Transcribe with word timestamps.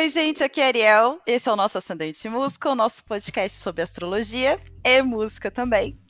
Oi, 0.00 0.08
gente, 0.08 0.42
aqui 0.42 0.62
é 0.62 0.66
Ariel. 0.68 1.20
Esse 1.26 1.46
é 1.46 1.52
o 1.52 1.56
nosso 1.56 1.76
Ascendente 1.76 2.26
Música, 2.26 2.70
o 2.70 2.74
nosso 2.74 3.04
podcast 3.04 3.58
sobre 3.58 3.82
astrologia 3.82 4.58
e 4.82 5.02
música 5.02 5.50
também. 5.50 6.00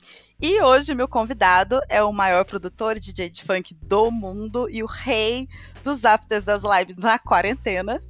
E 0.41 0.63
hoje 0.63 0.95
meu 0.95 1.09
convidado 1.09 1.81
é 1.89 2.01
o 2.01 2.13
maior 2.13 2.45
produtor 2.45 2.97
e 2.97 3.01
DJ 3.01 3.29
de 3.29 3.43
funk 3.43 3.75
do 3.75 4.09
mundo 4.13 4.71
e 4.71 4.81
o 4.85 4.87
rei 4.87 5.49
dos 5.83 6.05
afters 6.05 6.45
das 6.45 6.63
lives 6.63 7.03
na 7.03 7.19
quarentena, 7.19 8.01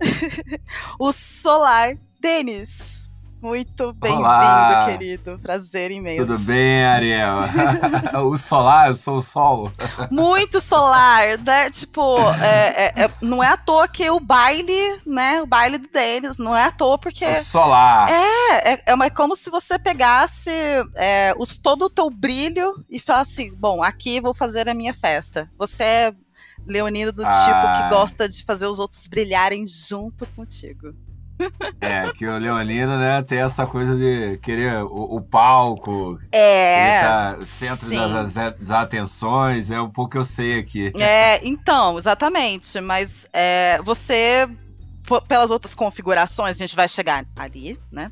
o 1.00 1.12
Solar 1.12 1.96
Denis. 2.20 2.99
Muito 3.42 3.94
bem-vindo, 3.94 4.84
querido. 4.84 5.38
Prazer 5.38 5.90
imenso. 5.90 6.26
Tudo 6.26 6.38
bem, 6.40 6.84
Ariel? 6.84 7.36
o 8.28 8.36
solar, 8.36 8.88
eu 8.88 8.94
sou 8.94 9.16
o 9.16 9.22
sol. 9.22 9.72
Muito 10.10 10.60
solar, 10.60 11.38
né? 11.38 11.70
Tipo, 11.70 12.18
é, 12.34 12.84
é, 12.86 13.04
é, 13.04 13.10
não 13.22 13.42
é 13.42 13.48
à 13.48 13.56
toa 13.56 13.88
que 13.88 14.08
o 14.10 14.20
baile, 14.20 14.98
né? 15.06 15.40
O 15.40 15.46
baile 15.46 15.78
do 15.78 15.88
Denis, 15.88 16.36
não 16.36 16.54
é 16.54 16.64
à 16.64 16.70
toa 16.70 16.98
porque. 16.98 17.24
O 17.24 17.34
solar. 17.34 18.10
É, 18.10 18.74
é, 18.74 18.82
é 18.86 19.10
como 19.10 19.34
se 19.34 19.48
você 19.48 19.78
pegasse 19.78 20.50
é, 20.94 21.34
os, 21.38 21.56
todo 21.56 21.86
o 21.86 21.90
teu 21.90 22.10
brilho 22.10 22.84
e 22.90 22.98
falasse 22.98 23.32
assim: 23.32 23.54
bom, 23.54 23.82
aqui 23.82 24.20
vou 24.20 24.34
fazer 24.34 24.68
a 24.68 24.74
minha 24.74 24.92
festa. 24.92 25.50
Você 25.56 25.82
é 25.82 26.14
leonino 26.66 27.10
do 27.10 27.24
ah. 27.24 27.28
tipo 27.28 27.82
que 27.82 27.88
gosta 27.88 28.28
de 28.28 28.44
fazer 28.44 28.66
os 28.66 28.78
outros 28.78 29.06
brilharem 29.06 29.66
junto 29.66 30.26
contigo. 30.36 30.94
É, 31.80 32.10
que 32.12 32.26
o 32.26 32.38
Leonino, 32.38 32.98
né, 32.98 33.22
tem 33.22 33.38
essa 33.38 33.66
coisa 33.66 33.96
de 33.96 34.38
querer 34.38 34.82
o, 34.84 35.16
o 35.16 35.20
palco. 35.20 36.18
É. 36.32 37.00
Tá 37.00 37.36
centro 37.42 37.88
das, 37.88 38.34
das, 38.34 38.70
atenções, 38.70 39.70
é 39.70 39.80
um 39.80 39.90
pouco 39.90 40.12
que 40.12 40.18
eu 40.18 40.24
sei 40.24 40.58
aqui. 40.58 40.92
É, 40.98 41.46
então, 41.46 41.98
exatamente. 41.98 42.80
Mas 42.80 43.26
é, 43.32 43.80
você, 43.82 44.48
pelas 45.26 45.50
outras 45.50 45.74
configurações, 45.74 46.56
a 46.56 46.58
gente 46.58 46.76
vai 46.76 46.88
chegar 46.88 47.24
ali, 47.36 47.78
né? 47.90 48.10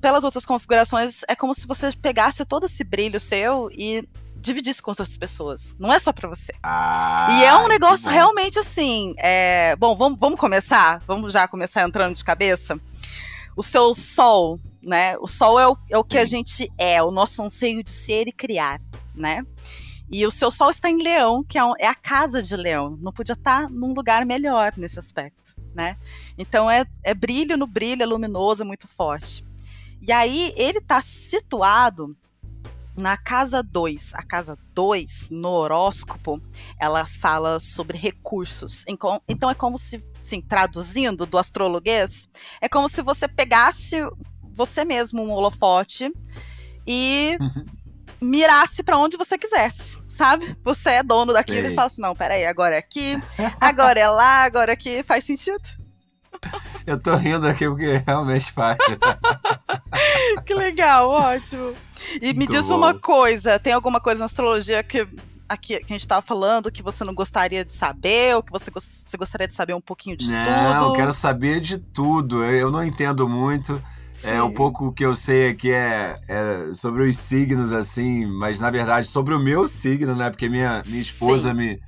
Pelas 0.00 0.22
outras 0.22 0.44
configurações, 0.44 1.22
é 1.26 1.34
como 1.34 1.54
se 1.54 1.66
você 1.66 1.90
pegasse 1.92 2.44
todo 2.44 2.66
esse 2.66 2.84
brilho 2.84 3.18
seu 3.18 3.70
e 3.72 4.06
dividir 4.42 4.70
isso 4.70 4.82
com 4.82 4.90
outras 4.90 5.16
pessoas. 5.16 5.76
Não 5.78 5.92
é 5.92 5.98
só 5.98 6.12
para 6.12 6.28
você. 6.28 6.52
Ah, 6.62 7.28
e 7.30 7.44
é 7.44 7.56
um 7.56 7.68
negócio 7.68 8.10
realmente 8.10 8.58
assim. 8.58 9.14
É... 9.16 9.74
Bom, 9.76 9.96
vamos, 9.96 10.18
vamos 10.18 10.38
começar? 10.38 11.02
Vamos 11.06 11.32
já 11.32 11.48
começar 11.48 11.82
entrando 11.82 12.14
de 12.14 12.24
cabeça? 12.24 12.78
O 13.56 13.62
seu 13.62 13.94
sol, 13.94 14.58
né? 14.82 15.16
O 15.18 15.26
sol 15.26 15.58
é 15.58 15.68
o, 15.68 15.76
é 15.90 15.98
o 15.98 16.04
que 16.04 16.18
a 16.18 16.24
gente 16.24 16.70
é, 16.76 17.02
o 17.02 17.10
nosso 17.10 17.42
anseio 17.42 17.82
de 17.82 17.90
ser 17.90 18.26
e 18.26 18.32
criar, 18.32 18.80
né? 19.14 19.42
E 20.10 20.26
o 20.26 20.30
seu 20.30 20.50
sol 20.50 20.70
está 20.70 20.90
em 20.90 21.02
Leão, 21.02 21.42
que 21.42 21.56
é, 21.56 21.64
um, 21.64 21.72
é 21.78 21.86
a 21.86 21.94
casa 21.94 22.42
de 22.42 22.54
Leão. 22.54 22.98
Não 23.00 23.12
podia 23.12 23.32
estar 23.32 23.70
num 23.70 23.94
lugar 23.94 24.26
melhor 24.26 24.74
nesse 24.76 24.98
aspecto, 24.98 25.54
né? 25.74 25.96
Então 26.36 26.70
é, 26.70 26.84
é 27.02 27.14
brilho 27.14 27.56
no 27.56 27.66
brilho, 27.66 28.02
é 28.02 28.06
luminoso, 28.06 28.62
é 28.62 28.66
muito 28.66 28.88
forte. 28.88 29.44
E 30.02 30.10
aí 30.10 30.52
ele 30.56 30.78
está 30.78 31.00
situado 31.00 32.16
na 32.96 33.16
casa 33.16 33.62
2, 33.62 34.12
a 34.14 34.22
casa 34.22 34.58
2, 34.74 35.28
no 35.30 35.48
horóscopo, 35.48 36.40
ela 36.78 37.06
fala 37.06 37.58
sobre 37.58 37.96
recursos. 37.96 38.84
Então 38.86 39.50
é 39.50 39.54
como 39.54 39.78
se, 39.78 40.02
traduzindo 40.48 41.26
do 41.26 41.38
astrologuês, 41.38 42.28
é 42.60 42.68
como 42.68 42.88
se 42.88 43.02
você 43.02 43.26
pegasse 43.26 43.98
você 44.54 44.84
mesmo 44.84 45.22
um 45.22 45.30
holofote 45.30 46.12
e 46.86 47.36
uhum. 47.40 47.64
mirasse 48.20 48.82
para 48.82 48.98
onde 48.98 49.16
você 49.16 49.38
quisesse, 49.38 49.98
sabe? 50.08 50.56
Você 50.62 50.90
é 50.90 51.02
dono 51.02 51.32
daquilo 51.32 51.62
Sei. 51.62 51.72
e 51.72 51.74
fala 51.74 51.86
assim: 51.86 52.02
não, 52.02 52.14
peraí, 52.14 52.44
agora 52.44 52.76
é 52.76 52.78
aqui, 52.78 53.16
agora 53.60 53.98
é 53.98 54.08
lá, 54.08 54.44
agora 54.44 54.72
é 54.72 54.74
aqui. 54.74 55.02
Faz 55.02 55.24
sentido? 55.24 55.62
Eu 56.86 57.00
tô 57.00 57.14
rindo 57.14 57.46
aqui 57.46 57.66
porque 57.68 58.02
realmente 58.06 58.52
faz. 58.52 58.76
que 60.44 60.54
legal, 60.54 61.08
ótimo. 61.08 61.72
E 62.20 62.26
Muito 62.26 62.38
me 62.38 62.46
diz 62.46 62.68
bom. 62.68 62.76
uma 62.76 62.94
coisa: 62.94 63.58
tem 63.58 63.72
alguma 63.72 64.00
coisa 64.00 64.20
na 64.20 64.24
astrologia 64.26 64.82
que 64.82 65.06
aqui 65.48 65.78
que 65.78 65.92
a 65.92 65.94
gente 65.94 66.00
estava 66.00 66.22
falando 66.22 66.72
que 66.72 66.82
você 66.82 67.04
não 67.04 67.14
gostaria 67.14 67.64
de 67.64 67.72
saber, 67.72 68.34
ou 68.34 68.42
que 68.42 68.50
você, 68.50 68.70
você 68.70 69.16
gostaria 69.16 69.46
de 69.46 69.54
saber 69.54 69.74
um 69.74 69.80
pouquinho 69.80 70.16
de 70.16 70.32
não, 70.32 70.42
tudo? 70.42 70.56
Não, 70.56 70.86
eu 70.88 70.92
quero 70.92 71.12
saber 71.12 71.60
de 71.60 71.78
tudo. 71.78 72.44
Eu 72.44 72.70
não 72.70 72.84
entendo 72.84 73.28
muito. 73.28 73.80
Sim. 74.12 74.28
É, 74.28 74.42
um 74.42 74.52
pouco 74.52 74.92
que 74.92 75.04
eu 75.04 75.14
sei 75.14 75.48
aqui 75.48 75.72
é, 75.72 76.18
é, 76.28 76.74
sobre 76.74 77.08
os 77.08 77.16
signos, 77.16 77.72
assim, 77.72 78.26
mas 78.26 78.60
na 78.60 78.70
verdade 78.70 79.06
sobre 79.06 79.34
o 79.34 79.38
meu 79.38 79.66
signo, 79.66 80.14
né? 80.14 80.28
Porque 80.28 80.50
minha, 80.50 80.82
minha 80.86 81.00
esposa 81.00 81.54
me, 81.54 81.80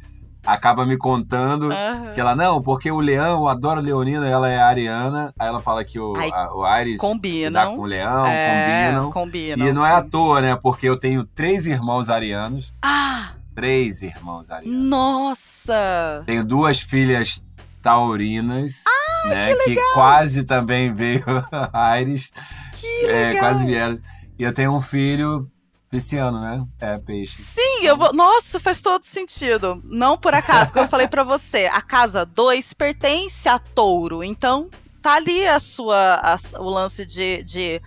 acaba 0.46 0.84
me 0.84 0.96
contando 0.96 1.68
uhum. 1.68 2.12
que 2.14 2.20
ela, 2.20 2.34
não, 2.34 2.60
porque 2.60 2.90
o 2.90 3.00
leão, 3.00 3.48
adora 3.48 3.80
leonina, 3.80 4.28
ela 4.28 4.50
é 4.50 4.58
ariana. 4.58 5.32
Aí 5.38 5.48
ela 5.48 5.60
fala 5.60 5.84
que 5.84 5.98
o, 5.98 6.14
a, 6.16 6.56
o 6.56 6.64
Ares 6.64 7.00
combinam. 7.00 7.46
se 7.46 7.50
dá 7.50 7.66
com 7.66 7.80
o 7.80 7.86
leão, 7.86 8.26
é, 8.26 8.86
combinam. 8.86 9.10
combinam. 9.10 9.66
E 9.66 9.72
não 9.72 9.82
sim. 9.82 9.88
é 9.88 9.92
à 9.92 10.02
toa, 10.02 10.40
né? 10.40 10.56
Porque 10.56 10.88
eu 10.88 10.96
tenho 10.96 11.24
três 11.24 11.66
irmãos 11.66 12.10
arianos. 12.10 12.74
Ah! 12.82 13.32
Três 13.54 14.02
irmãos 14.02 14.50
arianos. 14.50 14.88
Nossa! 14.88 16.22
Tenho 16.26 16.44
duas 16.44 16.80
filhas 16.80 17.44
taurinas. 17.80 18.82
Ah, 18.86 19.28
né, 19.28 19.54
que, 19.54 19.74
que 19.74 19.92
quase 19.94 20.44
também 20.44 20.92
veio 20.92 21.24
Ares. 21.72 22.30
Que 22.72 23.06
legal. 23.06 23.16
É, 23.16 23.38
quase 23.38 23.64
vieram. 23.64 23.98
E 24.38 24.42
eu 24.42 24.52
tenho 24.52 24.74
um 24.74 24.80
filho 24.80 25.48
Pisciano, 25.94 26.40
né? 26.40 26.60
É, 26.80 26.98
peixe. 26.98 27.40
Sim, 27.40 27.84
eu 27.84 27.96
vou. 27.96 28.12
Nossa, 28.12 28.58
faz 28.58 28.82
todo 28.82 29.04
sentido. 29.04 29.80
Não 29.84 30.18
por 30.18 30.34
acaso, 30.34 30.72
como 30.72 30.86
eu 30.86 30.88
falei 30.88 31.06
para 31.06 31.22
você, 31.22 31.66
a 31.66 31.80
casa 31.80 32.26
2 32.26 32.72
pertence 32.72 33.48
a 33.48 33.60
touro. 33.60 34.24
Então, 34.24 34.68
tá 35.00 35.14
ali 35.14 35.46
a 35.46 35.60
sua, 35.60 36.16
a, 36.16 36.36
o 36.58 36.68
lance 36.68 37.06
de, 37.06 37.44
de 37.44 37.80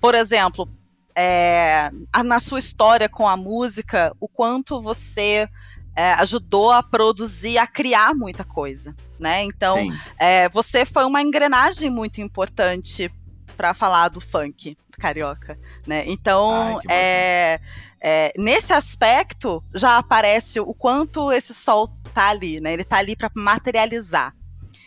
por 0.00 0.14
exemplo, 0.14 0.68
é, 1.16 1.90
a, 2.12 2.22
na 2.22 2.38
sua 2.38 2.60
história 2.60 3.08
com 3.08 3.26
a 3.26 3.36
música, 3.36 4.14
o 4.20 4.28
quanto 4.28 4.80
você 4.80 5.48
é, 5.96 6.12
ajudou 6.12 6.70
a 6.70 6.80
produzir, 6.80 7.58
a 7.58 7.66
criar 7.66 8.14
muita 8.14 8.44
coisa, 8.44 8.94
né? 9.18 9.42
Então, 9.42 9.90
é, 10.16 10.48
você 10.48 10.84
foi 10.84 11.04
uma 11.04 11.20
engrenagem 11.20 11.90
muito 11.90 12.20
importante 12.20 13.10
para 13.58 13.74
falar 13.74 14.08
do 14.08 14.20
funk 14.20 14.78
carioca, 14.92 15.58
né? 15.84 16.04
Então, 16.06 16.78
Ai, 16.78 16.80
é, 16.88 17.60
é, 18.00 18.32
nesse 18.38 18.72
aspecto 18.72 19.62
já 19.74 19.98
aparece 19.98 20.60
o 20.60 20.72
quanto 20.72 21.32
esse 21.32 21.52
sol 21.52 21.88
tá 22.14 22.28
ali, 22.28 22.60
né? 22.60 22.72
Ele 22.72 22.84
tá 22.84 22.98
ali 22.98 23.16
para 23.16 23.28
materializar. 23.34 24.32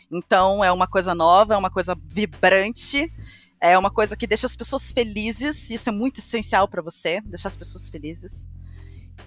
Então, 0.10 0.64
é 0.64 0.72
uma 0.72 0.88
coisa 0.88 1.14
nova, 1.14 1.54
é 1.54 1.58
uma 1.58 1.70
coisa 1.70 1.98
vibrante, 2.08 3.12
é 3.60 3.78
uma 3.78 3.92
coisa 3.92 4.16
que 4.16 4.26
deixa 4.26 4.46
as 4.46 4.56
pessoas 4.56 4.90
felizes. 4.90 5.70
Isso 5.70 5.90
é 5.90 5.92
muito 5.92 6.22
essencial 6.22 6.66
para 6.66 6.82
você, 6.82 7.20
deixar 7.26 7.50
as 7.50 7.58
pessoas 7.58 7.90
felizes. 7.90 8.48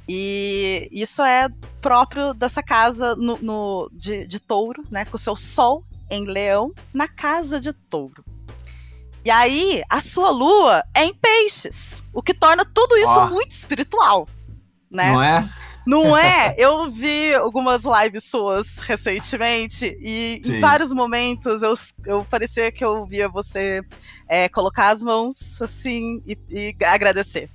E 0.08 0.88
isso 0.90 1.22
é 1.22 1.50
próprio 1.82 2.32
dessa 2.32 2.62
casa 2.62 3.14
no, 3.14 3.38
no 3.42 3.90
de, 3.92 4.26
de 4.26 4.40
touro, 4.40 4.82
né? 4.90 5.04
Com 5.04 5.16
o 5.16 5.20
seu 5.20 5.36
sol 5.36 5.82
em 6.10 6.24
leão 6.24 6.72
na 6.94 7.06
casa 7.06 7.60
de 7.60 7.74
touro. 7.74 8.24
E 9.24 9.30
aí, 9.30 9.82
a 9.88 10.02
sua 10.02 10.30
lua 10.30 10.84
é 10.92 11.04
em 11.04 11.14
peixes, 11.14 12.02
o 12.12 12.22
que 12.22 12.34
torna 12.34 12.64
tudo 12.64 12.94
isso 12.98 13.18
oh. 13.18 13.26
muito 13.28 13.52
espiritual, 13.52 14.28
né? 14.90 15.12
Não 15.12 15.22
é? 15.22 15.48
Não 15.86 16.16
é? 16.16 16.54
Eu 16.58 16.90
vi 16.90 17.34
algumas 17.34 17.84
lives 17.84 18.24
suas 18.24 18.78
recentemente 18.78 19.96
e 20.00 20.40
Sim. 20.44 20.56
em 20.56 20.60
vários 20.60 20.92
momentos 20.92 21.62
eu, 21.62 21.74
eu 22.06 22.24
parecia 22.24 22.72
que 22.72 22.84
eu 22.84 23.04
via 23.04 23.28
você 23.28 23.82
é, 24.28 24.48
colocar 24.48 24.90
as 24.90 25.02
mãos 25.02 25.60
assim 25.60 26.22
e, 26.26 26.38
e 26.50 26.84
agradecer. 26.84 27.50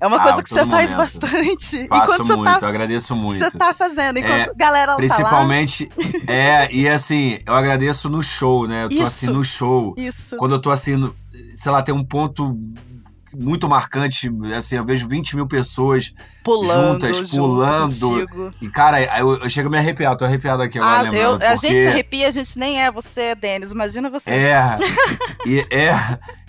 É 0.00 0.06
uma 0.06 0.16
ah, 0.16 0.22
coisa 0.22 0.42
que 0.42 0.48
você 0.48 0.64
momento. 0.64 0.70
faz 0.70 0.94
bastante. 0.94 1.88
Faço 1.88 2.24
muito, 2.24 2.58
tá, 2.58 2.68
agradeço 2.68 3.16
muito. 3.16 3.38
Você 3.38 3.50
tá 3.50 3.72
fazendo, 3.72 4.18
enquanto 4.18 4.50
é, 4.50 4.54
galera 4.54 4.96
Principalmente, 4.96 5.86
tá 5.86 6.02
lá. 6.02 6.34
é, 6.34 6.68
e 6.72 6.88
assim, 6.88 7.38
eu 7.46 7.54
agradeço 7.54 8.08
no 8.08 8.22
show, 8.22 8.66
né? 8.66 8.84
Eu 8.84 8.88
tô 8.88 8.94
isso, 8.96 9.04
assim 9.04 9.26
no 9.26 9.44
show. 9.44 9.94
Isso. 9.96 10.36
Quando 10.36 10.54
eu 10.54 10.58
tô 10.60 10.70
assim, 10.70 10.96
no, 10.96 11.14
sei 11.56 11.72
lá, 11.72 11.82
tem 11.82 11.94
um 11.94 12.04
ponto 12.04 12.56
muito 13.36 13.68
marcante, 13.68 14.30
assim, 14.56 14.76
eu 14.76 14.84
vejo 14.84 15.08
20 15.08 15.36
mil 15.36 15.46
pessoas 15.46 16.14
pulando, 16.44 17.06
juntas, 17.06 17.30
pulando. 17.30 18.54
E, 18.60 18.68
cara, 18.68 19.02
eu, 19.18 19.34
eu 19.34 19.50
chego 19.50 19.68
a 19.68 19.70
me 19.70 19.78
arrepiar, 19.78 20.16
tô 20.16 20.24
arrepiado 20.24 20.62
aqui 20.62 20.78
agora, 20.78 20.98
ah, 20.98 21.02
lembrando. 21.02 21.24
Eu, 21.24 21.30
porque... 21.32 21.46
A 21.46 21.56
gente 21.56 21.80
se 21.80 21.88
arrepia, 21.88 22.28
a 22.28 22.30
gente 22.30 22.58
nem 22.58 22.82
é 22.82 22.90
você, 22.90 23.34
Denis, 23.34 23.72
imagina 23.72 24.08
você. 24.08 24.30
É, 24.30 24.76
e 25.46 25.60
é 25.70 25.94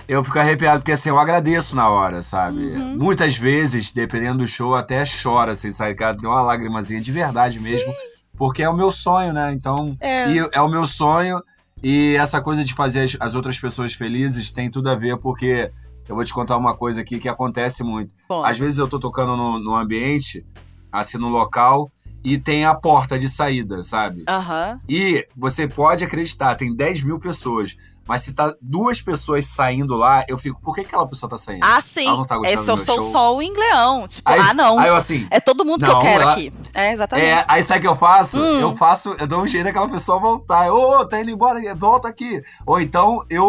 eu 0.07 0.23
fico 0.23 0.39
arrepiado, 0.39 0.79
porque 0.79 0.91
assim, 0.91 1.09
eu 1.09 1.17
agradeço 1.17 1.75
na 1.75 1.89
hora, 1.89 2.21
sabe? 2.21 2.59
Uhum. 2.59 2.97
Muitas 2.97 3.37
vezes, 3.37 3.91
dependendo 3.91 4.39
do 4.39 4.47
show, 4.47 4.75
até 4.75 5.03
chora, 5.05 5.53
assim, 5.53 5.71
sabe? 5.71 5.95
Cara, 5.95 6.17
tem 6.17 6.29
uma 6.29 6.41
lágrimazinha 6.41 6.99
de 6.99 7.11
verdade 7.11 7.57
Sim. 7.57 7.63
mesmo. 7.63 7.93
Porque 8.37 8.61
é 8.61 8.69
o 8.69 8.75
meu 8.75 8.91
sonho, 8.91 9.33
né? 9.33 9.53
Então, 9.53 9.95
é. 9.99 10.31
E 10.31 10.49
é 10.51 10.61
o 10.61 10.67
meu 10.67 10.85
sonho. 10.85 11.41
E 11.81 12.15
essa 12.15 12.41
coisa 12.41 12.63
de 12.63 12.73
fazer 12.73 13.01
as, 13.01 13.17
as, 13.19 13.35
outras 13.35 13.59
pessoas 13.59 13.93
felizes 13.93 14.51
tem 14.51 14.69
tudo 14.69 14.89
a 14.89 14.95
ver, 14.95 15.17
porque 15.17 15.71
eu 16.07 16.15
vou 16.15 16.23
te 16.23 16.33
contar 16.33 16.57
uma 16.57 16.75
coisa 16.75 17.01
aqui 17.01 17.19
que 17.19 17.29
acontece 17.29 17.83
muito. 17.83 18.13
Bom. 18.27 18.43
Às 18.43 18.57
vezes 18.57 18.77
eu 18.77 18.87
tô 18.87 18.99
tocando 18.99 19.35
no, 19.35 19.59
no 19.59 19.75
ambiente, 19.75 20.45
assim, 20.91 21.17
no 21.17 21.29
local, 21.29 21.89
e 22.23 22.37
tem 22.37 22.65
a 22.65 22.73
porta 22.73 23.19
de 23.19 23.29
saída, 23.29 23.83
sabe? 23.83 24.23
Aham. 24.27 24.79
E 24.89 25.27
você 25.35 25.67
pode 25.67 26.03
acreditar, 26.03 26.55
tem 26.55 26.75
10 26.75 27.03
mil 27.03 27.19
pessoas. 27.19 27.75
Mas 28.07 28.21
se 28.21 28.33
tá 28.33 28.53
duas 28.61 29.01
pessoas 29.01 29.45
saindo 29.47 29.95
lá, 29.95 30.23
eu 30.27 30.37
fico, 30.37 30.59
por 30.61 30.75
que 30.75 30.81
aquela 30.81 31.07
pessoa 31.07 31.29
tá 31.29 31.37
saindo? 31.37 31.63
Ah, 31.63 31.81
sim. 31.81 32.07
Ela 32.07 32.17
não 32.17 32.25
tá 32.25 32.37
gostando 32.37 32.55
do 32.57 32.61
eu 32.71 32.75
meu 32.75 32.85
sou 32.85 33.01
show? 33.01 33.11
só 33.11 33.35
o 33.35 33.41
Ingleão. 33.41 34.07
Tipo, 34.07 34.29
Aí- 34.29 34.39
ah, 34.39 34.53
não. 34.53 34.77
Aí 34.79 34.89
eu 34.89 34.95
assim, 34.95 35.27
É 35.31 35.39
todo 35.39 35.65
mundo 35.65 35.83
que 35.83 35.91
Não, 35.91 35.97
eu 35.97 36.01
quero 36.01 36.21
ela- 36.21 36.31
aqui. 36.33 36.53
É, 36.73 36.91
exatamente. 36.93 37.27
É, 37.27 37.45
aí 37.47 37.63
sabe 37.63 37.79
o 37.79 37.81
que 37.81 37.87
eu 37.87 37.95
faço? 37.95 38.39
Hum. 38.39 38.59
Eu 38.59 38.77
faço, 38.77 39.15
eu 39.17 39.25
dou 39.25 39.41
um 39.41 39.47
jeito 39.47 39.63
daquela 39.63 39.89
pessoa 39.89 40.19
voltar. 40.19 40.71
Ô, 40.71 41.03
tá 41.05 41.19
indo 41.19 41.31
embora, 41.31 41.59
volta 41.75 42.07
aqui. 42.07 42.41
Ou 42.65 42.79
então 42.79 43.23
eu, 43.29 43.47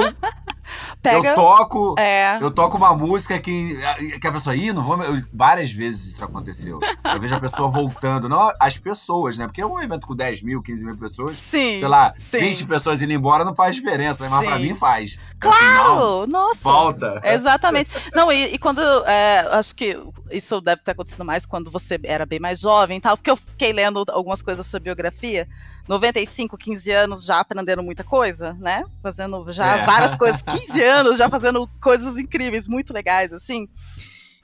Pega. 1.11 1.29
eu 1.29 1.35
toco. 1.35 1.95
É. 1.99 2.39
Eu 2.41 2.51
toco 2.51 2.77
uma 2.77 2.95
música 2.95 3.39
que, 3.39 3.77
que 4.21 4.27
a 4.27 4.33
pessoa, 4.33 4.55
ih, 4.57 4.73
não 4.73 4.83
vou. 4.83 5.03
eu- 5.03 5.23
várias 5.33 5.73
vezes 5.73 6.15
isso 6.15 6.25
aconteceu. 6.25 6.79
Eu 7.05 7.21
vejo 7.21 7.35
a 7.35 7.41
pessoa 7.41 7.69
voltando. 7.69 8.29
Não 8.29 8.51
as 8.61 8.77
pessoas, 8.79 9.39
né? 9.39 9.47
Porque 9.47 9.61
é 9.61 9.67
um 9.67 9.81
evento 9.81 10.07
com 10.07 10.15
10 10.15 10.43
mil, 10.43 10.63
15 10.63 10.85
mil 10.85 10.97
pessoas. 10.97 11.33
Sim. 11.33 11.79
Sei 11.79 11.89
lá, 11.89 12.13
sim. 12.17 12.39
20 12.39 12.67
pessoas 12.67 13.03
indo 13.03 13.13
embora 13.13 13.45
não 13.45 13.55
faz 13.55 13.75
diferença, 13.77 14.25
né? 14.25 14.31
mas 14.31 14.45
pra 14.47 14.57
Sim. 14.57 14.63
mim 14.63 14.75
faz. 14.75 15.19
Eu 15.43 15.51
assim, 15.51 15.65
não, 15.65 15.75
Claro! 15.85 16.27
Nossa! 16.27 16.63
volta. 16.63 17.21
Exatamente. 17.25 17.91
Não, 18.15 18.31
e, 18.33 18.55
e 18.55 18.59
quando. 18.59 18.81
é, 19.07 19.47
acho 19.53 19.75
que 19.75 19.99
isso 20.31 20.61
deve 20.61 20.83
ter 20.83 20.93
acontecido 20.93 21.25
mais 21.25 21.45
quando 21.47 21.71
você 21.71 21.99
era 22.05 22.27
bem 22.27 22.39
mais 22.41 22.59
jovem 22.61 22.99
e 22.99 23.01
tal, 23.01 23.17
porque 23.17 23.31
eu 23.31 23.37
fiquei 23.37 23.73
lendo 23.73 24.05
algumas 24.11 24.43
coisas 24.43 24.67
sobre 24.67 24.85
biografia. 24.85 25.47
95, 25.89 26.57
15 26.59 26.91
anos 26.91 27.25
já 27.25 27.39
aprendendo 27.39 27.81
muita 27.81 28.03
coisa, 28.03 28.55
né? 28.59 28.83
Fazendo 29.01 29.47
já 29.53 29.79
É. 29.79 29.85
várias 29.87 30.17
coisas. 30.17 30.43
15 30.43 30.83
anos 30.83 30.96
já 31.15 31.29
fazendo 31.29 31.69
coisas 31.81 32.19
incríveis, 32.19 32.69
muito 32.69 32.93
legais, 32.93 33.33
assim. 33.33 33.69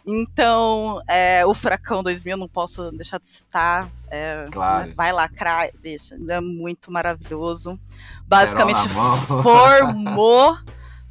Então, 0.05 1.01
é, 1.07 1.47
o 1.47 1.55
Furacão 1.55 2.03
2000, 2.03 2.37
não 2.37 2.49
posso 2.49 2.91
deixar 2.91 3.19
de 3.19 3.29
citar. 3.29 3.89
é, 4.11 4.49
Claro. 4.51 4.93
Vai 4.95 5.13
lacrar, 5.13 5.71
deixa. 5.81 6.17
É 6.29 6.41
muito 6.41 6.91
maravilhoso. 6.91 7.79
Basicamente, 8.27 8.81
formou 9.43 10.59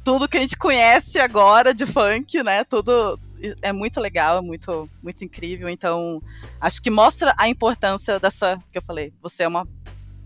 tudo 0.04 0.28
que 0.28 0.36
a 0.36 0.40
gente 0.40 0.56
conhece 0.56 1.18
agora 1.18 1.72
de 1.72 1.86
funk, 1.86 2.42
né? 2.42 2.64
Tudo 2.64 3.18
é 3.60 3.72
muito 3.72 4.00
legal, 4.00 4.38
é 4.38 4.40
muito, 4.40 4.88
muito 5.02 5.24
incrível. 5.24 5.68
Então, 5.68 6.20
acho 6.60 6.80
que 6.80 6.90
mostra 6.90 7.34
a 7.38 7.48
importância 7.48 8.20
dessa 8.20 8.58
que 8.70 8.78
eu 8.78 8.82
falei. 8.82 9.12
Você 9.22 9.42
é 9.44 9.48
uma 9.48 9.66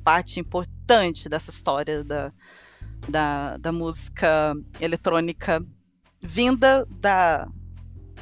parte 0.04 0.40
importante 0.40 1.28
dessa 1.28 1.50
história 1.50 2.04
da, 2.04 2.32
da, 3.08 3.56
da 3.58 3.72
música 3.72 4.54
eletrônica 4.80 5.62
vinda 6.20 6.86
da, 6.90 7.46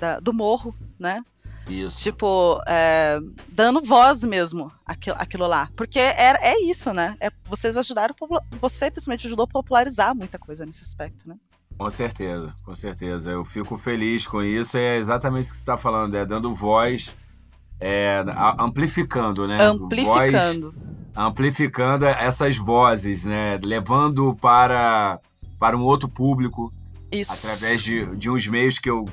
da- 0.01 0.21
do 0.21 0.33
morro, 0.33 0.75
né? 0.99 1.23
Isso. 1.69 2.03
Tipo, 2.03 2.61
é, 2.67 3.19
dando 3.49 3.81
voz 3.81 4.23
mesmo 4.23 4.71
àquilo, 4.85 5.17
àquilo 5.19 5.47
lá. 5.47 5.71
Porque 5.75 5.99
é, 5.99 6.37
é 6.53 6.63
isso, 6.63 6.93
né? 6.93 7.17
É, 7.19 7.31
vocês 7.45 7.75
ajudaram, 7.77 8.15
você 8.61 8.91
principalmente 8.91 9.27
ajudou 9.27 9.45
a 9.45 9.49
popularizar 9.49 10.15
muita 10.15 10.39
coisa 10.39 10.67
nesse 10.67 10.83
aspecto, 10.83 11.27
né? 11.27 11.37
Com 11.79 11.91
certeza, 11.91 12.55
com 12.63 12.75
certeza. 12.75 13.31
Eu 13.31 13.45
fico 13.45 13.79
feliz 13.79 14.27
com 14.27 14.43
isso. 14.43 14.77
É 14.77 14.99
exatamente 14.99 15.47
o 15.47 15.51
que 15.51 15.57
você 15.57 15.63
está 15.63 15.77
falando, 15.79 16.15
é 16.15 16.27
dando 16.27 16.55
voz, 16.55 17.15
é, 17.81 18.23
amplificando, 18.59 19.49
né? 19.49 19.59
Voz, 19.69 20.33
Amplificando. 21.15 22.07
essas 22.07 22.57
vozes, 22.57 23.25
né? 23.25 23.59
Levando 23.63 24.35
para, 24.41 25.19
para 25.59 25.77
um 25.77 25.83
outro 25.83 26.09
público 26.09 26.73
Isso. 27.13 27.33
através 27.33 27.83
de, 27.83 28.15
de 28.17 28.31
uns 28.31 28.47
meios 28.47 28.79
que 28.79 28.91
eu 28.91 29.05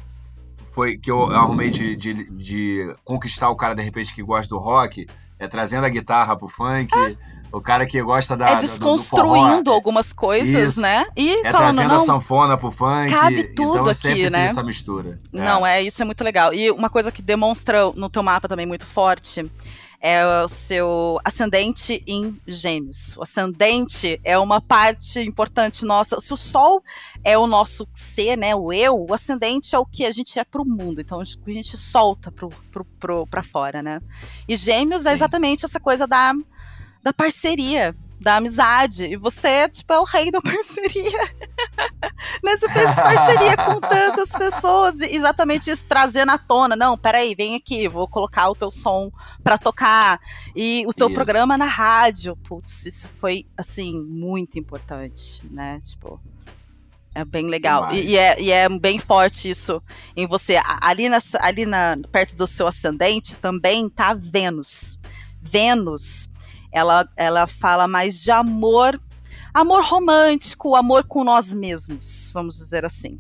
foi 0.74 0.98
que 0.98 1.12
eu 1.12 1.24
arrumei 1.25 1.69
de, 1.69 1.95
de, 1.98 2.30
de 2.31 2.95
conquistar 3.03 3.50
o 3.50 3.56
cara 3.57 3.75
de 3.75 3.81
repente 3.81 4.13
que 4.15 4.24
gosta 4.24 4.48
do 4.48 4.57
rock, 4.57 5.06
é 5.38 5.48
trazendo 5.48 5.86
a 5.86 5.89
guitarra 5.89 6.33
pro 6.38 6.48
funk, 6.48 6.94
o 7.51 7.59
cara 7.59 7.86
que 7.86 8.01
gosta 8.01 8.38
da 8.38 8.45
é 8.45 8.50
do- 8.51 8.56
do 8.56 8.62
desconstruindo 8.62 9.65
forró, 9.65 9.74
algumas 9.75 10.13
coisas, 10.13 10.74
Isso. 10.74 10.81
né? 10.81 11.06
E 11.18 11.45
é 11.45 11.51
falando, 11.51 11.75
trazendo 11.75 11.94
a 11.94 11.97
não, 11.97 12.06
sanfona 12.06 12.57
pro 12.57 12.71
funk. 12.71 13.09
cabe 13.12 13.44
tudo 13.54 13.80
então 13.80 13.89
aqui, 13.89 14.30
né? 14.30 14.45
essa 14.45 14.63
mistura. 14.63 15.19
Não, 15.33 15.68
é 15.68 15.81
isso 15.83 16.01
é 16.01 16.06
muito 16.06 16.24
legal. 16.24 16.54
E 16.54 16.71
uma 16.71 16.89
coisa 16.89 17.12
que 17.12 17.21
demonstra 17.21 17.92
no 17.94 18.09
teu 18.09 18.24
mapa 18.24 18.47
também 18.47 18.65
muito 18.65 18.86
forte 18.86 19.51
é 20.01 20.25
o 20.44 20.48
seu 20.48 21.19
ascendente 21.24 22.03
em 22.07 22.42
gêmeos. 22.48 23.15
O 23.15 23.21
ascendente 23.21 24.19
é 24.24 24.38
uma 24.38 24.59
parte 24.59 25.19
importante 25.19 25.86
nossa. 25.86 26.19
Se 26.19 26.33
o 26.33 26.38
sol 26.38 26.83
é 27.24 27.38
o 27.38 27.45
nosso 27.45 27.88
ser, 27.94 28.36
né, 28.36 28.56
o 28.56 28.74
eu, 28.74 29.06
o 29.07 29.13
ascendente 29.13 29.75
é 29.75 29.80
o 29.80 29.86
que 29.86 30.03
a 30.03 30.12
gente 30.12 30.39
é 30.39 30.44
pro 30.44 30.65
mundo. 30.65 31.01
Então, 31.01 31.21
o 31.21 31.24
que 31.24 31.51
a 31.51 31.53
gente 31.53 31.77
solta 31.77 32.33
pra 33.30 33.44
fora, 33.44 33.83
né? 33.83 34.01
E 34.48 34.56
gêmeos 34.56 35.06
é 35.06 35.09
Sim. 35.09 35.15
exatamente 35.15 35.65
essa 35.65 35.80
coisa 35.80 36.07
da, 36.07 36.33
da 37.04 37.13
parceria, 37.13 37.95
da 38.21 38.35
amizade. 38.35 39.06
E 39.06 39.15
você, 39.15 39.68
tipo, 39.68 39.91
é 39.91 40.00
o 40.00 40.03
rei 40.03 40.31
da 40.31 40.39
parceria. 40.41 41.19
né? 42.44 42.56
Você 42.56 42.69
fez 42.69 42.95
parceria 42.95 43.57
com 43.57 43.79
tantas 43.79 44.29
pessoas. 44.29 45.01
E 45.01 45.15
exatamente 45.15 45.71
isso, 45.71 45.83
trazendo 45.88 46.31
à 46.31 46.38
tona. 46.38 46.75
Não, 46.75 46.97
peraí, 46.97 47.33
vem 47.33 47.56
aqui, 47.56 47.88
vou 47.88 48.07
colocar 48.07 48.50
o 48.50 48.56
teu 48.56 48.69
som 48.69 49.12
pra 49.44 49.57
tocar. 49.57 50.19
E 50.56 50.85
o 50.88 50.94
teu 50.94 51.07
Isso. 51.07 51.15
programa 51.15 51.57
na 51.57 51.65
rádio. 51.65 52.35
Putz, 52.35 52.85
isso 52.85 53.09
foi, 53.19 53.47
assim, 53.57 54.00
muito 54.00 54.59
importante, 54.59 55.41
né? 55.50 55.79
Tipo. 55.83 56.21
É 57.13 57.25
bem 57.25 57.47
legal. 57.47 57.94
E, 57.94 58.12
e 58.12 58.18
é, 58.18 58.41
e 58.41 58.51
é 58.51 58.69
bem 58.69 58.97
forte 58.97 59.50
isso 59.50 59.83
em 60.15 60.25
você. 60.25 60.57
Ali, 60.79 61.09
na, 61.09 61.18
ali 61.41 61.65
na, 61.65 61.97
perto 62.09 62.38
do 62.38 62.47
seu 62.47 62.68
ascendente 62.68 63.35
também 63.35 63.89
tá 63.89 64.13
Vênus. 64.13 64.97
Vênus, 65.41 66.29
ela, 66.71 67.07
ela 67.15 67.47
fala 67.47 67.88
mais 67.88 68.21
de 68.21 68.31
amor, 68.31 69.00
amor 69.53 69.83
romântico, 69.83 70.75
amor 70.75 71.06
com 71.06 71.23
nós 71.23 71.53
mesmos, 71.53 72.29
vamos 72.33 72.57
dizer 72.57 72.85
assim. 72.85 73.18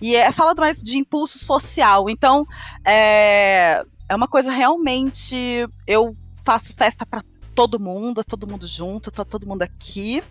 E 0.00 0.16
é, 0.16 0.32
fala 0.32 0.54
mais 0.54 0.82
de 0.82 0.98
impulso 0.98 1.38
social. 1.38 2.10
Então, 2.10 2.44
é, 2.84 3.84
é 4.08 4.16
uma 4.16 4.26
coisa 4.26 4.50
realmente. 4.50 5.36
Eu 5.86 6.16
faço 6.44 6.74
festa 6.74 7.06
para 7.06 7.22
todo 7.54 7.78
mundo, 7.78 8.20
é 8.20 8.24
todo 8.24 8.46
mundo 8.46 8.66
junto, 8.66 9.12
tá 9.12 9.24
todo 9.24 9.46
mundo 9.46 9.62
aqui. 9.62 10.22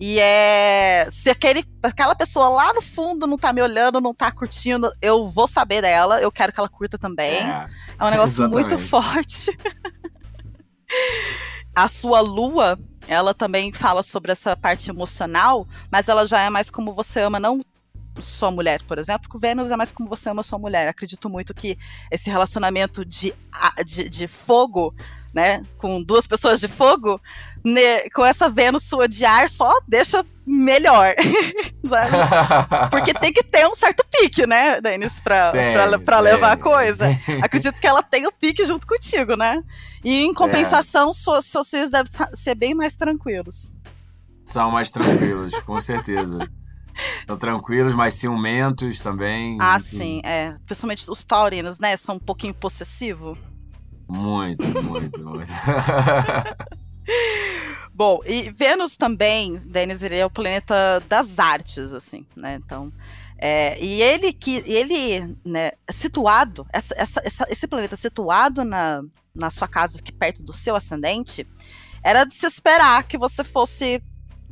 E 0.00 0.18
é. 0.18 1.06
Se 1.10 1.28
aquele, 1.28 1.62
aquela 1.82 2.14
pessoa 2.14 2.48
lá 2.48 2.72
no 2.72 2.80
fundo 2.80 3.26
não 3.26 3.36
tá 3.36 3.52
me 3.52 3.60
olhando, 3.60 4.00
não 4.00 4.14
tá 4.14 4.32
curtindo, 4.32 4.90
eu 5.02 5.28
vou 5.28 5.46
saber 5.46 5.82
dela, 5.82 6.20
eu 6.20 6.32
quero 6.32 6.50
que 6.50 6.58
ela 6.58 6.68
curta 6.68 6.96
também. 6.96 7.36
É. 7.36 7.68
É 7.98 8.04
um 8.04 8.10
negócio 8.10 8.42
muito 8.48 8.74
Exatamente. 8.74 8.88
forte. 8.88 9.58
A 11.74 11.88
sua 11.88 12.20
lua, 12.20 12.78
ela 13.06 13.32
também 13.32 13.72
fala 13.72 14.02
sobre 14.02 14.32
essa 14.32 14.56
parte 14.56 14.90
emocional, 14.90 15.66
mas 15.90 16.08
ela 16.08 16.26
já 16.26 16.40
é 16.40 16.50
mais 16.50 16.70
como 16.70 16.94
você 16.94 17.20
ama, 17.20 17.40
não 17.40 17.64
sua 18.20 18.50
mulher, 18.50 18.82
por 18.82 18.98
exemplo, 18.98 19.22
porque 19.22 19.36
o 19.36 19.40
Vênus 19.40 19.70
é 19.70 19.76
mais 19.76 19.90
como 19.90 20.08
você 20.08 20.28
ama 20.28 20.42
sua 20.42 20.58
mulher. 20.58 20.86
Acredito 20.88 21.30
muito 21.30 21.54
que 21.54 21.78
esse 22.10 22.28
relacionamento 22.28 23.04
de, 23.04 23.34
de, 23.86 24.08
de 24.08 24.28
fogo, 24.28 24.94
né, 25.34 25.62
com 25.78 26.02
duas 26.02 26.26
pessoas 26.26 26.60
de 26.60 26.68
fogo, 26.68 27.20
né, 27.64 28.08
com 28.10 28.24
essa 28.24 28.48
Vênus 28.48 28.82
sua 28.82 29.08
de 29.08 29.24
ar, 29.24 29.48
só 29.48 29.72
deixa 29.88 30.24
melhor. 30.46 31.14
Porque 32.90 33.14
tem 33.14 33.32
que 33.32 33.42
ter 33.42 33.66
um 33.66 33.74
certo 33.74 34.04
pique, 34.10 34.46
né, 34.46 34.80
Denis, 34.80 35.20
pra, 35.20 35.50
Tem, 35.50 35.72
pra, 35.72 35.98
pra 35.98 36.20
levar 36.20 36.52
a 36.52 36.56
coisa. 36.56 37.06
Acredito 37.42 37.80
que 37.80 37.86
ela 37.86 38.02
tem 38.02 38.26
o 38.26 38.32
pique 38.32 38.64
junto 38.64 38.86
contigo, 38.86 39.36
né? 39.36 39.62
E 40.04 40.22
em 40.22 40.34
compensação, 40.34 41.12
suas, 41.12 41.46
seus 41.46 41.70
filhos 41.70 41.90
devem 41.90 42.10
ser 42.34 42.54
bem 42.54 42.74
mais 42.74 42.94
tranquilos. 42.96 43.76
São 44.44 44.70
mais 44.70 44.90
tranquilos, 44.90 45.54
com 45.60 45.80
certeza. 45.80 46.38
São 47.26 47.38
tranquilos, 47.38 47.94
mas 47.94 48.14
ciumentos 48.14 48.98
também. 49.00 49.56
Ah, 49.60 49.76
enfim. 49.76 49.96
sim, 49.96 50.20
é. 50.24 50.54
Principalmente 50.66 51.10
os 51.10 51.24
taurinos, 51.24 51.78
né? 51.78 51.96
São 51.96 52.16
um 52.16 52.20
pouquinho 52.20 52.52
possessivos. 52.52 53.38
Muito, 54.12 54.82
muito, 54.82 55.24
muito. 55.24 55.52
Bom, 57.94 58.20
e 58.26 58.50
Vênus 58.50 58.96
também, 58.96 59.56
Denis, 59.56 60.02
ele 60.02 60.16
é 60.16 60.26
o 60.26 60.30
planeta 60.30 61.00
das 61.08 61.38
artes, 61.38 61.92
assim, 61.92 62.26
né? 62.36 62.60
Então, 62.62 62.92
é, 63.38 63.82
e 63.82 64.02
ele 64.02 64.32
que 64.32 64.62
ele, 64.66 65.36
né, 65.44 65.72
situado, 65.90 66.66
essa, 66.72 66.94
essa, 66.96 67.46
esse 67.48 67.66
planeta 67.66 67.96
situado 67.96 68.64
na, 68.64 69.02
na 69.34 69.50
sua 69.50 69.66
casa, 69.66 69.98
aqui 69.98 70.12
perto 70.12 70.42
do 70.42 70.52
seu 70.52 70.76
ascendente, 70.76 71.46
era 72.02 72.24
de 72.24 72.34
se 72.34 72.46
esperar 72.46 73.04
que 73.04 73.16
você 73.16 73.42
fosse 73.42 74.02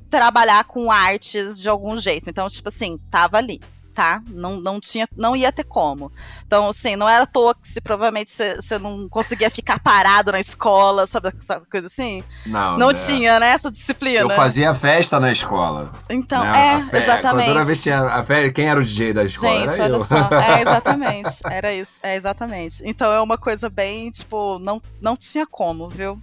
trabalhar 0.09 0.65
com 0.65 0.91
artes 0.91 1.59
de 1.59 1.69
algum 1.69 1.97
jeito. 1.97 2.31
Então, 2.31 2.49
tipo 2.49 2.69
assim, 2.69 2.99
tava 3.11 3.37
ali, 3.37 3.61
tá? 3.95 4.23
Não, 4.29 4.57
não 4.57 4.81
tinha, 4.81 5.09
não 5.17 5.35
ia 5.37 5.51
ter 5.53 5.65
como. 5.65 6.11
Então, 6.47 6.69
assim, 6.69 6.97
não 6.97 7.09
era 7.09 7.25
à 7.25 7.27
toa 7.27 7.55
que 7.55 7.69
se 7.69 7.81
provavelmente 7.81 8.31
você 8.33 8.79
não 8.79 9.09
conseguia 9.09 9.51
ficar 9.51 9.79
parado 9.81 10.33
na 10.33 10.41
escola, 10.41 11.07
sabe, 11.07 11.33
sabe 11.41 11.67
coisa 11.71 11.87
assim? 11.87 12.23
Não, 12.47 12.79
Não 12.79 12.89
né? 12.89 12.95
tinha, 12.95 13.39
né, 13.41 13.51
essa 13.51 13.71
disciplina. 13.71 14.21
Eu 14.21 14.31
fazia 14.31 14.75
festa 14.75 15.19
na 15.21 15.31
escola. 15.33 15.93
Então, 16.09 16.43
né? 16.43 16.83
é, 16.87 16.91
fe- 16.91 16.97
exatamente. 16.99 17.49
Toda 17.49 17.65
vez 17.65 17.83
tinha 17.83 18.01
a 18.03 18.25
fe... 18.25 18.51
Quem 18.53 18.69
era 18.69 18.81
o 18.81 18.85
DJ 18.85 19.13
da 19.13 19.25
escola? 19.25 19.61
Gente, 19.61 19.75
era 19.75 19.85
olha 19.85 19.93
eu. 19.93 20.01
só. 20.05 20.17
É, 20.35 20.63
exatamente. 20.63 21.37
Era 21.45 21.75
isso. 21.75 21.93
É, 22.03 22.17
exatamente. 22.17 22.83
Então 22.85 23.13
é 23.13 23.21
uma 23.21 23.37
coisa 23.39 23.69
bem, 23.69 24.11
tipo, 24.11 24.59
não, 24.59 24.81
não 25.01 25.17
tinha 25.17 25.47
como, 25.47 25.89
viu? 25.89 26.21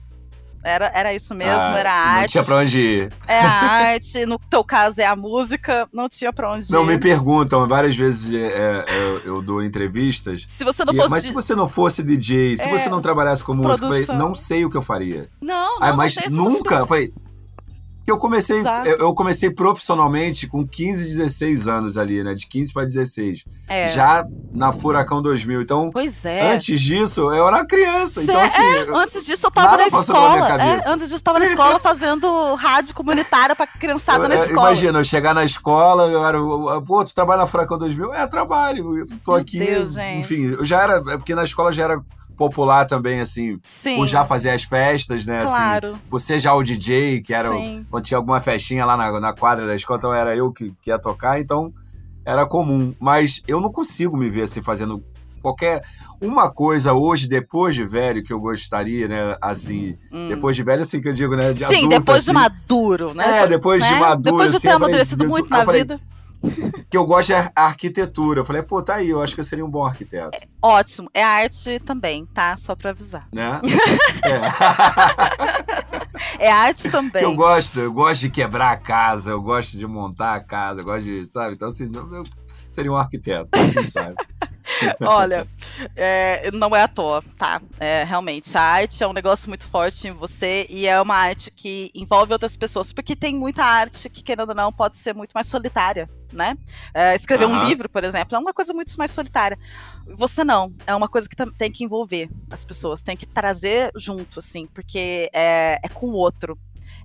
Era, 0.68 0.92
era 0.94 1.14
isso 1.14 1.34
mesmo, 1.34 1.54
ah, 1.54 1.78
era 1.78 1.92
a 1.92 1.96
arte. 1.96 2.22
Não 2.22 2.28
tinha 2.28 2.44
pra 2.44 2.56
onde 2.58 2.80
ir. 2.80 3.14
É 3.28 3.40
a 3.40 3.50
arte, 3.50 4.26
no 4.26 4.38
teu 4.38 4.64
caso 4.64 5.00
é 5.00 5.06
a 5.06 5.16
música, 5.16 5.88
não 5.94 6.10
tinha 6.10 6.34
pra 6.34 6.52
onde 6.52 6.72
não, 6.72 6.82
ir. 6.82 6.86
Não, 6.86 6.94
me 6.94 7.00
perguntam, 7.00 7.68
várias 7.68 7.96
vezes 7.96 8.34
é, 8.34 8.86
é, 8.86 8.86
eu, 8.90 9.20
eu, 9.20 9.42
dou 9.42 9.64
entrevistas. 9.64 10.46
Se 10.48 10.64
você 10.64 10.84
não 10.84 10.94
fosse. 10.94 11.10
Mas 11.10 11.24
se 11.24 11.34
você 11.34 11.56
não 11.56 11.70
fosse 11.70 12.04
DJ, 12.04 12.58
se 12.58 12.68
é, 12.68 12.70
você 12.70 12.90
não 12.90 13.02
trabalhasse 13.02 13.44
com 13.44 13.54
música, 13.54 13.86
eu 13.86 14.06
falei, 14.06 14.20
não 14.20 14.36
sei 14.36 14.66
o 14.66 14.70
que 14.70 14.78
eu 14.78 14.82
faria. 14.82 15.30
Não, 15.42 15.80
não. 15.80 15.96
mas 15.96 16.16
não 16.30 16.50
nunca. 16.50 16.86
Falei, 16.86 17.08
que 17.08 17.27
eu 18.08 18.18
comecei, 18.18 18.62
eu, 18.86 18.98
eu, 19.00 19.14
comecei 19.14 19.50
profissionalmente 19.50 20.48
com 20.48 20.66
15, 20.66 21.10
16 21.10 21.68
anos 21.68 21.98
ali, 21.98 22.24
né? 22.24 22.34
De 22.34 22.48
15 22.48 22.74
para 22.74 22.86
16. 22.86 23.44
É. 23.68 23.90
Já 23.90 24.26
na 24.52 24.72
Furacão 24.72 25.22
2000. 25.22 25.62
Então, 25.62 25.90
pois 25.92 26.26
é. 26.26 26.54
antes 26.54 26.80
disso, 26.80 27.34
eu 27.34 27.48
era 27.48 27.66
criança. 27.66 28.22
Cê, 28.22 28.32
então, 28.32 28.42
assim. 28.42 28.64
É, 28.64 28.96
antes 28.96 29.26
disso, 29.26 29.48
eu 29.48 29.52
tava 29.52 29.78
na 29.78 29.88
escola. 29.88 30.62
É, 30.62 30.90
antes 30.90 31.08
disso, 31.08 31.20
eu 31.20 31.24
tava 31.24 31.40
na 31.40 31.46
escola 31.46 31.80
fazendo 31.80 32.54
rádio 32.56 32.96
comunitária 32.96 33.56
pra 33.56 33.68
criançada 33.68 34.24
eu, 34.24 34.30
na 34.30 34.36
escola. 34.36 34.68
Imagina, 34.68 35.00
eu 35.00 35.04
chegar 35.04 35.34
na 35.34 35.44
escola, 35.44 36.08
eu 36.08 36.26
era. 36.26 36.40
Pô, 36.82 37.04
tu 37.04 37.14
trabalha 37.14 37.42
na 37.42 37.48
Furacão 37.48 37.78
2000? 37.78 38.14
É, 38.14 38.26
trabalho. 38.26 39.00
Eu 39.00 39.08
tô 39.24 39.32
Meu 39.32 39.42
aqui. 39.42 39.60
Deus, 39.60 39.94
gente. 39.94 40.20
Enfim, 40.20 40.56
eu 40.58 40.64
já 40.64 40.82
era. 40.82 41.04
É 41.10 41.18
porque 41.18 41.36
na 41.36 41.44
escola 41.44 41.72
já 41.72 41.84
era 41.84 42.02
popular 42.38 42.86
também, 42.86 43.20
assim, 43.20 43.60
Sim. 43.64 43.96
por 43.96 44.08
já 44.08 44.24
fazer 44.24 44.52
as 44.52 44.64
festas, 44.64 45.26
né? 45.26 45.40
Assim, 45.40 45.56
claro. 45.56 45.94
Assim, 46.14 46.20
ser 46.20 46.40
já 46.40 46.54
o 46.54 46.64
DJ, 46.64 47.22
que 47.22 47.34
era. 47.34 47.50
Quando 47.90 48.06
tinha 48.06 48.18
alguma 48.18 48.40
festinha 48.40 48.86
lá 48.86 48.96
na, 48.96 49.20
na 49.20 49.34
quadra 49.34 49.66
da 49.66 49.76
escola, 49.76 49.98
então 49.98 50.14
era 50.14 50.36
eu 50.36 50.54
que, 50.54 50.72
que 50.82 50.92
ia 50.92 51.00
tocar, 51.00 51.40
então 51.40 51.74
era 52.24 52.46
comum. 52.46 52.94
Mas 53.00 53.42
eu 53.48 53.60
não 53.60 53.72
consigo 53.72 54.16
me 54.16 54.30
ver 54.30 54.44
assim 54.44 54.62
fazendo 54.62 55.04
qualquer. 55.42 55.84
Uma 56.22 56.50
coisa 56.50 56.94
hoje, 56.94 57.28
depois 57.28 57.76
de 57.76 57.86
velho, 57.86 58.24
que 58.24 58.34
eu 58.34 58.40
gostaria, 58.40 59.08
né? 59.08 59.36
Assim, 59.42 59.98
hum. 60.12 60.30
depois 60.30 60.56
de 60.56 60.64
velho, 60.64 60.82
assim 60.82 61.02
que 61.02 61.10
eu 61.10 61.14
digo, 61.14 61.36
né? 61.36 61.54
De 61.54 61.60
Sim, 61.60 61.66
adulto, 61.66 61.90
depois 61.90 62.18
assim, 62.18 62.28
de 62.28 62.34
maduro, 62.34 63.14
né? 63.14 63.40
É, 63.40 63.48
depois 63.48 63.84
né? 63.84 63.94
de 63.94 64.00
maduro. 64.00 64.22
Depois 64.22 64.52
de 64.52 64.60
ter 64.60 64.68
assim, 64.70 64.76
amadurecido 64.78 65.28
muito 65.28 65.50
na 65.50 65.64
vida 65.66 66.00
que 66.90 66.98
eu 66.98 67.06
gosto 67.06 67.28
de 67.28 67.34
arquitetura. 67.56 68.42
Eu 68.42 68.46
falei, 68.46 68.62
pô, 68.62 68.82
tá 68.82 68.96
aí, 68.96 69.10
eu 69.10 69.22
acho 69.22 69.34
que 69.34 69.40
eu 69.40 69.46
seria 69.46 69.66
um 69.66 69.70
bom 69.70 69.86
arquiteto. 69.86 70.36
É, 70.36 70.42
ótimo. 70.62 71.10
É 71.14 71.24
arte 71.24 71.80
também, 71.80 72.26
tá? 72.26 72.58
Só 72.58 72.76
pra 72.76 72.92
avisar. 72.92 73.28
Né? 73.32 73.62
é. 76.40 76.48
é 76.48 76.52
arte 76.52 76.90
também. 76.90 77.24
Eu 77.24 77.36
gosto, 77.36 77.80
eu 77.80 77.92
gosto 77.92 78.22
de 78.22 78.30
quebrar 78.30 78.72
a 78.72 78.78
casa, 78.78 79.32
eu 79.32 79.42
gosto 79.42 79.78
de 79.78 79.88
montar 79.88 80.36
a 80.36 80.40
casa, 80.40 80.82
eu 80.82 80.86
gosto 80.86 81.04
de, 81.04 81.26
sabe? 81.26 81.56
Então, 81.56 81.70
assim, 81.70 81.90
eu 81.94 82.24
seria 82.78 82.92
um 82.92 82.96
arquiteto, 82.96 83.50
quem 83.74 83.86
sabe? 83.88 84.16
Olha, 85.02 85.48
é, 85.96 86.52
não 86.52 86.76
é 86.76 86.84
à 86.84 86.88
toa, 86.88 87.24
tá? 87.36 87.60
É, 87.80 88.04
realmente, 88.04 88.56
a 88.56 88.62
arte 88.62 89.04
é 89.04 89.08
um 89.08 89.14
negócio 89.14 89.50
muito 89.50 89.66
forte 89.66 90.08
em 90.08 90.12
você 90.12 90.68
e 90.70 90.86
é 90.86 91.02
uma 91.02 91.16
arte 91.16 91.50
que 91.50 91.90
envolve 91.96 92.34
outras 92.34 92.56
pessoas, 92.56 92.94
porque 92.94 93.16
tem 93.16 93.36
muita 93.36 93.64
arte 93.64 94.08
que, 94.12 94.22
querendo 94.22 94.50
ou 94.50 94.56
não, 94.56 94.72
pode 94.72 94.98
ser 94.98 95.16
muito 95.16 95.32
mais 95.32 95.48
solitária, 95.48 96.08
né? 96.32 96.56
É, 96.94 97.16
escrever 97.16 97.46
uhum. 97.46 97.64
um 97.64 97.66
livro, 97.66 97.90
por 97.90 98.04
exemplo, 98.04 98.36
é 98.36 98.40
uma 98.40 98.54
coisa 98.54 98.74
muito 98.76 98.94
mais 98.96 99.10
solitária. 99.10 99.58
Você 100.16 100.44
não, 100.44 100.72
é 100.86 100.94
uma 100.94 101.08
coisa 101.08 101.28
que 101.28 101.36
tem 101.58 101.72
que 101.72 101.84
envolver 101.84 102.30
as 102.52 102.64
pessoas, 102.64 103.02
tem 103.02 103.18
que 103.18 103.26
trazer 103.26 103.92
junto, 103.96 104.38
assim, 104.38 104.68
porque 104.68 105.32
é, 105.34 105.80
é 105.84 105.90
com 105.90 106.08
o 106.08 106.14
outro. 106.14 106.56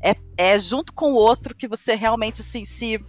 É, 0.02 0.16
é 0.36 0.58
junto 0.58 0.92
com 0.92 1.12
o 1.12 1.16
outro 1.16 1.54
que 1.54 1.66
você 1.66 1.94
realmente 1.94 2.42
assim, 2.42 2.64
se 2.64 3.00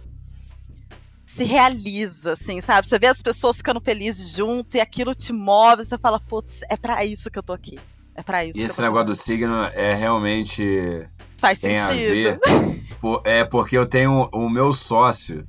se 1.26 1.44
realiza, 1.44 2.34
assim, 2.34 2.60
sabe? 2.60 2.86
Você 2.86 2.98
vê 2.98 3.06
as 3.06 3.22
pessoas 3.22 3.56
ficando 3.56 3.80
felizes 3.80 4.36
junto 4.36 4.76
e 4.76 4.80
aquilo 4.80 5.14
te 5.14 5.32
move, 5.32 5.84
você 5.84 5.98
fala, 5.98 6.20
putz, 6.20 6.60
é 6.68 6.76
para 6.76 7.04
isso 7.04 7.30
que 7.30 7.38
eu 7.38 7.42
tô 7.42 7.52
aqui. 7.52 7.78
É 8.14 8.22
para 8.22 8.44
isso. 8.44 8.58
E 8.58 8.62
esse 8.62 8.80
negócio 8.80 9.06
do 9.06 9.14
signo 9.14 9.64
é 9.74 9.94
realmente. 9.94 11.08
Faz 11.36 11.60
tem 11.60 11.76
sentido. 11.76 12.38
Por, 13.00 13.20
é 13.24 13.44
porque 13.44 13.76
eu 13.76 13.86
tenho 13.86 14.28
o 14.32 14.48
meu 14.48 14.72
sócio. 14.72 15.44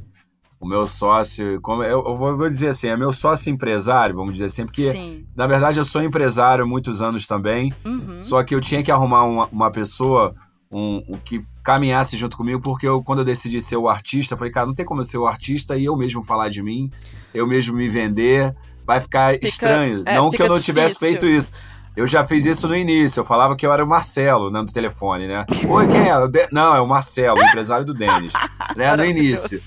O 0.60 0.68
meu 0.68 0.88
sócio, 0.88 1.62
como 1.62 1.84
eu, 1.84 2.04
eu 2.04 2.18
vou 2.18 2.50
dizer 2.50 2.70
assim, 2.70 2.88
é 2.88 2.98
meu 2.98 3.12
sócio 3.12 3.52
empresário, 3.52 4.16
vamos 4.16 4.34
dizer 4.34 4.46
assim, 4.46 4.66
porque 4.66 4.90
Sim. 4.90 5.28
na 5.36 5.46
verdade 5.46 5.78
eu 5.78 5.86
sou 5.86 6.02
empresário 6.02 6.64
há 6.64 6.68
muitos 6.68 7.02
anos 7.02 7.28
também. 7.28 7.72
Uhum. 7.86 8.24
Só 8.24 8.44
que 8.44 8.56
eu 8.56 8.62
tinha 8.62 8.82
que 8.82 8.92
arrumar 8.92 9.26
uma, 9.26 9.46
uma 9.52 9.70
pessoa 9.70 10.34
um, 10.72 11.04
um, 11.08 11.18
que 11.18 11.44
caminhasse 11.66 12.16
junto 12.16 12.38
comigo, 12.38 12.62
porque 12.62 12.88
eu, 12.88 13.02
quando 13.02 13.20
eu 13.20 13.26
decidi 13.26 13.60
ser 13.60 13.76
o 13.76 13.90
artista, 13.90 14.38
falei, 14.38 14.54
cara, 14.54 14.68
não 14.68 14.76
tem 14.76 14.86
como 14.86 15.02
eu 15.02 15.06
ser 15.06 15.18
o 15.18 15.26
artista 15.26 15.76
e 15.76 15.86
eu 15.86 15.98
mesmo 15.98 16.22
falar 16.22 16.48
de 16.48 16.62
mim, 16.62 16.92
eu 17.34 17.48
mesmo 17.48 17.76
me 17.76 17.90
vender, 17.90 18.56
vai 18.86 19.02
ficar 19.02 19.34
fica, 19.34 19.48
estranho. 19.48 20.04
É, 20.06 20.16
não 20.16 20.30
que 20.30 20.42
eu 20.42 20.48
não 20.48 20.56
difícil. 20.56 20.74
tivesse 20.74 21.00
feito 21.00 21.26
isso. 21.26 21.52
Eu 21.98 22.06
já 22.06 22.24
fiz 22.24 22.46
isso 22.46 22.68
no 22.68 22.76
início, 22.76 23.22
eu 23.22 23.26
falava 23.26 23.56
que 23.56 23.66
eu 23.66 23.74
era 23.74 23.84
o 23.84 23.88
Marcelo, 23.88 24.52
né, 24.52 24.62
no 24.62 24.68
telefone, 24.68 25.28
né? 25.28 25.46
Oi, 25.68 25.88
quem 25.88 26.02
é? 26.02 26.48
Não, 26.52 26.76
é 26.76 26.82
o 26.82 26.88
Marcelo, 26.88 27.40
o 27.40 27.44
empresário 27.44 27.86
do 27.86 27.94
Denis, 27.94 28.34
né, 28.76 28.96
no 28.96 29.06
início. 29.06 29.60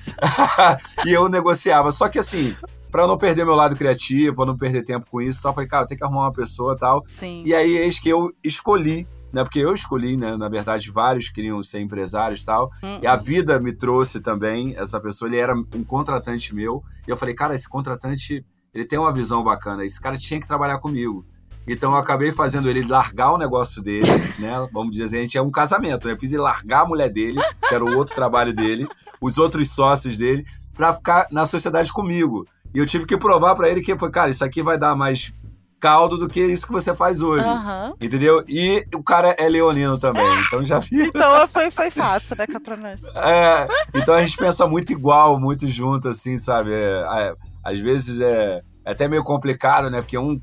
e 1.07 1.13
eu 1.13 1.27
negociava, 1.29 1.91
só 1.91 2.07
que 2.07 2.19
assim, 2.19 2.55
para 2.93 3.07
não 3.07 3.17
perder 3.17 3.45
meu 3.45 3.55
lado 3.55 3.75
criativo, 3.75 4.37
pra 4.37 4.47
não 4.47 4.57
perder 4.57 4.83
tempo 4.83 5.07
com 5.11 5.23
isso, 5.23 5.43
tal, 5.43 5.51
eu 5.51 5.55
falei, 5.55 5.69
cara, 5.69 5.85
eu 5.85 5.87
tenho 5.89 5.99
que 5.99 6.05
arrumar 6.05 6.27
uma 6.27 6.33
pessoa 6.33 6.77
tal. 6.77 7.03
Sim. 7.07 7.43
E 7.47 7.55
aí, 7.55 7.77
eis 7.79 7.99
que 7.99 8.11
eu 8.11 8.31
escolhi 8.45 9.09
né? 9.33 9.43
Porque 9.45 9.59
eu 9.59 9.75
escolhi, 9.75 10.17
né? 10.17 10.37
Na 10.37 10.49
verdade, 10.49 10.91
vários 10.91 11.29
queriam 11.29 11.63
ser 11.63 11.81
empresários 11.81 12.41
e 12.41 12.45
tal. 12.45 12.71
E 13.03 13.07
a 13.07 13.17
vida 13.17 13.59
me 13.59 13.73
trouxe 13.73 14.21
também 14.21 14.75
essa 14.77 15.01
pessoa. 15.01 15.29
Ele 15.29 15.39
era 15.39 15.55
um 15.55 15.85
contratante 15.85 16.55
meu. 16.55 16.83
E 17.07 17.11
eu 17.11 17.17
falei, 17.17 17.35
cara, 17.35 17.55
esse 17.55 17.69
contratante, 17.69 18.45
ele 18.75 18.85
tem 18.85 18.99
uma 18.99 19.13
visão 19.13 19.43
bacana. 19.43 19.85
Esse 19.85 20.01
cara 20.01 20.17
tinha 20.17 20.41
que 20.41 20.49
trabalhar 20.49 20.79
comigo. 20.79 21.25
Então 21.67 21.93
eu 21.93 21.99
acabei 21.99 22.33
fazendo 22.33 22.69
ele 22.71 22.83
largar 22.83 23.33
o 23.33 23.39
negócio 23.39 23.83
dele, 23.83 24.07
né? 24.39 24.67
Vamos 24.73 24.93
dizer 24.93 25.05
assim, 25.05 25.19
a 25.19 25.21
gente 25.21 25.39
é 25.39 25.43
um 25.43 25.51
casamento, 25.51 26.07
né? 26.07 26.15
Eu 26.15 26.19
fiz 26.19 26.33
ele 26.33 26.41
largar 26.41 26.83
a 26.83 26.87
mulher 26.87 27.11
dele, 27.11 27.41
que 27.69 27.75
era 27.75 27.85
o 27.85 27.95
outro 27.95 28.15
trabalho 28.15 28.55
dele, 28.55 28.89
os 29.21 29.37
outros 29.37 29.71
sócios 29.71 30.17
dele, 30.17 30.47
para 30.75 30.95
ficar 30.95 31.27
na 31.31 31.45
sociedade 31.45 31.93
comigo. 31.93 32.47
E 32.75 32.79
eu 32.79 32.87
tive 32.87 33.05
que 33.05 33.17
provar 33.17 33.55
para 33.55 33.69
ele 33.69 33.83
que 33.83 33.97
foi, 33.99 34.11
cara, 34.11 34.31
isso 34.31 34.45
aqui 34.45 34.63
vai 34.63 34.79
dar 34.79 34.97
mais 34.97 35.33
caldo 35.81 36.17
do 36.17 36.29
que 36.29 36.41
isso 36.41 36.67
que 36.67 36.73
você 36.73 36.95
faz 36.95 37.23
hoje. 37.23 37.45
Uhum. 37.45 37.95
Entendeu? 38.01 38.45
E 38.49 38.85
o 38.95 39.03
cara 39.03 39.35
é 39.39 39.49
leonino 39.49 39.99
também, 39.99 40.27
então 40.47 40.65
já 40.65 40.79
vi. 40.79 41.07
Então 41.07 41.47
foi, 41.49 41.71
foi 41.71 41.91
fácil, 41.91 42.37
né, 42.37 42.47
Capranés? 42.47 43.01
É, 43.15 43.69
então 43.95 44.15
a 44.15 44.23
gente 44.23 44.37
pensa 44.37 44.67
muito 44.67 44.93
igual, 44.93 45.39
muito 45.39 45.67
junto, 45.67 46.09
assim, 46.09 46.39
sabe? 46.39 46.73
É, 46.73 47.05
é, 47.11 47.35
às 47.65 47.79
vezes 47.79 48.21
é, 48.21 48.63
é 48.85 48.91
até 48.91 49.09
meio 49.09 49.23
complicado, 49.23 49.91
né? 49.91 50.01
Porque 50.01 50.19
um 50.19 50.41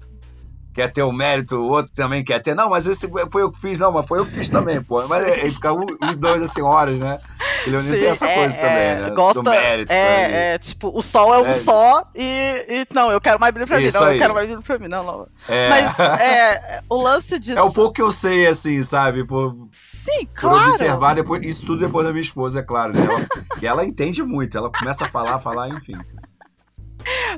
quer 0.75 0.91
ter 0.91 1.03
o 1.03 1.11
mérito, 1.11 1.55
o 1.55 1.69
outro 1.69 1.91
também 1.93 2.21
quer 2.21 2.39
ter. 2.39 2.53
Não, 2.53 2.69
mas 2.69 2.85
esse 2.85 3.09
foi 3.31 3.41
eu 3.41 3.49
que 3.49 3.57
fiz, 3.57 3.79
não, 3.79 3.93
mas 3.93 4.05
foi 4.05 4.19
eu 4.19 4.25
que 4.25 4.33
fiz 4.33 4.49
também, 4.49 4.81
pô. 4.81 5.07
Mas 5.07 5.25
ele 5.25 5.51
fica 5.51 5.71
os 5.71 6.15
dois 6.17 6.43
assim, 6.43 6.61
horas, 6.61 6.99
né? 6.99 7.17
O 7.65 7.69
Leonino 7.69 7.97
tem 7.97 8.07
essa 8.07 8.25
é, 8.25 8.35
coisa 8.35 8.57
é, 8.57 8.59
também, 8.59 9.09
né? 9.09 9.15
Gosta, 9.15 9.41
Do 9.41 9.49
mérito. 9.49 9.91
É, 9.91 10.53
é, 10.53 10.57
tipo, 10.59 10.91
o 10.93 11.01
sol 11.01 11.33
é 11.33 11.39
um 11.39 11.47
é. 11.47 11.53
só 11.53 12.05
e, 12.13 12.65
e. 12.67 12.93
Não, 12.93 13.09
eu 13.09 13.21
quero 13.21 13.39
mais 13.39 13.53
brilho 13.53 13.67
pra 13.67 13.79
mim. 13.79 13.89
Não, 13.93 14.03
aí. 14.03 14.15
eu 14.15 14.19
quero 14.19 14.33
mais 14.33 14.47
brilho 14.47 14.61
pra 14.61 14.77
mim. 14.77 14.87
Não, 14.89 15.03
não. 15.03 15.27
É. 15.47 15.69
Mas 15.69 15.99
é, 15.99 16.81
o 16.89 17.01
lance 17.01 17.39
disso. 17.39 17.57
É 17.57 17.61
o 17.61 17.71
pouco 17.71 17.93
que 17.93 18.01
eu 18.01 18.11
sei, 18.11 18.45
assim, 18.45 18.83
sabe? 18.83 19.25
Por, 19.25 19.55
Sim, 19.71 20.27
claro. 20.35 20.59
Por 20.59 20.69
observar 20.73 21.15
depois, 21.15 21.45
isso 21.45 21.65
tudo 21.65 21.85
depois 21.85 22.05
da 22.05 22.11
minha 22.11 22.21
esposa, 22.21 22.59
é 22.59 22.63
claro, 22.63 22.93
né? 22.93 23.03
Ela, 23.03 23.25
que 23.59 23.65
ela 23.65 23.85
entende 23.85 24.21
muito, 24.21 24.57
ela 24.57 24.69
começa 24.69 25.05
a 25.05 25.09
falar, 25.09 25.39
falar, 25.39 25.69
enfim. 25.69 25.97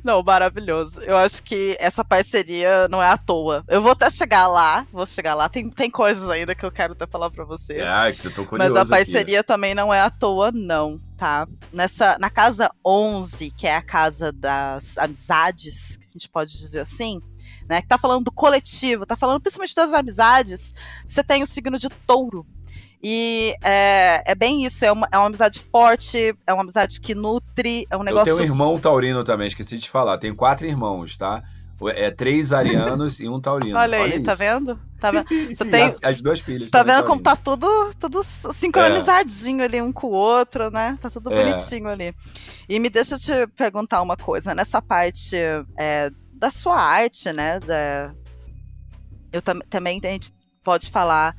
Não, 0.03 0.23
maravilhoso. 0.23 1.01
Eu 1.01 1.17
acho 1.17 1.43
que 1.43 1.75
essa 1.79 2.03
parceria 2.03 2.87
não 2.87 3.01
é 3.01 3.07
à 3.07 3.17
toa. 3.17 3.63
Eu 3.67 3.81
vou 3.81 3.91
até 3.91 4.09
chegar 4.09 4.47
lá, 4.47 4.85
vou 4.91 5.05
chegar 5.05 5.33
lá. 5.33 5.49
Tem, 5.49 5.69
tem 5.69 5.89
coisas 5.89 6.29
ainda 6.29 6.55
que 6.55 6.65
eu 6.65 6.71
quero 6.71 6.93
até 6.93 7.05
falar 7.05 7.29
pra 7.29 7.43
você. 7.43 7.79
É, 7.79 8.11
que 8.11 8.27
eu 8.27 8.33
tô 8.33 8.45
curioso 8.45 8.73
Mas 8.73 8.75
a 8.75 8.85
parceria 8.85 9.39
aqui. 9.39 9.47
também 9.47 9.73
não 9.73 9.93
é 9.93 10.01
à 10.01 10.09
toa, 10.09 10.51
não, 10.51 10.99
tá? 11.17 11.47
Nessa, 11.71 12.17
na 12.19 12.29
casa 12.29 12.71
11, 12.85 13.51
que 13.51 13.67
é 13.67 13.75
a 13.75 13.81
casa 13.81 14.31
das 14.31 14.97
amizades, 14.97 15.99
a 16.09 16.11
gente 16.13 16.29
pode 16.29 16.57
dizer 16.57 16.81
assim, 16.81 17.21
né? 17.67 17.81
Que 17.81 17.87
tá 17.87 17.97
falando 17.97 18.25
do 18.25 18.31
coletivo, 18.31 19.05
tá 19.05 19.15
falando 19.15 19.41
principalmente 19.41 19.75
das 19.75 19.93
amizades. 19.93 20.73
Você 21.05 21.23
tem 21.23 21.43
o 21.43 21.47
signo 21.47 21.77
de 21.77 21.89
touro. 21.89 22.45
E 23.01 23.55
é, 23.63 24.23
é 24.25 24.35
bem 24.35 24.65
isso, 24.65 24.83
é 24.83 24.91
uma, 24.91 25.07
é 25.11 25.17
uma 25.17 25.27
amizade 25.27 25.59
forte, 25.59 26.35
é 26.45 26.53
uma 26.53 26.63
amizade 26.63 26.99
que 26.99 27.13
nutre, 27.13 27.85
é 27.89 27.95
um 27.95 28.03
negócio. 28.03 28.31
Eu 28.31 28.37
tenho 28.37 28.49
um 28.49 28.53
irmão 28.53 28.79
taurino 28.79 29.23
também, 29.23 29.47
esqueci 29.47 29.77
de 29.77 29.89
falar. 29.89 30.17
Tenho 30.17 30.35
quatro 30.35 30.65
irmãos, 30.65 31.15
tá? 31.15 31.43
É 31.95 32.09
três 32.09 32.51
arianos 32.51 33.19
e 33.19 33.29
um 33.29 33.39
taurino. 33.39 33.77
Olha 33.77 33.99
aí, 33.99 34.13
Olha 34.13 34.23
tá 34.23 34.33
vendo? 34.33 34.79
Tá 34.99 35.11
vendo? 35.11 35.27
Você 35.55 35.63
tem. 35.63 35.95
As 36.01 36.19
duas 36.19 36.39
filhas. 36.39 36.71
Tá 36.71 36.81
vendo 36.81 37.03
como 37.03 37.21
tá 37.21 37.35
tudo, 37.35 37.93
tudo 37.99 38.23
sincronizadinho 38.23 39.61
é. 39.61 39.65
ali 39.65 39.79
um 39.79 39.93
com 39.93 40.07
o 40.07 40.11
outro, 40.11 40.71
né? 40.71 40.97
Tá 40.99 41.11
tudo 41.11 41.31
é. 41.31 41.43
bonitinho 41.43 41.87
ali. 41.87 42.15
E 42.67 42.79
me 42.79 42.89
deixa 42.89 43.19
te 43.19 43.45
perguntar 43.55 44.01
uma 44.01 44.17
coisa. 44.17 44.55
Nessa 44.55 44.81
parte 44.81 45.35
é, 45.77 46.09
da 46.33 46.49
sua 46.49 46.81
arte, 46.81 47.31
né? 47.31 47.59
Da... 47.59 48.11
Eu 49.31 49.41
tam 49.43 49.59
também 49.69 50.01
a 50.03 50.07
gente 50.07 50.31
pode 50.63 50.89
falar 50.89 51.35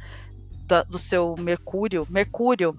da, 0.68 0.82
do 0.84 0.98
seu 0.98 1.34
Mercúrio. 1.38 2.06
Mercúrio 2.08 2.78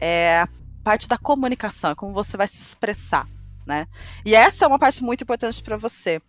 é 0.00 0.40
a 0.40 0.48
parte 0.82 1.08
da 1.08 1.18
comunicação, 1.18 1.90
é 1.90 1.94
como 1.94 2.14
você 2.14 2.36
vai 2.36 2.46
se 2.46 2.60
expressar. 2.60 3.26
né? 3.66 3.86
E 4.24 4.34
essa 4.34 4.64
é 4.64 4.68
uma 4.68 4.78
parte 4.78 5.02
muito 5.02 5.22
importante 5.22 5.62
para 5.62 5.76
você. 5.76 6.20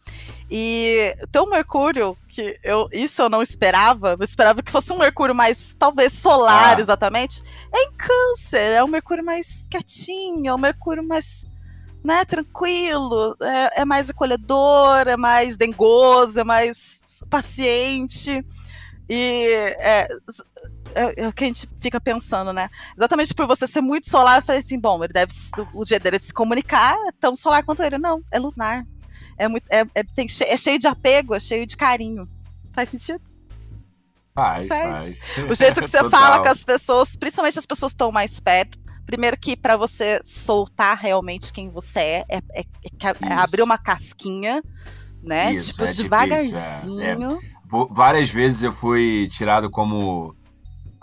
E 0.50 1.14
teu 1.32 1.46
Mercúrio, 1.46 2.18
que 2.28 2.58
eu 2.64 2.88
isso 2.92 3.22
eu 3.22 3.30
não 3.30 3.42
esperava, 3.42 4.16
eu 4.18 4.24
esperava 4.24 4.64
que 4.64 4.72
fosse 4.72 4.92
um 4.92 4.98
Mercúrio 4.98 5.36
mais 5.36 5.76
talvez 5.78 6.14
solar, 6.14 6.78
ah. 6.78 6.82
exatamente. 6.82 7.44
É 7.74 7.84
em 7.84 7.92
Câncer, 7.92 8.72
é 8.72 8.84
um 8.84 8.88
Mercúrio 8.88 9.24
mais 9.24 9.68
quietinho, 9.70 10.48
é 10.48 10.56
um 10.56 10.60
Mercúrio 10.60 11.06
mais 11.06 11.46
né, 12.04 12.24
tranquilo, 12.24 13.36
é, 13.42 13.82
é 13.82 13.86
mais 13.86 14.10
acolhedor, 14.10 15.08
é 15.08 15.18
mais 15.18 15.58
dengoso, 15.58 16.40
é 16.40 16.44
mais 16.44 17.02
paciente. 17.30 18.46
E 19.10 19.48
é, 19.80 20.08
é, 20.96 21.24
é, 21.24 21.28
o 21.28 21.34
que 21.34 21.44
a 21.44 21.48
gente 21.48 21.70
fica 21.82 22.00
pensando, 22.00 22.54
né? 22.54 22.70
Exatamente 22.98 23.34
por 23.34 23.46
você 23.46 23.68
ser 23.68 23.82
muito 23.82 24.10
solar, 24.10 24.40
eu 24.40 24.44
falei 24.44 24.62
assim, 24.62 24.80
bom, 24.80 25.04
ele 25.04 25.12
deve 25.12 25.34
o 25.74 25.84
dia 25.84 26.00
dele 26.00 26.18
se 26.18 26.34
comunicar 26.34 26.96
é 27.08 27.12
tão 27.20 27.36
solar 27.36 27.64
quanto 27.64 27.84
ele. 27.84 27.98
Não, 27.98 28.22
é 28.32 28.40
lunar. 28.40 28.86
É, 29.38 29.48
muito, 29.50 29.66
é, 29.70 29.84
é, 29.94 30.04
tem, 30.04 30.25
é 30.48 30.58
cheio 30.58 30.80
de 30.80 30.88
apego, 30.88 31.36
é 31.36 31.40
cheio 31.40 31.68
de 31.68 31.75
carinho. 31.75 32.28
Faz 32.72 32.90
sentido? 32.90 33.22
Faz, 34.34 34.68
faz. 34.68 35.18
O 35.50 35.54
jeito 35.54 35.82
que 35.82 35.88
você 35.88 36.04
fala 36.10 36.42
com 36.42 36.48
as 36.48 36.64
pessoas, 36.64 37.16
principalmente 37.16 37.60
as 37.60 37.66
pessoas 37.66 37.92
que 37.92 37.96
estão 37.96 38.12
mais 38.12 38.40
perto. 38.40 38.80
Primeiro 39.06 39.38
que 39.38 39.56
para 39.56 39.78
você 39.78 40.20
soltar 40.24 40.98
realmente 40.98 41.54
quem 41.54 41.70
você 41.70 42.00
é, 42.00 42.25
é, 42.30 42.38
é, 42.60 42.64
é 43.30 43.34
abrir 43.34 43.62
uma 43.62 43.78
casquinha, 43.78 44.64
né? 45.22 45.54
Isso, 45.54 45.72
tipo, 45.72 45.84
é 45.84 45.92
devagarzinho. 45.92 47.40
Várias 47.92 48.30
vezes 48.30 48.64
eu 48.64 48.72
fui 48.72 49.28
tirado 49.32 49.70
como 49.70 50.36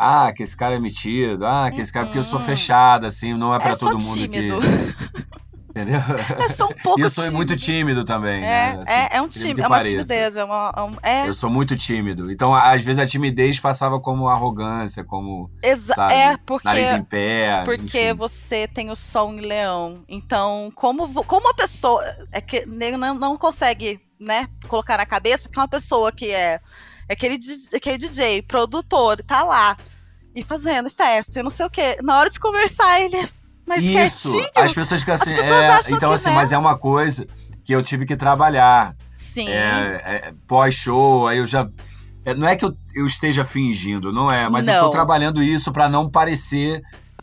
ah, 0.03 0.33
que 0.33 0.43
esse 0.43 0.57
cara 0.57 0.75
é 0.75 0.79
metido, 0.79 1.47
ah, 1.47 1.71
que 1.71 1.81
esse 1.81 1.93
cara, 1.93 2.07
porque 2.07 2.19
eu 2.19 2.25
sou 2.25 2.41
fechada, 2.41 3.07
assim, 3.07 3.35
não 3.35 3.55
é 3.55 3.59
para 3.59 3.73
é 3.73 3.77
todo 3.77 3.99
mundo 3.99 4.15
tímido. 4.15 4.59
que. 4.61 5.33
Entendeu? 5.73 6.01
É 6.39 6.49
só 6.51 6.67
um 6.67 6.75
pouco 6.83 7.01
E 7.01 7.03
eu 7.03 7.09
sou 7.09 7.25
tímido. 7.25 7.37
muito 7.37 7.57
tímido 7.57 8.05
também. 8.05 8.45
É, 8.45 8.75
né? 8.75 8.79
assim, 8.83 8.93
é, 8.93 9.09
é, 9.13 9.23
um 9.23 9.29
time, 9.29 9.63
é 9.63 9.67
uma 9.67 9.83
timidez. 9.83 10.37
É 10.37 10.45
uma, 10.45 10.73
é... 11.03 11.27
Eu 11.27 11.33
sou 11.33 11.49
muito 11.49 11.75
tímido. 11.77 12.31
Então, 12.31 12.55
às 12.55 12.83
vezes, 12.85 13.03
a 13.03 13.07
timidez 13.07 13.59
passava 13.59 13.99
como 13.99 14.29
arrogância, 14.29 15.03
como. 15.03 15.51
Exa 15.63 15.95
sabe, 15.95 16.13
é, 16.13 16.37
porque. 16.45 16.69
Nariz 16.69 16.93
em 16.93 17.03
pé. 17.03 17.63
Porque 17.65 18.09
enfim. 18.09 18.15
você 18.15 18.69
tem 18.69 18.91
o 18.91 18.97
sol 18.97 19.33
em 19.33 19.41
leão. 19.41 20.05
Então, 20.07 20.71
como, 20.75 21.25
como 21.25 21.49
a 21.49 21.55
pessoa. 21.55 22.05
É 22.31 22.41
que 22.43 22.67
não, 22.67 23.15
não 23.15 23.39
consegue, 23.39 23.99
né, 24.21 24.47
colocar 24.69 24.99
na 24.99 25.07
cabeça 25.07 25.49
que 25.49 25.59
uma 25.59 25.69
pessoa 25.69 26.13
que 26.13 26.31
é. 26.31 26.61
É 27.09 27.13
aquele, 27.15 27.39
aquele 27.75 27.99
DJ, 27.99 28.43
produtor, 28.43 29.23
tá 29.23 29.43
lá 29.43 29.77
e 30.35 30.43
fazendo 30.43 30.89
festa 30.91 31.41
e 31.41 31.43
não 31.43 31.51
sei 31.51 31.67
o 31.67 31.71
quê. 31.71 31.99
Na 32.03 32.19
hora 32.19 32.31
de 32.31 32.41
conversar, 32.41 33.01
ele 33.01 33.17
é 33.17 33.29
mais 33.67 33.85
Isso, 33.85 34.33
quietinho. 34.33 34.51
as 34.55 34.73
pessoas 34.73 35.01
ficam 35.01 35.15
assim, 35.15 35.35
é, 35.35 35.95
então 35.95 36.13
assim, 36.13 36.31
mas 36.31 36.53
é 36.53 36.59
uma 36.59 36.77
coisa 36.77 37.27
que 37.65 37.73
eu 37.75 37.83
tive 37.83 38.07
que 38.07 38.17
trabalhar. 38.17 38.97
Sim. 39.17 39.49
É, 39.49 40.03
é, 40.05 40.35
Pós-show, 40.47 41.27
aí 41.27 41.39
eu 41.39 41.47
já. 41.47 41.69
É, 42.25 42.35
não 42.35 42.47
é 42.47 42.55
que 42.55 42.65
eu, 42.65 42.77
eu, 42.95 43.07
esteja 43.07 43.45
fingindo, 43.45 44.13
não 44.13 44.29
é, 44.29 44.49
mas 44.49 44.67
não. 44.67 44.75
eu 44.75 44.81
tô 44.83 44.91
trabalhando 44.91 45.43
isso 45.43 45.73
para 45.73 45.89
não 45.89 46.09
parecer 46.09 46.83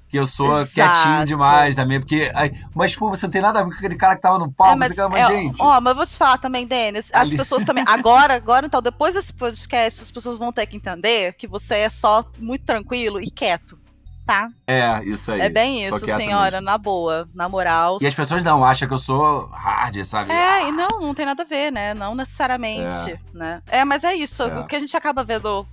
que 0.09 0.17
eu 0.17 0.25
sou 0.25 0.61
Exato. 0.61 0.73
quietinho 0.73 1.25
demais 1.25 1.75
também, 1.75 1.99
porque. 1.99 2.31
Aí, 2.33 2.51
mas, 2.73 2.95
pô, 2.95 3.09
você 3.09 3.27
não 3.27 3.31
tem 3.31 3.41
nada 3.41 3.59
a 3.59 3.63
ver 3.63 3.69
com 3.69 3.77
aquele 3.77 3.95
cara 3.95 4.15
que 4.15 4.21
tava 4.21 4.39
no 4.39 4.51
palco, 4.51 4.73
é, 4.73 4.75
mas, 4.75 4.95
você, 4.95 5.07
mas, 5.07 5.29
é, 5.29 5.33
gente. 5.33 5.61
Ó, 5.61 5.79
mas 5.79 5.91
eu 5.91 5.95
vou 5.95 6.05
te 6.05 6.17
falar 6.17 6.37
também, 6.39 6.65
Denis, 6.65 7.09
as 7.13 7.27
Ali. 7.27 7.37
pessoas 7.37 7.63
também. 7.63 7.83
Agora, 7.87 8.35
agora, 8.35 8.65
então, 8.65 8.81
depois 8.81 9.13
desse 9.13 9.33
podcast, 9.33 10.01
as 10.01 10.11
pessoas 10.11 10.37
vão 10.37 10.51
ter 10.51 10.65
que 10.65 10.75
entender 10.75 11.33
que 11.33 11.47
você 11.47 11.75
é 11.75 11.89
só 11.89 12.23
muito 12.37 12.65
tranquilo 12.65 13.21
e 13.21 13.29
quieto. 13.29 13.77
Tá? 14.25 14.49
É, 14.67 15.03
isso 15.05 15.31
aí. 15.31 15.41
É 15.41 15.49
bem 15.49 15.83
isso, 15.83 16.05
senhora, 16.05 16.57
mesmo. 16.57 16.65
na 16.65 16.77
boa, 16.77 17.27
na 17.33 17.49
moral. 17.49 17.97
E 17.99 18.05
as 18.05 18.13
pessoas 18.13 18.43
não 18.43 18.63
acham 18.63 18.87
que 18.87 18.93
eu 18.93 18.99
sou 18.99 19.47
hard, 19.47 20.03
sabe? 20.05 20.31
É, 20.31 20.67
e 20.67 20.71
não, 20.71 21.01
não 21.01 21.15
tem 21.15 21.25
nada 21.25 21.41
a 21.41 21.45
ver, 21.45 21.71
né? 21.71 21.95
Não 21.95 22.13
necessariamente, 22.13 23.11
é. 23.11 23.19
né? 23.33 23.61
É, 23.67 23.83
mas 23.83 24.03
é 24.03 24.13
isso. 24.13 24.43
É. 24.43 24.59
O 24.59 24.67
que 24.67 24.75
a 24.75 24.79
gente 24.79 24.95
acaba 24.95 25.23
vendo 25.23 25.65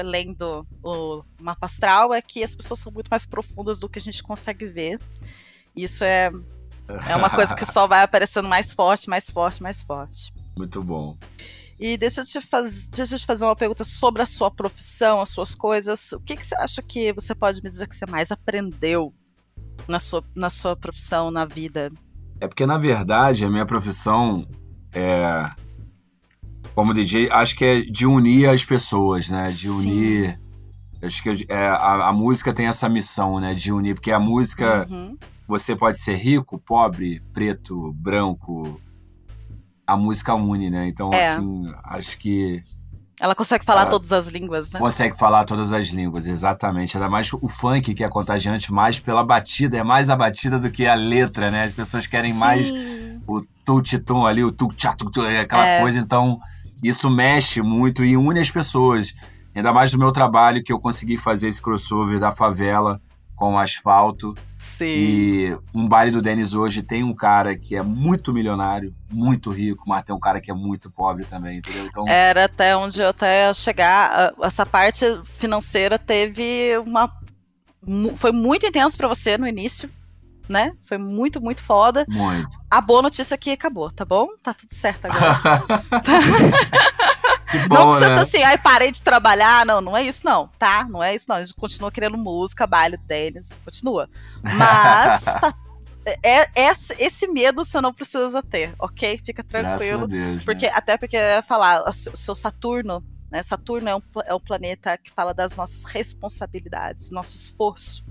lendo 0.00 0.66
o 0.82 1.24
mapa 1.40 1.66
astral 1.66 2.14
é 2.14 2.22
que 2.22 2.42
as 2.42 2.54
pessoas 2.54 2.80
são 2.80 2.92
muito 2.92 3.08
mais 3.08 3.26
profundas 3.26 3.78
do 3.78 3.88
que 3.88 3.98
a 3.98 4.02
gente 4.02 4.22
consegue 4.22 4.64
ver. 4.66 5.00
Isso 5.74 6.04
é, 6.04 6.30
é 7.08 7.16
uma 7.16 7.30
coisa 7.30 7.54
que 7.54 7.64
só 7.70 7.86
vai 7.86 8.02
aparecendo 8.02 8.48
mais 8.48 8.72
forte, 8.72 9.08
mais 9.10 9.28
forte, 9.28 9.62
mais 9.62 9.82
forte. 9.82 10.32
Muito 10.56 10.82
bom. 10.82 11.16
E 11.78 11.96
deixa 11.96 12.20
eu 12.20 12.24
te, 12.24 12.40
faz, 12.40 12.86
deixa 12.86 13.14
eu 13.14 13.18
te 13.18 13.26
fazer 13.26 13.44
uma 13.44 13.56
pergunta 13.56 13.84
sobre 13.84 14.22
a 14.22 14.26
sua 14.26 14.50
profissão, 14.50 15.20
as 15.20 15.30
suas 15.30 15.54
coisas. 15.54 16.12
O 16.12 16.20
que, 16.20 16.36
que 16.36 16.46
você 16.46 16.54
acha 16.54 16.80
que 16.80 17.12
você 17.12 17.34
pode 17.34 17.62
me 17.62 17.68
dizer 17.68 17.88
que 17.88 17.96
você 17.96 18.06
mais 18.06 18.30
aprendeu 18.30 19.12
na 19.88 19.98
sua, 19.98 20.22
na 20.34 20.48
sua 20.48 20.76
profissão, 20.76 21.30
na 21.30 21.44
vida? 21.44 21.88
É 22.40 22.46
porque, 22.46 22.66
na 22.66 22.78
verdade, 22.78 23.44
a 23.44 23.50
minha 23.50 23.66
profissão 23.66 24.46
é, 24.92 25.50
como 26.74 26.92
DJ, 26.92 27.30
acho 27.30 27.56
que 27.56 27.64
é 27.64 27.80
de 27.80 28.06
unir 28.06 28.48
as 28.48 28.64
pessoas, 28.64 29.28
né? 29.28 29.46
De 29.46 29.68
Sim. 29.68 29.90
unir. 29.90 30.40
Acho 31.02 31.22
que 31.22 31.46
é, 31.48 31.66
a, 31.66 32.08
a, 32.08 32.12
música 32.12 32.52
tem 32.52 32.66
essa 32.66 32.88
missão, 32.88 33.40
né? 33.40 33.54
De 33.54 33.72
unir, 33.72 33.94
porque 33.94 34.12
a 34.12 34.20
música 34.20 34.86
uhum. 34.88 35.16
você 35.46 35.74
pode 35.74 35.98
ser 35.98 36.14
rico, 36.14 36.58
pobre, 36.58 37.20
preto, 37.32 37.92
branco. 37.92 38.80
A 39.86 39.96
música 39.96 40.34
une, 40.34 40.70
né? 40.70 40.86
Então, 40.86 41.12
é. 41.12 41.28
assim, 41.28 41.64
acho 41.84 42.18
que. 42.18 42.62
Ela 43.20 43.34
consegue 43.34 43.64
falar 43.64 43.82
ela 43.82 43.90
todas 43.90 44.12
as 44.12 44.28
línguas, 44.28 44.70
né? 44.72 44.80
Consegue 44.80 45.16
falar 45.16 45.44
todas 45.44 45.72
as 45.72 45.88
línguas, 45.88 46.26
exatamente. 46.26 46.96
Ainda 46.96 47.08
mais 47.08 47.32
o 47.32 47.48
funk, 47.48 47.94
que 47.94 48.02
é 48.02 48.08
contagiante 48.08 48.72
mais 48.72 48.98
pela 48.98 49.22
batida, 49.24 49.76
é 49.76 49.82
mais 49.82 50.08
a 50.08 50.16
batida 50.16 50.58
do 50.58 50.70
que 50.70 50.86
a 50.86 50.94
letra, 50.94 51.50
né? 51.50 51.64
As 51.64 51.72
pessoas 51.72 52.06
querem 52.06 52.32
Sim. 52.32 52.38
mais 52.38 52.72
o 53.26 53.40
tu-ti-tum 53.64 54.24
ali, 54.24 54.42
o 54.42 54.50
tu-tchá-tu, 54.50 55.08
aquela 55.40 55.66
é. 55.66 55.80
coisa, 55.80 55.98
então 55.98 56.40
isso 56.82 57.10
mexe 57.10 57.62
muito 57.62 58.04
e 58.04 58.16
une 58.16 58.40
as 58.40 58.50
pessoas. 58.50 59.12
Ainda 59.54 59.72
mais 59.72 59.92
no 59.92 59.98
meu 59.98 60.10
trabalho 60.10 60.62
que 60.62 60.72
eu 60.72 60.78
consegui 60.78 61.16
fazer 61.18 61.48
esse 61.48 61.60
crossover 61.60 62.18
da 62.18 62.32
favela 62.32 63.00
com 63.36 63.54
o 63.54 63.58
asfalto. 63.58 64.34
Sim. 64.56 64.84
E 64.86 65.58
um 65.74 65.88
baile 65.88 66.10
do 66.10 66.22
Denis 66.22 66.54
hoje 66.54 66.82
tem 66.82 67.02
um 67.02 67.14
cara 67.14 67.56
que 67.56 67.74
é 67.74 67.82
muito 67.82 68.32
milionário, 68.32 68.94
muito 69.10 69.50
rico, 69.50 69.84
mas 69.86 70.04
tem 70.04 70.14
um 70.14 70.20
cara 70.20 70.40
que 70.40 70.50
é 70.50 70.54
muito 70.54 70.90
pobre 70.90 71.24
também, 71.24 71.58
entendeu? 71.58 71.86
Então... 71.86 72.06
Era 72.06 72.44
até 72.44 72.76
onde 72.76 73.00
eu 73.00 73.08
até 73.08 73.52
chegar, 73.52 74.32
essa 74.40 74.64
parte 74.64 75.04
financeira 75.24 75.98
teve 75.98 76.78
uma. 76.86 77.12
Foi 78.14 78.30
muito 78.30 78.64
intenso 78.64 78.96
para 78.96 79.08
você 79.08 79.36
no 79.36 79.46
início, 79.46 79.90
né? 80.48 80.72
Foi 80.82 80.98
muito, 80.98 81.40
muito 81.40 81.62
foda. 81.62 82.04
Muito. 82.08 82.56
A 82.70 82.80
boa 82.80 83.02
notícia 83.02 83.34
é 83.34 83.38
que 83.38 83.50
acabou, 83.50 83.90
tá 83.90 84.04
bom? 84.04 84.28
Tá 84.42 84.52
tudo 84.52 84.74
certo 84.74 85.06
agora. 85.06 85.40
bom, 87.68 87.74
não 87.74 87.90
que 87.90 87.98
você 87.98 88.08
né? 88.08 88.14
tá 88.14 88.20
assim, 88.20 88.42
ai, 88.42 88.58
parei 88.58 88.90
de 88.90 89.02
trabalhar. 89.02 89.66
Não, 89.66 89.80
não 89.80 89.96
é 89.96 90.02
isso, 90.02 90.24
não, 90.24 90.48
tá? 90.58 90.86
Não 90.88 91.02
é 91.02 91.14
isso, 91.14 91.26
não. 91.28 91.36
A 91.36 91.44
gente 91.44 91.54
continua 91.54 91.90
querendo 91.90 92.16
música, 92.16 92.66
baile, 92.66 92.98
tênis, 92.98 93.48
continua. 93.64 94.08
Mas 94.42 95.22
tá 95.40 95.54
é, 96.04 96.40
é, 96.60 96.72
esse 96.98 97.26
medo 97.28 97.64
você 97.64 97.80
não 97.80 97.94
precisa 97.94 98.42
ter, 98.42 98.74
ok? 98.78 99.20
Fica 99.24 99.44
tranquilo. 99.44 100.08
Deus, 100.08 100.36
né? 100.36 100.42
porque, 100.44 100.66
né? 100.66 100.72
Até 100.74 100.96
porque 100.96 101.16
eu 101.16 101.20
ia 101.20 101.42
falar, 101.42 101.88
o 101.88 101.92
seu 101.92 102.34
Saturno, 102.34 103.04
né? 103.30 103.42
Saturno 103.42 103.88
é 103.88 103.96
um, 103.96 104.02
é 104.24 104.34
um 104.34 104.40
planeta 104.40 104.98
que 104.98 105.10
fala 105.10 105.32
das 105.32 105.54
nossas 105.54 105.84
responsabilidades, 105.84 107.10
nosso 107.12 107.36
esforço. 107.36 108.04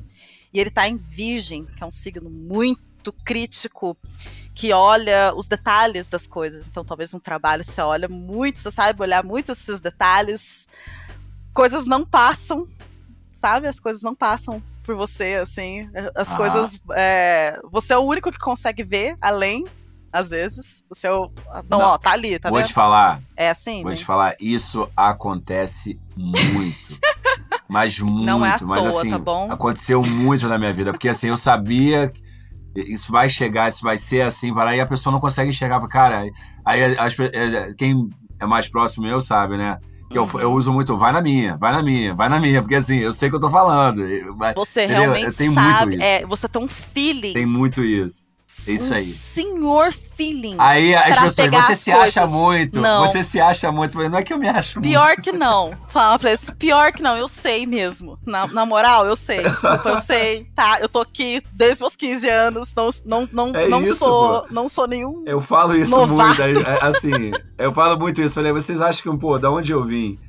E 0.54 0.60
ele 0.60 0.70
está 0.70 0.88
em 0.88 0.98
Virgem, 0.98 1.66
que 1.66 1.84
é 1.84 1.86
um 1.86 1.92
signo 1.92 2.30
muito 2.30 3.14
crítico, 3.26 3.98
que 4.54 4.74
olha 4.74 5.34
os 5.36 5.48
detalhes 5.48 6.08
das 6.08 6.28
coisas. 6.28 6.68
Então, 6.68 6.84
talvez 6.84 7.14
no 7.14 7.20
trabalho 7.20 7.64
você 7.64 7.82
olha 7.82 8.08
muito, 8.08 8.60
você 8.60 8.72
sabe 8.72 9.02
olhar 9.02 9.24
muito 9.24 9.52
esses 9.52 9.80
detalhes. 9.80 10.68
Coisas 11.54 11.86
não 11.86 12.06
passam, 12.06 12.68
sabe? 13.34 13.68
As 13.68 13.80
coisas 13.80 14.02
não 14.02 14.14
passam 14.14 14.62
por 14.84 14.96
você, 14.96 15.36
assim. 15.42 15.90
As 16.16 16.32
ah. 16.34 16.38
coisas. 16.38 16.82
É, 16.92 17.60
você 17.72 17.94
é 17.94 17.98
o 17.98 18.02
único 18.02 18.32
que 18.32 18.40
consegue 18.40 18.84
ver 18.84 19.18
além 19.22 19.66
às 20.12 20.30
vezes. 20.30 20.84
O 20.90 20.96
seu. 20.96 21.32
Não, 21.70 21.80
não, 21.80 21.82
ó, 21.82 21.98
tá 21.98 22.12
ali, 22.12 22.38
tá 22.38 22.50
Vou 22.50 22.60
vendo? 22.60 22.68
te 22.68 22.74
falar. 22.74 23.22
É 23.36 23.50
assim? 23.50 23.82
Vou 23.82 23.92
né? 23.92 23.98
te 23.98 24.06
falar, 24.06 24.36
isso 24.40 24.90
acontece 24.96 26.00
muito. 26.16 27.00
mas 27.72 27.98
muito, 28.00 28.26
não 28.26 28.46
é 28.46 28.50
à 28.50 28.60
mas 28.62 28.80
toa, 28.80 28.90
assim, 28.90 29.10
tá 29.12 29.18
bom? 29.18 29.50
aconteceu 29.50 30.04
muito 30.04 30.46
na 30.46 30.58
minha 30.58 30.74
vida, 30.74 30.92
porque 30.92 31.08
assim, 31.08 31.30
eu 31.30 31.38
sabia 31.38 32.12
isso 32.76 33.14
vai 33.14 33.30
chegar, 33.30 33.70
isso 33.70 33.82
vai 33.82 33.98
ser 33.98 34.24
assim, 34.24 34.54
para 34.54 34.72
aí 34.72 34.82
a 34.82 34.86
pessoa 34.86 35.14
não 35.14 35.22
consegue 35.22 35.52
enxergar, 35.52 35.80
cara, 35.88 36.26
aí 36.66 36.96
as, 36.98 37.18
é, 37.18 37.74
quem 37.78 38.10
é 38.42 38.46
mais 38.46 38.68
próximo 38.68 39.08
eu 39.08 39.22
sabe, 39.22 39.56
né? 39.56 39.78
Que 40.10 40.18
eu, 40.18 40.30
eu 40.34 40.52
uso 40.52 40.74
muito, 40.74 40.98
vai 40.98 41.14
na 41.14 41.22
minha, 41.22 41.56
vai 41.56 41.72
na 41.72 41.82
minha, 41.82 42.14
vai 42.14 42.28
na 42.28 42.42
minha, 42.42 42.62
porque 42.62 42.76
assim, 42.76 42.98
eu 42.98 43.14
sei 43.14 43.30
que 43.30 43.36
eu 43.38 43.40
tô 43.40 43.50
falando. 43.50 44.04
Você 44.54 44.84
entendeu? 44.84 45.14
realmente 45.14 45.32
sabe, 45.54 46.02
é, 46.02 46.26
você 46.26 46.50
tem 46.50 46.62
um 46.62 46.68
feeling. 46.68 47.32
Tem 47.32 47.46
muito 47.46 47.82
isso. 47.82 48.28
Isso 48.68 48.94
um 48.94 48.98
aí. 48.98 49.04
senhor 49.04 49.92
feeling. 49.92 50.56
Aí 50.60 50.94
as 50.94 51.18
pessoas, 51.20 51.50
você 51.50 51.76
se 51.76 51.92
acha 51.92 52.22
coisas. 52.22 52.32
muito. 52.32 52.80
Não. 52.80 53.08
Você 53.08 53.24
se 53.24 53.40
acha 53.40 53.72
muito. 53.72 53.98
Não 53.98 54.18
é 54.20 54.24
que 54.24 54.32
eu 54.32 54.38
me 54.38 54.48
acho 54.48 54.80
Pior 54.80 55.08
muito. 55.08 55.22
que 55.24 55.32
não. 55.32 55.72
Fala 55.88 56.20
pra 56.20 56.30
eles, 56.30 56.48
pior 56.60 56.92
que 56.92 57.02
não, 57.02 57.18
eu 57.18 57.28
sei 57.28 57.66
mesmo. 57.66 58.20
Na, 58.26 58.46
na 58.48 58.64
moral, 58.66 59.08
eu 59.08 59.16
sei. 59.16 59.42
Desculpa, 59.42 59.90
eu 59.90 59.98
sei. 59.98 60.46
Tá, 60.56 60.78
eu 60.80 60.88
tô 60.88 61.00
aqui 61.00 61.42
desde 61.54 61.82
meus 61.82 61.96
15 61.96 62.30
anos. 62.30 62.74
Não, 62.76 62.90
não, 63.06 63.30
não, 63.32 63.56
É 63.56 63.68
não 63.68 63.82
isso, 63.82 63.96
sou. 63.96 64.46
Não 64.52 64.70
sou 64.70 64.88
nenhum. 64.88 65.24
Eu 65.26 65.42
falo 65.42 65.76
isso 65.76 65.90
Novato. 65.98 66.42
muito. 66.44 66.60
é, 66.68 66.80
Assim, 66.86 67.32
eu 67.58 67.74
falo 67.74 67.98
muito 67.98 68.22
isso. 68.22 68.36
Falei, 68.36 68.52
vocês 68.54 68.80
acham 68.80 69.12
que, 69.14 69.20
pô, 69.20 69.40
da 69.40 69.50
onde 69.50 69.72
eu 69.72 69.84
vim? 69.86 70.20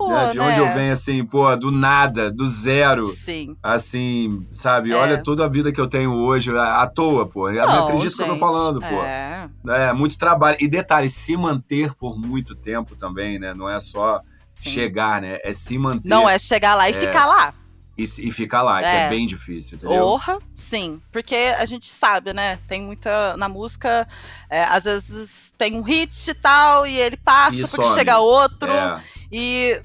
Pô, 0.00 0.08
né? 0.08 0.30
De 0.32 0.38
né? 0.38 0.48
onde 0.48 0.58
eu 0.60 0.68
venho, 0.72 0.92
assim, 0.94 1.22
pô, 1.26 1.54
do 1.56 1.70
nada, 1.70 2.30
do 2.32 2.46
zero. 2.46 3.06
Sim. 3.06 3.54
Assim, 3.62 4.46
sabe? 4.48 4.92
É. 4.92 4.96
Olha 4.96 5.22
toda 5.22 5.44
a 5.44 5.48
vida 5.48 5.70
que 5.70 5.78
eu 5.80 5.86
tenho 5.86 6.10
hoje, 6.14 6.50
à 6.56 6.86
toa, 6.86 7.26
pô. 7.26 7.50
Eu 7.50 7.66
Não, 7.66 7.84
acredito 7.86 8.16
que 8.16 8.22
eu 8.22 8.26
tô 8.26 8.32
gente, 8.32 8.40
falando, 8.40 8.80
pô. 8.80 9.02
É, 9.02 9.48
É, 9.68 9.92
muito 9.92 10.16
trabalho. 10.16 10.56
E 10.58 10.66
detalhe, 10.66 11.10
se 11.10 11.36
manter 11.36 11.92
por 11.94 12.18
muito 12.18 12.54
tempo 12.54 12.96
também, 12.96 13.38
né? 13.38 13.52
Não 13.52 13.68
é 13.68 13.78
só 13.78 14.22
sim. 14.54 14.70
chegar, 14.70 15.20
né? 15.20 15.36
É 15.44 15.52
se 15.52 15.76
manter 15.76 16.08
Não 16.08 16.26
é 16.26 16.38
chegar 16.38 16.74
lá 16.74 16.88
e 16.88 16.92
É. 16.92 16.98
ficar 16.98 17.26
lá. 17.26 17.52
e, 17.98 18.04
e 18.04 18.32
ficar 18.32 18.62
lá, 18.62 18.78
que 18.80 18.86
É. 18.86 19.02
é 19.04 19.08
bem 19.10 19.26
difícil, 19.26 19.76
entendeu? 19.76 20.02
Orra, 20.02 20.38
sim. 20.54 20.98
Porque 21.12 21.34
a 21.36 21.66
gente 21.66 21.86
sabe, 21.88 22.32
né? 22.32 22.58
Tem 22.66 22.80
muita. 22.80 23.36
Na 23.36 23.46
música, 23.50 24.08
é, 24.48 24.64
às 24.64 24.84
vezes 24.84 25.52
tem 25.58 25.78
um 25.78 25.82
hit 25.82 26.30
e 26.30 26.34
tal, 26.34 26.86
e 26.86 26.96
ele 26.98 27.18
passa 27.18 27.58
E 27.58 27.60
porque 27.68 27.84
some. 27.84 27.94
chega 27.94 28.18
outro. 28.18 28.72
É. 28.72 28.98
E, 29.30 29.82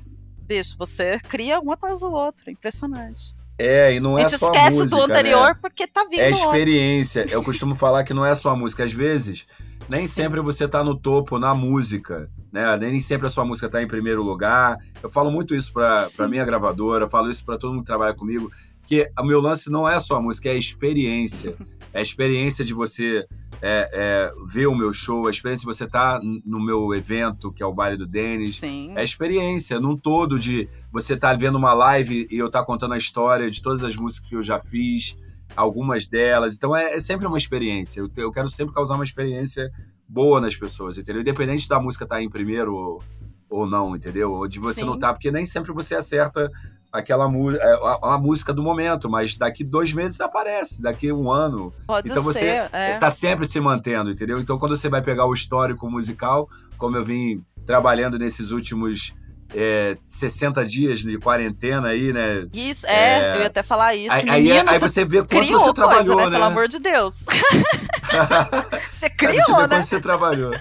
bicho, 0.48 0.76
você 0.78 1.20
cria 1.20 1.60
um 1.60 1.72
atrás 1.72 2.00
do 2.00 2.12
outro. 2.12 2.50
Impressionante. 2.50 3.34
É, 3.58 3.94
e 3.94 4.00
não 4.02 4.18
a 4.18 4.22
é 4.22 4.28
gente 4.28 4.38
só 4.38 4.48
esquece 4.48 4.78
música, 4.80 4.96
do 4.98 5.02
anterior 5.04 5.48
né? 5.48 5.58
porque 5.62 5.88
tá 5.88 6.04
vindo 6.04 6.20
É 6.20 6.30
outro. 6.30 6.44
experiência. 6.44 7.26
Eu 7.30 7.42
costumo 7.44 7.74
falar 7.74 8.04
que 8.04 8.14
não 8.14 8.26
é 8.26 8.36
só 8.36 8.56
música. 8.56 8.84
Às 8.84 8.92
vezes, 8.92 9.46
nem 9.88 10.02
Sim. 10.02 10.08
sempre 10.08 10.42
você 10.42 10.68
tá 10.68 10.84
no 10.84 10.96
topo 10.96 11.40
na 11.40 11.56
música, 11.56 12.30
né? 12.52 12.76
Nem 12.78 13.00
sempre 13.00 13.28
a 13.28 13.30
sua 13.30 13.46
música 13.46 13.70
tá 13.70 13.82
em 13.82 13.88
primeiro 13.88 14.22
lugar. 14.24 14.78
Eu 15.02 15.10
falo 15.10 15.32
muito 15.32 15.56
isso 15.56 15.72
pra, 15.72 16.06
pra 16.18 16.28
minha 16.28 16.44
gravadora, 16.44 17.08
falo 17.08 17.30
isso 17.30 17.46
pra 17.46 17.58
todo 17.58 17.72
mundo 17.72 17.82
que 17.84 17.88
trabalha 17.88 18.14
comigo, 18.14 18.52
que 18.86 19.10
o 19.18 19.24
meu 19.24 19.40
lance 19.40 19.72
não 19.72 19.88
é 19.88 20.00
só 20.02 20.18
a 20.18 20.22
música, 20.22 20.50
é 20.50 20.52
a 20.52 20.56
experiência. 20.56 21.56
É 21.94 22.00
a 22.00 22.02
experiência 22.02 22.66
de 22.66 22.74
você 22.74 23.26
é, 23.62 23.90
é, 23.94 24.34
ver 24.46 24.68
o 24.68 24.76
meu 24.76 24.94
show, 24.94 25.28
a 25.28 25.32
experiência 25.32 25.62
de 25.62 25.78
você 25.78 25.86
estar 25.86 26.20
no 26.22 26.60
meu 26.60 26.94
evento, 26.94 27.52
que 27.52 27.64
é 27.64 27.66
o 27.66 27.74
Baile 27.74 27.98
do 27.98 28.06
Denis. 28.06 28.58
Sim. 28.58 28.92
É 28.96 29.02
a 29.02 29.04
experiência, 29.04 29.80
num 29.80 29.98
todo 29.98 30.40
de 30.40 30.68
você 30.92 31.14
estar 31.14 31.38
vendo 31.38 31.58
uma 31.58 31.74
live 31.74 32.28
e 32.30 32.38
eu 32.38 32.48
estar 32.48 32.64
contando 32.64 32.94
a 32.94 32.98
história 32.98 33.50
de 33.50 33.62
todas 33.62 33.84
as 33.84 33.96
músicas 33.96 34.30
que 34.30 34.36
eu 34.36 34.42
já 34.42 34.60
fiz, 34.60 35.18
algumas 35.56 36.08
delas. 36.08 36.56
Então 36.56 36.76
é, 36.76 36.96
é 36.96 37.00
sempre 37.00 37.28
uma 37.28 37.38
experiência. 37.38 38.00
Eu, 38.00 38.10
eu 38.18 38.32
quero 38.32 38.50
sempre 38.50 38.74
causar 38.74 38.96
uma 38.96 39.04
experiência 39.04 39.72
boa 40.08 40.40
nas 40.40 40.56
pessoas, 40.56 40.98
entendeu? 40.98 41.22
Independente 41.22 41.68
da 41.68 41.80
música 41.80 42.04
estar 42.04 42.22
em 42.22 42.30
primeiro 42.30 42.76
ou, 42.76 43.04
ou 43.50 43.68
não, 43.68 43.96
entendeu? 43.96 44.32
Ou 44.34 44.48
de 44.48 44.60
você 44.60 44.82
Sim. 44.82 44.88
não 44.88 44.96
estar, 44.96 45.14
porque 45.14 45.32
nem 45.32 45.46
sempre 45.46 45.72
você 45.72 45.96
acerta 45.96 46.52
aquela 46.92 47.28
música, 47.28 47.64
a, 47.64 48.16
a 48.16 48.18
música 48.18 48.54
do 48.54 48.64
momento, 48.64 49.10
mas 49.10 49.36
daqui 49.36 49.64
dois 49.64 49.94
meses 49.94 50.20
aparece, 50.22 50.82
daqui 50.82 51.12
um 51.12 51.30
ano. 51.30 51.74
Pode 51.86 52.10
então 52.10 52.24
você 52.24 52.40
ser. 52.40 52.70
É. 52.72 52.98
Tá 52.98 53.10
sempre 53.10 53.46
se 53.46 53.60
mantendo, 53.60 54.10
entendeu? 54.10 54.40
Então, 54.40 54.58
quando 54.58 54.76
você 54.76 54.90
vai 54.90 55.02
pegar 55.02 55.26
o 55.26 55.34
histórico 55.34 55.90
musical, 55.90 56.50
como 56.78 56.96
eu 56.96 57.04
vim 57.04 57.44
trabalhando 57.66 58.18
nesses 58.18 58.52
últimos 58.52 59.14
é, 59.58 59.98
60 60.06 60.66
dias 60.66 61.00
de 61.00 61.18
quarentena 61.18 61.90
aí, 61.90 62.12
né? 62.12 62.46
Isso, 62.54 62.86
é, 62.86 63.20
É. 63.20 63.36
eu 63.38 63.42
ia 63.42 63.48
até 63.48 63.64
falar 63.64 63.96
isso. 63.96 64.14
Aí, 64.14 64.30
aí, 64.30 64.44
Menino, 64.44 64.70
aí 64.70 64.80
você 64.80 64.96
você 64.96 65.06
vê 65.06 65.18
quanto 65.20 65.48
você 65.48 65.54
coisa, 65.54 65.74
trabalhou, 65.74 66.18
né? 66.18 66.24
né? 66.26 66.32
Pelo 66.32 66.44
amor 66.44 66.68
de 66.68 66.80
Deus. 66.80 67.24
você 68.92 69.06
Aí 69.06 69.12
criou, 69.12 69.42
você 69.42 69.54
vê 69.54 69.62
né? 69.62 69.68
quanto 69.68 69.84
você 69.86 70.00
trabalhou. 70.00 70.52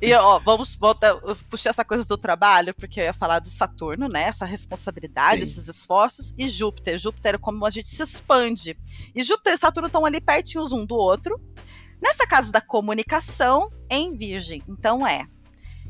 E 0.00 0.12
ó, 0.14 0.38
vamos 0.38 0.74
voltar, 0.76 1.08
eu 1.08 1.36
puxei 1.48 1.70
essa 1.70 1.84
coisa 1.84 2.04
do 2.04 2.18
trabalho, 2.18 2.74
porque 2.74 3.00
eu 3.00 3.04
ia 3.04 3.12
falar 3.12 3.38
do 3.38 3.48
Saturno, 3.48 4.08
né? 4.08 4.24
Essa 4.24 4.44
responsabilidade, 4.44 5.44
Sim. 5.46 5.52
esses 5.52 5.68
esforços, 5.68 6.34
e 6.36 6.48
Júpiter. 6.48 6.98
Júpiter 6.98 7.34
é 7.36 7.38
como 7.38 7.64
a 7.64 7.70
gente 7.70 7.88
se 7.88 8.02
expande. 8.02 8.76
E 9.14 9.22
Júpiter 9.22 9.54
e 9.54 9.58
Saturno 9.58 9.86
estão 9.86 10.04
ali 10.04 10.20
pertinhos 10.20 10.72
um 10.72 10.84
do 10.84 10.94
outro. 10.96 11.40
Nessa 12.00 12.26
casa 12.26 12.50
da 12.50 12.60
comunicação 12.60 13.70
em 13.88 14.12
Virgem. 14.14 14.62
Então 14.68 15.06
é. 15.06 15.26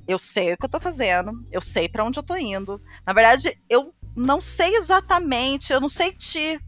Eu 0.06 0.18
sei 0.18 0.52
o 0.52 0.56
que 0.56 0.64
eu 0.64 0.70
tô 0.70 0.80
fazendo, 0.80 1.44
eu 1.50 1.60
sei 1.60 1.88
pra 1.88 2.04
onde 2.04 2.18
eu 2.18 2.22
tô 2.22 2.36
indo. 2.36 2.80
Na 3.06 3.12
verdade, 3.12 3.56
eu 3.68 3.94
não 4.16 4.40
sei 4.40 4.74
exatamente, 4.76 5.72
eu 5.72 5.80
não 5.80 5.88
sei 5.88 6.12
te 6.12 6.60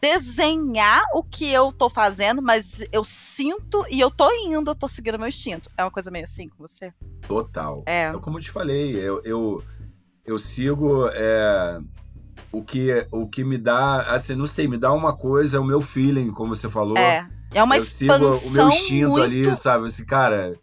desenhar 0.00 1.04
o 1.14 1.22
que 1.22 1.48
eu 1.48 1.70
tô 1.70 1.88
fazendo, 1.88 2.42
mas 2.42 2.84
eu 2.90 3.04
sinto 3.04 3.86
e 3.88 4.00
eu 4.00 4.10
tô 4.10 4.28
indo, 4.32 4.70
eu 4.70 4.74
tô 4.74 4.88
seguindo 4.88 5.16
meu 5.16 5.28
instinto. 5.28 5.70
É 5.78 5.84
uma 5.84 5.92
coisa 5.92 6.10
meio 6.10 6.24
assim 6.24 6.48
com 6.48 6.58
você? 6.58 6.92
Total. 7.28 7.84
É. 7.86 8.06
É 8.06 8.12
como 8.14 8.38
eu 8.38 8.42
te 8.42 8.50
falei, 8.50 8.96
eu, 8.96 9.22
eu, 9.24 9.62
eu 10.24 10.38
sigo 10.38 11.06
é, 11.12 11.80
o, 12.50 12.64
que, 12.64 13.06
o 13.12 13.28
que 13.28 13.44
me 13.44 13.56
dá, 13.56 14.02
assim, 14.12 14.34
não 14.34 14.46
sei, 14.46 14.66
me 14.66 14.76
dá 14.76 14.92
uma 14.92 15.16
coisa, 15.16 15.56
é 15.56 15.60
o 15.60 15.64
meu 15.64 15.80
feeling, 15.80 16.32
como 16.32 16.56
você 16.56 16.68
falou. 16.68 16.98
É. 16.98 17.28
É 17.54 17.62
uma 17.62 17.76
eu 17.76 17.84
sigo 17.84 18.12
expansão 18.12 18.48
o 18.48 18.50
meu 18.50 18.68
instinto 18.68 19.08
muito... 19.10 19.22
ali, 19.22 19.56
sabe? 19.56 19.86
Assim, 19.86 20.04
cara, 20.04 20.54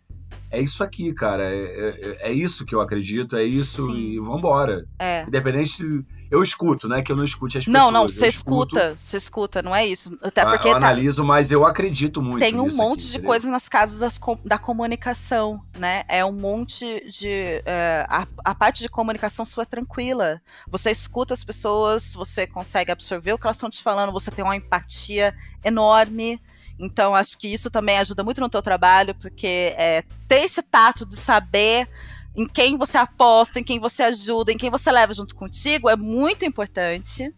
é 0.52 0.62
isso 0.62 0.84
aqui, 0.84 1.14
cara. 1.14 1.44
É, 1.44 2.18
é- 2.22 2.30
é 2.30 2.32
isso 2.32 2.66
que 2.66 2.74
eu 2.76 2.82
acredito, 2.82 3.36
é 3.38 3.44
isso 3.44 3.86
Sim. 3.86 3.96
e 3.96 4.20
vambora. 4.20 4.86
É. 4.98 5.24
Independente 5.28 5.70
se. 5.72 6.06
Eu 6.32 6.44
escuto, 6.44 6.88
né? 6.88 7.02
Que 7.02 7.12
eu 7.12 7.16
não 7.16 7.24
escute 7.24 7.58
as 7.58 7.66
Não, 7.66 7.74
pessoas. 7.88 7.94
não, 7.94 8.04
eu 8.04 8.10
você 8.10 8.28
escuta, 8.28 8.96
você 8.96 9.18
escuta, 9.18 9.64
não 9.64 9.76
é 9.76 9.88
isso. 9.88 10.16
Até 10.22 10.42
ah, 10.42 10.52
porque 10.52 10.68
eu 10.68 10.74
tá- 10.74 10.78
analiso, 10.78 11.26
mas 11.26 11.52
eu 11.52 11.66
acredito 11.66 12.22
muito. 12.22 12.38
tem 12.38 12.60
um 12.60 12.68
monte 12.76 13.02
aqui, 13.02 13.12
de 13.14 13.20
coisa 13.26 13.50
nas 13.50 13.68
casas 13.68 13.98
das 13.98 14.20
da 14.46 14.60
comunicação, 14.60 15.60
né? 15.78 16.04
É 16.08 16.24
um 16.24 16.32
monte 16.32 16.86
de. 17.10 17.64
é, 17.66 18.06
a, 18.08 18.28
a 18.46 18.54
parte 18.54 18.84
de 18.84 18.90
comunicação 18.90 19.44
sua 19.44 19.64
é 19.64 19.66
tranquila. 19.66 20.40
Você 20.70 20.92
escuta 20.92 21.34
as 21.34 21.44
pessoas, 21.44 22.14
você 22.14 22.46
consegue 22.46 22.92
absorver 22.92 23.34
o 23.34 23.38
que 23.40 23.48
elas 23.48 23.58
estão 23.58 23.70
te 23.70 23.82
falando, 23.82 24.12
você 24.12 24.30
tem 24.30 24.46
uma 24.46 24.56
empatia 24.56 25.34
enorme. 25.66 26.40
Então, 26.80 27.14
acho 27.14 27.38
que 27.38 27.48
isso 27.48 27.70
também 27.70 27.98
ajuda 27.98 28.24
muito 28.24 28.40
no 28.40 28.50
teu 28.50 28.62
trabalho, 28.62 29.14
porque 29.16 29.74
é, 29.78 30.04
ter 30.28 30.44
esse 30.44 30.62
tato 30.62 31.06
de 31.06 31.18
saber 31.18 31.90
em 32.36 32.48
quem 32.48 32.78
você 32.78 32.98
aposta, 32.98 33.60
em 33.60 33.64
quem 33.64 33.80
você 33.80 34.04
ajuda, 34.04 34.52
em 34.52 34.58
quem 34.58 34.70
você 34.70 34.90
leva 34.90 35.12
junto 35.12 35.36
contigo 35.36 35.90
é 35.90 35.96
muito 35.98 36.46
importante, 36.46 37.34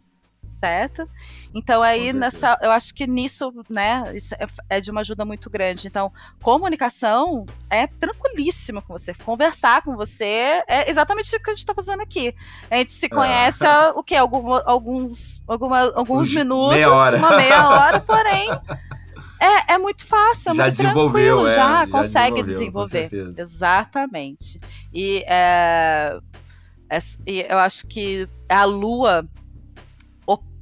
certo? 0.60 1.10
Então 1.56 1.82
aí 1.82 2.14
nessa, 2.14 2.56
eu 2.62 2.70
acho 2.72 2.94
que 2.94 3.08
nisso, 3.08 3.52
né, 3.68 4.04
é, 4.40 4.78
é 4.78 4.80
de 4.80 4.92
uma 4.92 5.02
ajuda 5.02 5.26
muito 5.26 5.50
grande. 5.50 5.88
Então, 5.88 6.14
comunicação 6.44 7.48
é 7.68 7.88
tranquilíssima 7.88 8.80
com 8.80 8.94
você, 8.94 9.12
conversar 9.16 9.82
com 9.82 9.96
você 9.96 10.64
é 10.68 10.88
exatamente 10.88 11.36
o 11.36 11.42
que 11.42 11.50
a 11.50 11.54
gente 11.54 11.64
está 11.64 11.74
fazendo 11.74 12.02
aqui. 12.02 12.36
A 12.70 12.78
gente 12.78 12.92
se 12.92 13.10
conhece 13.10 13.66
há, 13.66 13.92
o 13.96 14.04
quê? 14.04 14.18
Algum, 14.18 14.54
alguns, 14.66 15.42
alguma, 15.48 15.82
alguns 15.96 16.30
Uns 16.30 16.36
minutos, 16.36 16.76
meia 16.76 17.18
uma 17.18 17.38
meia 17.38 17.70
hora, 17.70 18.00
porém 18.00 18.50
é, 19.44 19.74
é 19.74 19.78
muito 19.78 20.06
fácil, 20.06 20.52
é 20.52 20.56
Já 20.56 20.64
muito 20.64 20.78
desenvolveu, 20.78 21.38
tranquilo, 21.38 21.48
é, 21.48 21.56
já, 21.56 21.80
já 21.86 21.88
consegue 21.88 22.36
desenvolver. 22.44 23.08
Exatamente. 23.42 24.60
E, 24.94 25.24
é, 25.28 26.18
es- 26.92 27.20
e 27.26 27.46
eu 27.50 27.58
acho 27.58 27.88
que 27.88 28.28
a 28.48 28.64
Lua, 28.66 29.28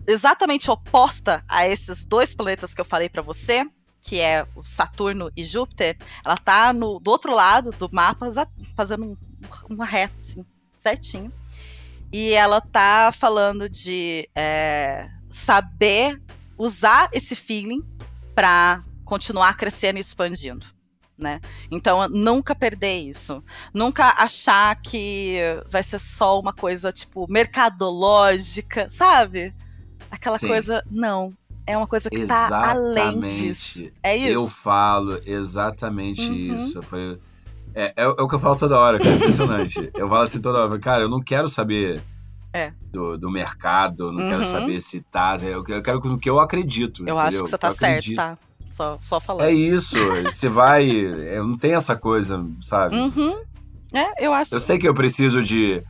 exatamente 0.07 0.71
oposta 0.71 1.43
a 1.47 1.67
esses 1.67 2.03
dois 2.03 2.33
planetas 2.33 2.73
que 2.73 2.81
eu 2.81 2.85
falei 2.85 3.07
pra 3.09 3.21
você, 3.21 3.63
que 4.01 4.19
é 4.19 4.43
o 4.55 4.63
Saturno 4.63 5.29
e 5.37 5.43
Júpiter, 5.43 5.97
ela 6.25 6.35
tá 6.37 6.73
no, 6.73 6.99
do 6.99 7.11
outro 7.11 7.31
lado 7.35 7.69
do 7.71 7.87
mapa, 7.91 8.27
fazendo 8.75 9.03
um- 9.05 9.17
uma 9.69 9.85
reta, 9.85 10.15
assim, 10.17 10.43
certinho. 10.79 11.31
E 12.11 12.31
ela 12.33 12.59
tá 12.59 13.11
falando 13.15 13.69
de 13.69 14.27
é, 14.33 15.07
saber 15.29 16.19
usar 16.57 17.07
esse 17.13 17.35
feeling 17.35 17.83
para 18.39 18.81
continuar 19.03 19.57
crescendo 19.57 19.97
e 19.97 19.99
expandindo, 19.99 20.65
né? 21.17 21.41
Então, 21.69 22.07
nunca 22.07 22.55
perder 22.55 22.99
isso. 23.01 23.43
Nunca 23.73 24.13
achar 24.17 24.73
que 24.81 25.37
vai 25.69 25.83
ser 25.83 25.99
só 25.99 26.39
uma 26.39 26.53
coisa, 26.53 26.89
tipo, 26.89 27.25
mercadológica, 27.29 28.89
sabe? 28.89 29.53
Aquela 30.09 30.37
Sim. 30.37 30.47
coisa, 30.47 30.81
não. 30.89 31.33
É 31.67 31.75
uma 31.75 31.85
coisa 31.85 32.09
que 32.09 32.25
tá 32.25 32.71
além 32.71 33.19
disso. 33.27 33.89
É 34.01 34.15
isso. 34.15 34.29
Eu 34.29 34.47
falo 34.47 35.21
exatamente 35.25 36.21
Uhum. 36.21 36.55
isso. 36.55 36.81
Foi- 36.81 37.19
É, 37.75 37.91
é, 37.97 38.07
o 38.07 38.11
é 38.19 38.21
o 38.21 38.27
que 38.29 38.35
eu 38.35 38.39
falo 38.39 38.55
toda 38.55 38.79
hora, 38.79 38.99
cara. 38.99 39.15
Impressionante. 39.15 39.91
eu 39.95 40.07
falo 40.07 40.21
assim 40.21 40.39
toda 40.39 40.59
hora. 40.59 40.79
Cara, 40.79 41.03
eu 41.03 41.09
não 41.09 41.21
quero 41.21 41.49
saber 41.49 42.01
É. 42.51 42.71
do, 42.91 43.17
do 43.17 43.29
mercado, 43.29 44.11
não 44.11 44.27
quero 44.27 44.39
Uhum. 44.39 44.43
saber 44.43 44.81
se 44.81 45.01
tá. 45.01 45.37
Eu, 45.41 45.63
eu 45.67 45.81
quero 45.83 45.99
no 45.99 46.17
que 46.17 46.29
eu 46.29 46.39
acredito. 46.39 47.03
Eu 47.07 47.17
acho 47.19 47.27
entendeu? 47.27 47.43
que 47.45 47.49
você 47.51 47.57
tá 47.57 47.71
certo, 47.73 48.15
tá? 48.15 48.37
Só, 48.71 48.97
só 48.99 49.19
falando. 49.19 49.47
É 49.47 49.51
isso. 49.53 49.95
Você 50.23 50.49
vai. 50.49 50.89
Eu 50.89 51.45
não 51.45 51.57
tem 51.57 51.73
essa 51.75 51.95
coisa, 51.95 52.43
sabe? 52.61 52.95
Uhum. 52.95 53.39
É, 53.93 54.25
eu 54.25 54.33
acho. 54.33 54.55
Eu 54.55 54.59
sei 54.59 54.79
que 54.79 54.87
eu 54.87 54.93
preciso 54.93 55.43
de. 55.43 55.83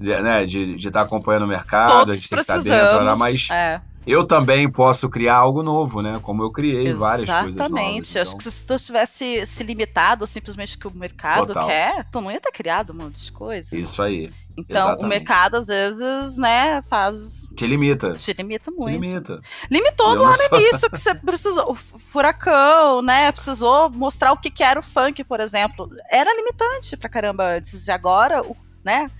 de, 0.00 0.22
né, 0.22 0.44
de 0.46 0.74
estar 0.76 1.02
acompanhando 1.02 1.42
o 1.44 1.48
mercado, 1.48 1.92
a 1.92 1.98
Todos 2.00 2.14
gente 2.16 2.28
tem 2.28 2.36
que 2.38 2.40
estar 2.42 2.54
precisamos. 2.54 2.92
dentro, 2.92 3.18
mas 3.18 3.48
é. 3.50 3.80
Eu 4.06 4.24
também 4.26 4.70
posso 4.70 5.08
criar 5.08 5.34
algo 5.36 5.62
novo, 5.62 6.00
né? 6.02 6.18
Como 6.22 6.42
eu 6.42 6.50
criei 6.50 6.88
Exatamente. 6.88 6.98
várias 6.98 7.26
coisas 7.28 7.56
novas. 7.56 7.70
Exatamente. 7.70 8.18
Acho 8.18 8.30
então. 8.30 8.38
que 8.38 8.50
se 8.50 8.66
tu 8.66 8.78
tivesse 8.78 9.46
se 9.46 9.62
limitado 9.62 10.26
simplesmente 10.26 10.76
que 10.78 10.86
o 10.86 10.90
mercado 10.94 11.48
Total. 11.48 11.66
quer, 11.66 12.10
tu 12.10 12.20
não 12.20 12.30
ia 12.30 12.40
ter 12.40 12.52
criado 12.52 12.92
um 12.92 12.96
monte 12.96 13.22
de 13.22 13.32
coisa. 13.32 13.76
Isso 13.76 14.02
aí. 14.02 14.32
Então, 14.56 14.76
exatamente. 14.76 15.04
o 15.04 15.08
mercado, 15.08 15.54
às 15.56 15.66
vezes, 15.68 16.36
né, 16.36 16.82
faz. 16.82 17.46
Te 17.56 17.66
limita. 17.66 18.12
Te 18.14 18.32
limita 18.32 18.70
Te 18.70 18.76
muito. 18.76 19.00
limita. 19.00 19.40
Limitou 19.70 20.14
Eu 20.14 20.22
lá 20.22 20.30
no 20.32 20.36
sou- 20.36 20.58
início, 20.58 20.90
que 20.90 20.98
você 20.98 21.14
precisou. 21.14 21.70
O 21.70 21.74
furacão, 21.74 23.00
né? 23.00 23.30
Precisou 23.32 23.88
mostrar 23.90 24.32
o 24.32 24.36
que, 24.36 24.50
que 24.50 24.62
era 24.62 24.80
o 24.80 24.82
funk, 24.82 25.22
por 25.24 25.40
exemplo. 25.40 25.88
Era 26.10 26.34
limitante 26.34 26.96
pra 26.96 27.08
caramba 27.08 27.56
antes. 27.56 27.86
E 27.86 27.90
agora, 27.90 28.42
o, 28.42 28.56
né? 28.84 29.10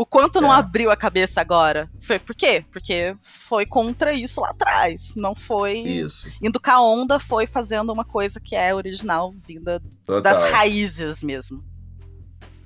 O 0.00 0.06
quanto 0.06 0.40
não 0.40 0.50
É. 0.50 0.56
abriu 0.56 0.90
a 0.90 0.96
cabeça 0.96 1.42
agora? 1.42 1.90
Foi 2.00 2.18
por 2.18 2.34
quê? 2.34 2.64
Porque 2.72 3.12
foi 3.22 3.66
contra 3.66 4.14
isso 4.14 4.40
lá 4.40 4.48
atrás. 4.48 5.14
Não 5.14 5.34
foi 5.34 5.76
Isso. 5.80 6.26
indo 6.40 6.58
com 6.58 6.70
a 6.70 6.80
onda, 6.80 7.18
foi 7.18 7.46
fazendo 7.46 7.92
uma 7.92 8.02
coisa 8.02 8.40
que 8.40 8.56
é 8.56 8.74
original, 8.74 9.30
vinda 9.46 9.78
Total. 10.06 10.22
das 10.22 10.50
raízes 10.50 11.22
mesmo. 11.22 11.62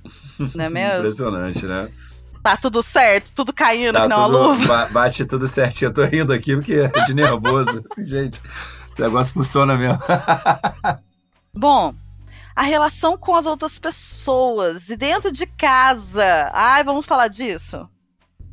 Não 0.54 0.64
é 0.64 0.68
mesmo? 0.70 0.98
Impressionante, 0.98 1.66
né? 1.66 1.90
Tá 2.40 2.56
tudo 2.56 2.80
certo, 2.82 3.32
tudo 3.34 3.52
caindo 3.52 3.94
Tá 3.94 4.02
que 4.02 4.08
não 4.10 4.26
tudo- 4.26 4.38
a 4.38 4.42
luva. 4.48 4.66
ba- 4.68 4.86
bate 4.90 5.24
tudo 5.24 5.48
certinho. 5.48 5.88
Eu 5.88 5.94
tô 5.94 6.04
rindo 6.04 6.32
aqui 6.32 6.54
porque 6.54 6.74
é 6.94 7.04
de 7.04 7.14
nervoso. 7.14 7.82
Assim, 7.90 8.06
gente, 8.06 8.40
esse 8.92 9.00
negócio 9.02 9.32
funciona 9.34 9.76
mesmo. 9.76 9.98
Bom, 11.52 11.94
a 12.54 12.62
relação 12.62 13.16
com 13.18 13.34
as 13.34 13.46
outras 13.46 13.78
pessoas 13.78 14.88
e 14.88 14.96
dentro 14.96 15.32
de 15.32 15.46
casa. 15.46 16.50
Ai, 16.52 16.84
vamos 16.84 17.04
falar 17.06 17.28
disso? 17.28 17.88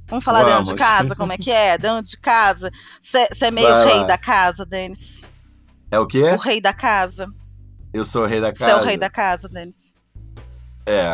Vamos 0.07 0.25
falar 0.25 0.43
dentro 0.43 0.63
de 0.63 0.69
Vamos. 0.71 0.81
casa, 0.81 1.15
como 1.15 1.31
é 1.31 1.37
que 1.37 1.51
é? 1.51 1.77
Dentro 1.77 2.03
de 2.03 2.17
casa. 2.17 2.69
Você 3.01 3.27
é 3.45 3.51
meio 3.51 3.69
Vai 3.69 3.85
rei 3.85 3.99
lá. 3.99 4.03
da 4.03 4.17
casa, 4.17 4.65
Denis. 4.65 5.21
É 5.89 5.97
o 5.99 6.05
quê? 6.05 6.23
O 6.31 6.37
rei 6.37 6.59
da 6.59 6.73
casa. 6.73 7.27
Eu 7.93 8.03
sou 8.03 8.23
o 8.23 8.25
rei 8.25 8.41
da 8.41 8.49
Você 8.49 8.59
casa. 8.59 8.71
é 8.71 8.75
o 8.75 8.83
rei 8.83 8.97
da 8.97 9.09
casa, 9.09 9.47
Denis. 9.47 9.90
É. 10.85 11.11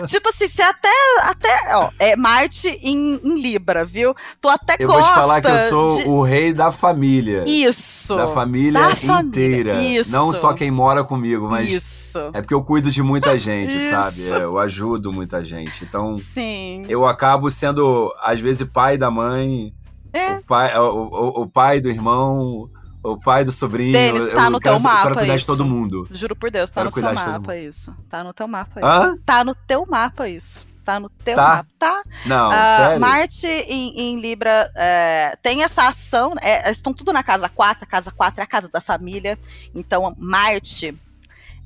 Eu 0.00 0.06
tipo 0.08 0.28
assim, 0.28 0.48
você 0.48 0.62
até. 0.62 0.88
até 1.22 1.76
ó, 1.76 1.90
é 1.98 2.16
Marte 2.16 2.68
em, 2.82 3.20
em 3.22 3.40
Libra, 3.40 3.84
viu? 3.84 4.14
Tu 4.40 4.48
até 4.48 4.76
Eu 4.78 4.88
gosta. 4.88 5.02
vou 5.02 5.10
te 5.10 5.14
falar 5.14 5.40
que 5.40 5.46
eu 5.48 5.58
sou 5.58 5.88
de... 5.96 6.04
o 6.08 6.22
rei 6.22 6.52
da 6.52 6.72
família. 6.72 7.44
Isso. 7.46 8.16
Da 8.16 8.28
família 8.28 8.72
Da 8.80 8.96
família, 8.96 9.22
inteira. 9.28 9.82
isso. 9.82 10.10
Não 10.10 10.32
só 10.32 10.52
quem 10.52 10.70
mora 10.70 11.04
comigo, 11.04 11.48
mas 11.48 11.68
Isso. 11.68 12.18
é 12.32 12.40
porque 12.40 12.52
eu 12.54 12.62
cuido 12.62 12.90
de 12.90 13.02
muita 13.02 13.38
gente, 13.38 13.76
Isso. 13.76 13.90
sabe? 13.90 14.28
É, 14.30 14.42
eu 14.42 14.58
ajudo 14.58 15.12
muita 15.12 15.42
gente. 15.44 15.84
Então, 15.84 16.14
Sim. 16.14 16.84
eu 16.88 17.06
acabo 17.06 17.48
sendo, 17.50 18.12
às 18.22 18.40
vezes, 18.40 18.66
pai 18.72 18.98
da 18.98 19.10
mãe, 19.10 19.72
É. 20.12 20.32
o, 20.32 20.42
pai, 20.42 20.76
o, 20.78 20.82
o- 20.84 21.42
o 21.42 21.46
pai 21.48 21.80
do 21.80 21.88
irmão, 21.88 22.68
o 23.02 23.18
pai 23.18 23.44
do 23.44 23.52
sobrinho. 23.52 23.92
Denis, 23.92 24.28
tá 24.32 24.44
eu 24.44 24.50
no 24.50 24.60
teu 24.60 24.78
mapa 24.78 24.98
Eu 24.98 25.02
quero 25.02 25.14
cuidar 25.16 25.32
de 25.34 25.38
isso. 25.38 25.46
todo 25.46 25.64
mundo. 25.64 26.08
Juro 26.10 26.36
por 26.36 26.50
Deus, 26.50 26.70
tá 26.70 26.82
Quero 26.82 26.94
no 26.94 27.00
seu 27.00 27.12
mapa 27.14 27.56
isso. 27.56 27.94
Tá 28.08 28.22
no 28.24 28.32
teu 28.32 28.46
mapa 28.48 28.80
isso. 28.80 28.88
Hã? 28.88 29.16
Tá 29.24 29.44
no 29.44 29.54
teu 29.54 29.86
mapa 29.86 30.28
isso. 30.28 30.66
Tá 30.84 30.98
no 30.98 31.08
teu 31.08 31.36
Tá? 31.36 31.42
mapa, 31.48 31.68
tá? 31.78 32.02
Não, 32.26 32.50
Ah, 32.50 32.76
sério? 32.76 33.00
Marte 33.00 33.46
em, 33.46 34.00
em 34.00 34.20
Libra 34.20 34.68
é, 34.74 35.36
tem 35.40 35.62
essa 35.62 35.86
ação, 35.86 36.34
é, 36.40 36.68
estão 36.72 36.92
tudo 36.92 37.12
na 37.12 37.22
casa 37.22 37.48
4, 37.48 37.84
a 37.84 37.86
casa 37.86 38.10
4 38.10 38.40
é 38.40 38.44
a 38.44 38.46
casa 38.48 38.68
da 38.68 38.80
família. 38.80 39.38
Então, 39.74 40.12
Marte 40.18 40.92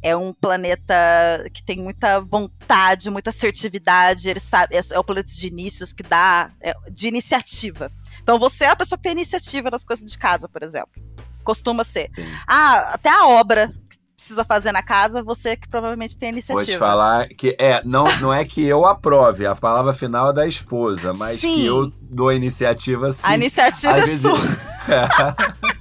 é 0.02 0.14
um 0.14 0.34
planeta 0.34 0.94
que 1.52 1.62
tem 1.62 1.78
muita 1.78 2.20
vontade, 2.20 3.10
muita 3.10 3.30
assertividade, 3.30 4.28
ele 4.28 4.38
sabe, 4.38 4.76
é, 4.76 4.80
é 4.90 4.98
o 4.98 5.02
planeta 5.04 5.32
de 5.32 5.48
inícios 5.48 5.94
que 5.94 6.02
dá, 6.02 6.50
é, 6.60 6.74
de 6.90 7.08
iniciativa. 7.08 7.90
Então, 8.22 8.38
você 8.38 8.64
é 8.64 8.68
a 8.68 8.76
pessoa 8.76 8.98
que 8.98 9.04
tem 9.04 9.12
iniciativa 9.12 9.70
nas 9.70 9.82
coisas 9.82 10.08
de 10.08 10.18
casa, 10.18 10.46
por 10.46 10.62
exemplo. 10.62 10.92
Costuma 11.46 11.84
ser. 11.84 12.10
Sim. 12.14 12.26
Ah, 12.46 12.90
até 12.94 13.08
a 13.08 13.26
obra 13.28 13.68
que 13.68 13.98
precisa 14.16 14.44
fazer 14.44 14.72
na 14.72 14.82
casa, 14.82 15.22
você 15.22 15.56
que 15.56 15.68
provavelmente 15.68 16.18
tem 16.18 16.28
a 16.30 16.32
Vou 16.32 16.38
iniciativa. 16.38 16.72
te 16.72 16.78
falar 16.78 17.28
que 17.28 17.54
é, 17.58 17.80
não, 17.84 18.04
não 18.18 18.34
é 18.34 18.44
que 18.44 18.64
eu 18.66 18.84
aprove, 18.84 19.46
a 19.46 19.54
palavra 19.54 19.92
final 19.94 20.30
é 20.30 20.32
da 20.32 20.46
esposa, 20.46 21.12
mas 21.14 21.40
Sim. 21.40 21.54
que 21.54 21.66
eu 21.66 21.92
dou 22.02 22.30
a 22.30 22.34
iniciativa 22.34 23.12
sim. 23.12 23.20
A 23.22 23.34
iniciativa 23.36 23.92
Às 23.92 23.98
é 23.98 24.00
vezes- 24.06 24.22
sua. 24.22 24.32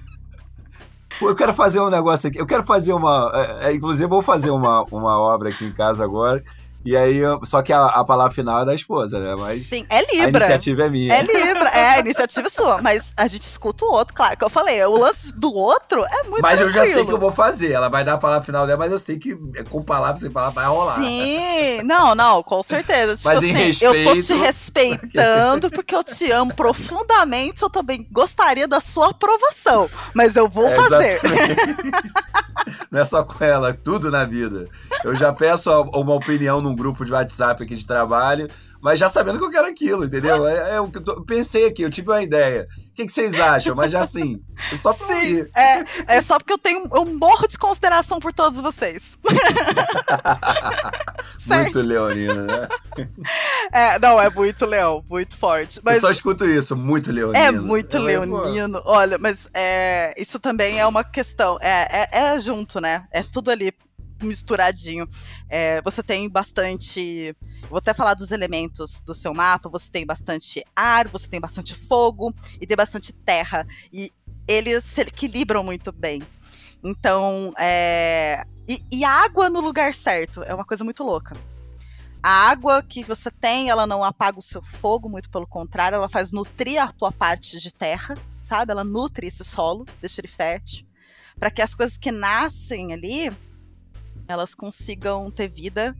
Pô, 1.19 1.29
eu 1.29 1.35
quero 1.35 1.53
fazer 1.53 1.79
um 1.79 1.89
negócio 1.89 2.27
aqui. 2.29 2.37
Eu 2.39 2.45
quero 2.45 2.65
fazer 2.65 2.91
uma. 2.93 3.31
é, 3.61 3.69
é, 3.69 3.73
inclusive, 3.73 4.05
vou 4.07 4.21
fazer 4.21 4.49
uma, 4.49 4.83
uma 4.91 5.17
obra 5.17 5.47
aqui 5.49 5.63
em 5.65 5.71
casa 5.71 6.03
agora. 6.03 6.43
E 6.85 6.95
aí, 6.95 7.17
eu- 7.17 7.41
só 7.45 7.61
que 7.63 7.73
a, 7.73 7.85
a 7.87 8.05
palavra 8.05 8.31
final 8.31 8.61
é 8.61 8.65
da 8.65 8.75
esposa, 8.75 9.19
né? 9.19 9.35
Mas 9.39 9.63
Sim, 9.63 9.85
é 9.89 9.97
a 9.97 10.01
Libra. 10.01 10.29
iniciativa 10.29 10.83
é 10.83 10.89
minha. 10.89 11.13
É 11.15 11.21
Libra, 11.23 11.69
é, 11.69 11.89
a 11.95 11.99
iniciativa 11.99 12.45
é 12.45 12.49
sua, 12.49 12.79
mas 12.81 13.11
a 13.17 13.25
gente 13.27 13.41
escuta 13.41 13.83
o 13.85 13.91
outro, 13.91 14.13
claro, 14.13 14.37
que 14.37 14.43
eu 14.45 14.49
falei, 14.49 14.83
o 14.85 14.95
lance 14.97 15.33
do 15.35 15.51
outro 15.51 16.05
é 16.05 16.23
muito 16.29 16.41
mas 16.41 16.61
eu 16.61 16.69
já 16.69 16.83
sei 16.83 16.93
tranquilo. 16.93 17.07
que 17.07 17.13
eu 17.13 17.19
vou 17.19 17.31
fazer. 17.31 17.71
Ela 17.71 17.89
vai 17.89 18.03
dar 18.03 18.13
a 18.13 18.17
palavra 18.19 18.45
final 18.45 18.67
dela, 18.67 18.77
mas 18.77 18.91
eu 18.91 18.99
sei 18.99 19.17
que 19.17 19.35
é 19.55 19.63
com 19.63 19.81
palavra 19.81 20.17
sem 20.17 20.29
palavra 20.29 20.61
vai 20.61 20.65
rolar. 20.71 20.95
Sim, 20.95 21.81
não, 21.83 22.13
não, 22.13 22.43
com 22.43 22.61
certeza. 22.61 23.15
Tipo 23.15 23.29
Mas 23.29 23.43
em 23.43 23.69
assim, 23.69 23.83
eu 23.85 23.91
tô 24.03 24.11
te 24.17 24.33
respeito- 24.35 25.01
respeitando 25.01 25.71
porque 25.71 25.95
eu 25.95 26.03
te 26.03 26.31
amo 26.31 26.53
profundamente, 26.53 27.63
eu 27.63 27.69
também 27.69 28.07
gostaria 28.11 28.67
da 28.67 28.79
sua 28.79 29.09
aprovação, 29.09 29.89
mas 30.13 30.35
eu 30.35 30.47
vou 30.47 30.67
É, 30.67 30.75
fazer. 30.75 31.21
Não 32.91 33.01
é 33.01 33.05
só 33.05 33.23
com 33.23 33.43
ela, 33.43 33.73
tudo 33.73 34.09
na 34.09 34.23
vida. 34.25 34.67
Eu 35.03 35.15
já 35.15 35.31
peço 35.33 35.69
a- 35.71 35.81
uma 35.81 36.13
opinião 36.13 36.61
num 36.61 36.74
grupo 36.75 37.05
de 37.05 37.13
WhatsApp 37.13 37.63
aqui 37.63 37.75
de 37.75 37.87
trabalho, 37.87 38.47
mas 38.81 38.99
já 38.99 39.07
sabendo 39.09 39.39
que 39.39 39.45
eu 39.45 39.49
quero 39.51 39.67
aquilo, 39.67 40.05
entendeu? 40.05 40.45
É, 40.47 40.75
é 40.75 40.81
o 40.81 40.89
que 40.91 40.97
eu 40.99 41.03
tô- 41.03 41.21
pensei 41.23 41.65
aqui, 41.65 41.81
eu 41.81 41.89
tive 41.89 42.09
uma 42.09 42.21
ideia. 42.21 42.67
O 42.89 42.93
que, 42.93 43.05
que 43.05 43.11
vocês 43.11 43.39
acham? 43.39 43.75
Mas 43.75 43.91
já 43.91 44.01
assim, 44.01 44.39
é 44.71 44.75
só 44.75 44.93
pra 44.93 45.07
Sim, 45.07 45.13
ouvir. 45.13 45.49
é, 45.55 45.83
é 46.17 46.21
só 46.21 46.37
porque 46.37 46.53
eu 46.53 46.57
tenho 46.57 46.87
eu 46.93 47.05
morro 47.05 47.47
de 47.47 47.57
consideração 47.57 48.19
por 48.19 48.31
todos 48.31 48.61
vocês. 48.61 49.17
Muito 51.47 51.79
leonino, 51.81 52.45
né? 52.45 52.67
É, 53.71 53.99
não, 53.99 54.19
é 54.19 54.29
muito 54.29 54.65
leão, 54.65 55.03
muito 55.09 55.37
forte. 55.37 55.79
Mas 55.83 55.95
Eu 55.95 56.01
só 56.01 56.11
escuto 56.11 56.45
isso, 56.45 56.75
muito 56.75 57.11
leonino. 57.11 57.37
É 57.43 57.51
muito 57.51 57.97
Eu, 57.97 58.03
leonino. 58.03 58.81
Olha, 58.85 59.17
mas 59.17 59.47
é, 59.53 60.13
isso 60.17 60.39
também 60.39 60.79
é 60.79 60.87
uma 60.87 61.03
questão. 61.03 61.57
É, 61.61 62.07
é, 62.11 62.19
é 62.33 62.39
junto, 62.39 62.79
né? 62.79 63.05
É 63.11 63.21
tudo 63.21 63.51
ali 63.51 63.73
misturadinho. 64.21 65.07
É, 65.49 65.81
você 65.81 66.01
tem 66.03 66.29
bastante. 66.29 67.35
Vou 67.69 67.77
até 67.77 67.93
falar 67.93 68.13
dos 68.13 68.31
elementos 68.31 69.01
do 69.01 69.13
seu 69.13 69.33
mapa. 69.33 69.69
Você 69.69 69.89
tem 69.89 70.05
bastante 70.05 70.63
ar, 70.75 71.07
você 71.07 71.27
tem 71.27 71.39
bastante 71.39 71.75
fogo 71.75 72.33
e 72.59 72.67
tem 72.67 72.77
bastante 72.77 73.13
terra. 73.13 73.65
E 73.91 74.11
eles 74.47 74.83
se 74.83 75.01
equilibram 75.01 75.63
muito 75.63 75.91
bem. 75.91 76.21
Então, 76.83 77.53
é. 77.57 78.45
E, 78.67 78.83
e 78.91 79.03
água 79.03 79.49
no 79.49 79.59
lugar 79.59 79.93
certo 79.93 80.43
é 80.43 80.53
uma 80.53 80.65
coisa 80.65 80.83
muito 80.83 81.03
louca. 81.03 81.35
A 82.21 82.49
água 82.49 82.81
que 82.81 83.03
você 83.03 83.29
tem, 83.29 83.69
ela 83.69 83.85
não 83.85 84.03
apaga 84.03 84.39
o 84.39 84.41
seu 84.41 84.59
fogo, 84.59 85.07
muito 85.07 85.29
pelo 85.29 85.45
contrário, 85.45 85.95
ela 85.95 86.09
faz 86.09 86.31
nutrir 86.31 86.81
a 86.81 86.91
tua 86.91 87.11
parte 87.11 87.59
de 87.59 87.71
terra, 87.71 88.15
sabe? 88.41 88.71
Ela 88.71 88.83
nutre 88.83 89.27
esse 89.27 89.43
solo, 89.43 89.85
deixa 90.01 90.21
ele 90.21 90.27
fértil, 90.27 90.87
para 91.39 91.51
que 91.51 91.61
as 91.61 91.75
coisas 91.75 91.97
que 91.97 92.11
nascem 92.11 92.93
ali, 92.93 93.29
elas 94.27 94.55
consigam 94.55 95.29
ter 95.29 95.47
vida 95.47 95.95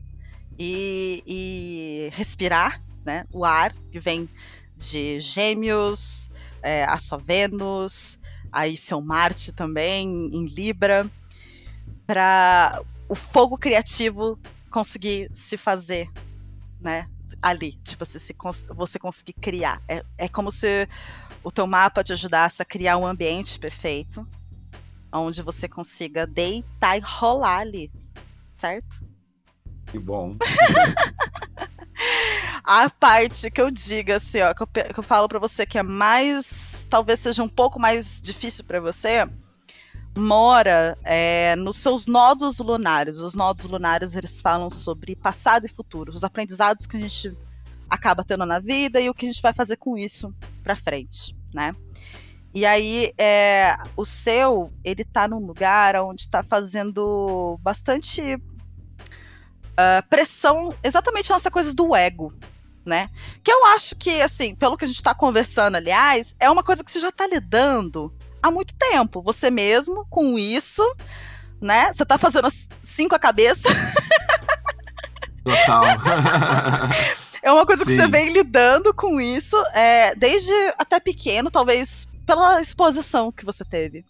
e, 0.57 1.23
e 1.25 2.09
respirar, 2.13 2.81
né? 3.03 3.25
O 3.31 3.45
ar 3.45 3.73
que 3.91 3.99
vem 3.99 4.29
de 4.77 5.19
Gêmeos, 5.19 6.29
é, 6.61 6.83
a 6.85 6.97
sua 6.97 7.17
Vênus, 7.17 8.19
aí 8.51 8.75
seu 8.75 9.01
Marte 9.01 9.51
também 9.51 10.07
em 10.07 10.45
Libra, 10.45 11.09
para 12.05 12.81
o 13.07 13.15
fogo 13.15 13.57
criativo 13.57 14.39
conseguir 14.71 15.29
se 15.31 15.57
fazer, 15.57 16.09
né? 16.79 17.07
Ali, 17.41 17.73
tipo, 17.83 18.05
você, 18.05 18.19
se 18.19 18.35
você 18.69 18.97
conseguir 18.97 19.33
criar. 19.33 19.81
É, 19.88 20.03
é 20.17 20.27
como 20.27 20.51
se 20.51 20.88
o 21.43 21.51
teu 21.51 21.67
mapa 21.67 22.03
te 22.03 22.11
ajudasse 22.13 22.61
a 22.61 22.65
criar 22.65 22.97
um 22.97 23.05
ambiente 23.05 23.59
perfeito, 23.59 24.27
onde 25.11 25.41
você 25.41 25.67
consiga 25.67 26.25
deitar 26.25 26.97
e 26.97 27.01
rolar 27.01 27.59
ali, 27.59 27.91
certo? 28.55 28.97
Que 29.85 29.99
bom. 29.99 30.35
A 32.63 32.89
parte 32.89 33.51
que 33.51 33.61
eu 33.61 33.69
diga, 33.69 34.15
assim, 34.15 34.41
ó, 34.41 34.53
que 34.53 34.63
eu, 34.63 34.67
que 34.67 34.99
eu 34.99 35.03
falo 35.03 35.27
pra 35.27 35.37
você 35.37 35.65
que 35.65 35.77
é 35.77 35.83
mais, 35.83 36.87
talvez 36.89 37.19
seja 37.19 37.43
um 37.43 37.47
pouco 37.47 37.79
mais 37.79 38.19
difícil 38.19 38.63
pra 38.63 38.79
você, 38.79 39.27
mora 40.17 40.97
é, 41.03 41.55
nos 41.55 41.77
seus 41.77 42.07
nodos 42.07 42.57
lunares. 42.57 43.17
Os 43.17 43.35
nodos 43.35 43.65
lunares, 43.65 44.15
eles 44.15 44.41
falam 44.41 44.69
sobre 44.69 45.15
passado 45.15 45.65
e 45.65 45.69
futuro, 45.69 46.11
os 46.11 46.23
aprendizados 46.23 46.87
que 46.87 46.97
a 46.97 46.99
gente 46.99 47.37
acaba 47.89 48.23
tendo 48.23 48.45
na 48.45 48.59
vida 48.59 48.99
e 48.99 49.09
o 49.09 49.13
que 49.13 49.25
a 49.25 49.31
gente 49.31 49.41
vai 49.41 49.53
fazer 49.53 49.77
com 49.77 49.95
isso 49.95 50.33
pra 50.63 50.75
frente, 50.75 51.35
né? 51.53 51.75
E 52.55 52.65
aí, 52.65 53.11
é, 53.17 53.77
o 53.97 54.05
seu, 54.05 54.71
ele 54.83 55.03
tá 55.03 55.27
num 55.27 55.45
lugar 55.45 55.97
onde 55.97 56.29
tá 56.29 56.41
fazendo 56.41 57.59
bastante 57.61 58.41
ah, 59.77 60.03
pressão, 60.09 60.73
exatamente 60.81 61.31
nessa 61.31 61.51
coisa 61.51 61.73
do 61.73 61.95
ego, 61.95 62.33
né? 62.85 63.09
Que 63.43 63.51
eu 63.51 63.65
acho 63.65 63.95
que, 63.95 64.21
assim, 64.21 64.55
pelo 64.55 64.77
que 64.77 64.85
a 64.85 64.87
gente 64.87 64.97
está 64.97 65.13
conversando, 65.13 65.75
aliás, 65.75 66.33
é 66.39 66.49
uma 66.49 66.63
coisa 66.63 66.83
que 66.83 66.91
você 66.91 66.99
já 66.99 67.09
está 67.09 67.27
lidando 67.27 68.13
há 68.41 68.49
muito 68.49 68.73
tempo. 68.75 69.21
Você 69.21 69.51
mesmo, 69.51 70.05
com 70.09 70.39
isso, 70.39 70.81
né? 71.59 71.91
Você 71.91 72.03
está 72.03 72.17
fazendo 72.17 72.47
cinco 72.81 73.15
a 73.15 73.19
cabeça. 73.19 73.67
Total. 75.43 75.83
é 77.43 77.51
uma 77.51 77.65
coisa 77.65 77.83
Sim. 77.83 77.89
que 77.89 77.95
você 77.97 78.07
vem 78.07 78.31
lidando 78.31 78.93
com 78.93 79.19
isso 79.19 79.61
é, 79.73 80.15
desde 80.15 80.53
até 80.77 81.01
pequeno, 81.01 81.51
talvez 81.51 82.07
pela 82.25 82.61
exposição 82.61 83.31
que 83.31 83.45
você 83.45 83.63
teve. 83.63 84.05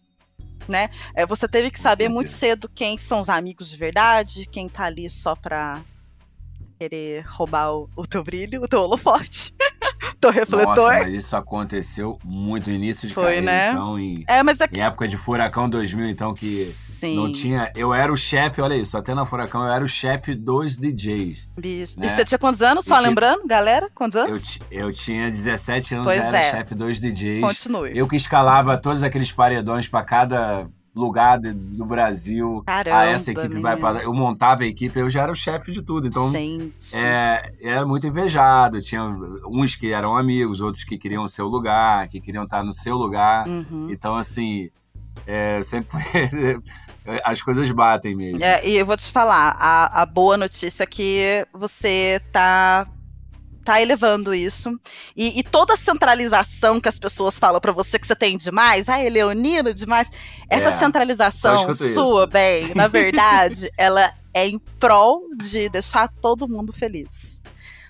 Né? 0.67 0.89
É, 1.13 1.25
você 1.25 1.47
teve 1.47 1.69
que 1.69 1.79
saber 1.79 2.09
muito 2.09 2.31
cedo 2.31 2.67
quem 2.73 2.97
são 2.97 3.21
os 3.21 3.29
amigos 3.29 3.69
de 3.69 3.77
verdade, 3.77 4.47
quem 4.47 4.67
tá 4.67 4.85
ali 4.85 5.07
só 5.09 5.35
pra 5.35 5.79
querer 6.77 7.23
roubar 7.27 7.73
o, 7.73 7.89
o 7.95 8.05
teu 8.05 8.23
brilho, 8.23 8.63
o 8.63 8.67
teu 8.67 8.81
holofote. 8.81 9.53
teu 10.19 10.31
refletor. 10.31 10.75
Nossa, 10.75 10.87
mas 10.87 11.13
isso 11.13 11.35
aconteceu 11.35 12.17
muito 12.23 12.69
no 12.69 12.75
início 12.75 13.07
de 13.07 13.13
Foi, 13.13 13.23
carreira, 13.23 13.45
né? 13.45 13.69
então, 13.71 13.99
em, 13.99 14.23
é, 14.27 14.43
mas 14.43 14.61
é... 14.61 14.67
em 14.71 14.79
época 14.79 15.07
de 15.07 15.17
Furacão 15.17 15.69
2000, 15.69 16.09
então, 16.09 16.33
que 16.33 16.65
Sim. 16.65 17.15
não 17.15 17.31
tinha... 17.31 17.71
Eu 17.75 17.93
era 17.93 18.11
o 18.11 18.17
chefe, 18.17 18.61
olha 18.61 18.75
isso, 18.75 18.97
até 18.97 19.13
na 19.13 19.25
Furacão 19.25 19.65
eu 19.65 19.71
era 19.71 19.83
o 19.83 19.87
chefe 19.87 20.35
dos 20.35 20.75
DJs. 20.77 21.49
Bicho. 21.57 21.99
Né? 21.99 22.05
E 22.05 22.09
você 22.09 22.25
tinha 22.25 22.39
quantos 22.39 22.61
anos, 22.61 22.85
só 22.85 22.99
lembrando, 22.99 23.47
galera? 23.47 23.89
Quantos 23.93 24.17
anos? 24.17 24.59
Eu, 24.71 24.87
eu 24.87 24.93
tinha 24.93 25.29
17 25.29 25.95
anos, 25.95 26.05
pois 26.05 26.17
já 26.17 26.27
era 26.27 26.37
é. 26.37 26.51
chefe 26.51 26.75
dos 26.75 26.99
DJs. 26.99 27.41
Continue. 27.41 27.97
Eu 27.97 28.07
que 28.07 28.15
escalava 28.15 28.77
todos 28.77 29.03
aqueles 29.03 29.31
paredões 29.31 29.87
para 29.87 30.03
cada 30.03 30.67
lugar 30.95 31.37
do 31.39 31.85
Brasil. 31.85 32.63
Caramba, 32.65 32.99
ah, 32.99 33.05
essa 33.05 33.31
equipe 33.31 33.59
vai 33.59 33.75
para. 33.75 34.01
Eu 34.01 34.13
montava 34.13 34.63
a 34.63 34.65
equipe, 34.65 34.97
eu 34.97 35.09
já 35.09 35.23
era 35.23 35.31
o 35.31 35.35
chefe 35.35 35.71
de 35.71 35.81
tudo. 35.81 36.07
Então, 36.07 36.31
é, 36.93 37.51
era 37.61 37.85
muito 37.85 38.07
invejado. 38.07 38.81
Tinha 38.81 39.03
uns 39.45 39.75
que 39.75 39.91
eram 39.91 40.15
amigos, 40.15 40.61
outros 40.61 40.83
que 40.83 40.97
queriam 40.97 41.23
o 41.23 41.29
seu 41.29 41.47
lugar, 41.47 42.07
que 42.07 42.21
queriam 42.21 42.45
estar 42.45 42.63
no 42.63 42.71
seu 42.71 42.95
lugar. 42.95 43.47
Uhum. 43.47 43.89
Então, 43.91 44.15
assim, 44.15 44.69
é, 45.27 45.61
sempre. 45.61 45.97
as 47.23 47.41
coisas 47.41 47.69
batem 47.69 48.15
mesmo. 48.15 48.43
É, 48.43 48.65
e 48.67 48.77
eu 48.77 48.85
vou 48.85 48.97
te 48.97 49.11
falar, 49.11 49.55
a, 49.59 50.01
a 50.01 50.05
boa 50.05 50.37
notícia 50.37 50.83
é 50.83 50.87
que 50.87 51.45
você 51.53 52.19
tá 52.31 52.87
tá 53.65 53.81
elevando 53.81 54.33
isso. 54.33 54.79
E, 55.15 55.39
e, 55.39 55.43
toda 55.43 55.73
a 55.73 55.77
centralização 55.77 56.79
que 56.79 56.87
as 56.87 56.99
pessoas 56.99 57.39
falam 57.39 57.59
para 57.59 57.71
você 57.71 57.97
que 57.97 58.05
você 58.05 58.15
tem 58.15 58.37
demais, 58.37 58.87
ah, 58.87 58.99
ele 58.99 59.19
é 59.19 59.23
leonino 59.23 59.73
demais, 59.73 60.09
essa 60.49 60.69
é, 60.69 60.71
centralização 60.71 61.73
sua, 61.73 62.27
bem, 62.27 62.73
na 62.75 62.87
verdade, 62.89 63.69
ela 63.77 64.13
é 64.33 64.47
em 64.47 64.59
prol 64.59 65.21
de 65.35 65.67
deixar 65.67 66.07
todo 66.21 66.47
mundo 66.47 66.71
feliz. 66.71 67.41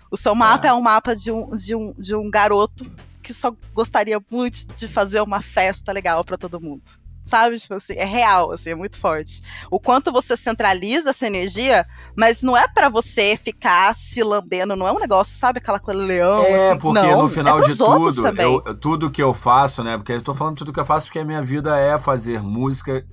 O 0.10 0.16
seu 0.18 0.34
mapa 0.34 0.68
é, 0.68 0.70
é 0.70 0.74
um 0.74 0.82
mapa 0.82 1.16
de 1.16 1.32
um, 1.32 1.56
de, 1.56 1.76
um, 1.76 1.94
de 1.98 2.16
um 2.16 2.30
garoto 2.30 2.86
que 3.22 3.34
só 3.34 3.54
gostaria 3.74 4.22
muito 4.30 4.68
de 4.76 4.88
fazer 4.88 5.20
uma 5.22 5.42
festa 5.42 5.92
legal 5.92 6.24
para 6.24 6.38
todo 6.38 6.62
mundo 6.62 7.05
sabe? 7.26 7.58
Tipo 7.58 7.74
assim, 7.74 7.94
é 7.94 8.06
real, 8.06 8.52
assim, 8.52 8.70
é 8.70 8.76
muito 8.76 8.98
forte. 8.98 9.42
O 9.72 9.80
quanto 9.80 10.12
você 10.12 10.38
centraliza 10.38 11.10
essa 11.10 11.26
energia, 11.26 11.86
mas 12.16 12.42
não 12.42 12.56
é 12.56 12.68
para 12.68 12.88
você 12.88 13.36
ficar 13.36 13.94
se 13.96 14.24
lambendo, 14.24 14.76
não 14.76 14.88
é 14.88 14.92
um 14.92 15.00
negócio, 15.00 15.38
sabe? 15.38 15.58
Aquela 15.58 15.80
coisa 15.80 16.00
leão, 16.00 16.44
é, 16.44 16.70
assim. 16.70 16.80
porque 16.80 17.02
não, 17.02 17.24
no 17.24 17.30
final 17.30 17.60
é 17.60 17.64
de 17.64 17.78
tudo, 17.78 18.28
eu, 18.40 18.76
tudo 18.76 19.12
que 19.12 19.22
eu 19.22 19.34
faço, 19.34 19.84
né? 19.84 19.98
Porque 19.98 20.14
eu 20.14 20.22
tô 20.22 20.34
falando 20.34 20.58
tudo 20.58 20.72
que 20.72 20.80
eu 20.80 20.86
faço 20.86 21.08
porque 21.08 21.20
a 21.20 21.26
minha 21.26 21.42
vida 21.42 21.78
é 21.80 21.98
fazer 21.98 22.42
música. 22.42 23.06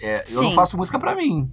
É, 0.00 0.24
eu 0.28 0.42
não 0.42 0.52
faço 0.52 0.76
música 0.76 0.98
para 0.98 1.14
mim. 1.14 1.50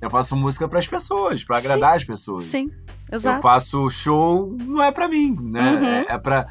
Eu 0.00 0.10
faço 0.10 0.36
música 0.36 0.68
para 0.68 0.78
as 0.78 0.86
pessoas, 0.86 1.42
para 1.42 1.56
agradar 1.56 1.92
Sim. 1.92 1.96
as 1.96 2.04
pessoas. 2.04 2.44
Sim, 2.44 2.70
exato. 3.10 3.38
Eu 3.38 3.42
faço 3.42 3.88
show, 3.88 4.54
não 4.64 4.82
é 4.82 4.92
para 4.92 5.08
mim, 5.08 5.36
né? 5.40 5.72
Uhum. 5.72 5.86
É, 5.86 6.06
é 6.10 6.18
para 6.18 6.46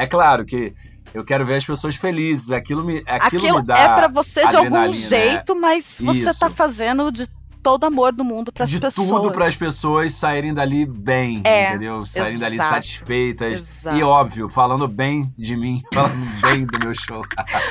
É 0.00 0.06
claro 0.06 0.46
que 0.46 0.72
eu 1.12 1.22
quero 1.22 1.44
ver 1.44 1.56
as 1.56 1.66
pessoas 1.66 1.94
felizes. 1.94 2.50
Aquilo 2.50 2.82
me, 2.82 3.02
aquilo, 3.06 3.42
aquilo 3.42 3.58
me 3.58 3.66
dá. 3.66 3.78
É 3.78 3.94
para 3.94 4.08
você 4.08 4.46
de 4.46 4.56
algum 4.56 4.70
né? 4.70 4.92
jeito, 4.94 5.54
mas 5.54 5.98
você 6.00 6.32
tá 6.32 6.48
fazendo 6.48 7.12
de 7.12 7.28
todo 7.62 7.84
amor 7.84 8.10
do 8.10 8.24
mundo 8.24 8.50
para 8.50 8.64
as 8.64 8.72
pessoas. 8.72 9.06
De 9.06 9.12
tudo 9.12 9.30
para 9.30 9.46
as 9.46 9.54
pessoas 9.54 10.14
saírem 10.14 10.54
dali 10.54 10.86
bem, 10.86 11.42
é, 11.44 11.68
entendeu? 11.68 12.06
Saírem 12.06 12.36
exato, 12.36 12.56
dali 12.56 12.56
satisfeitas. 12.56 13.60
Exato. 13.60 13.98
E 13.98 14.02
óbvio, 14.02 14.48
falando 14.48 14.88
bem 14.88 15.30
de 15.36 15.54
mim, 15.54 15.82
falando 15.92 16.40
bem 16.40 16.64
do 16.64 16.78
meu 16.78 16.94
show. 16.94 17.22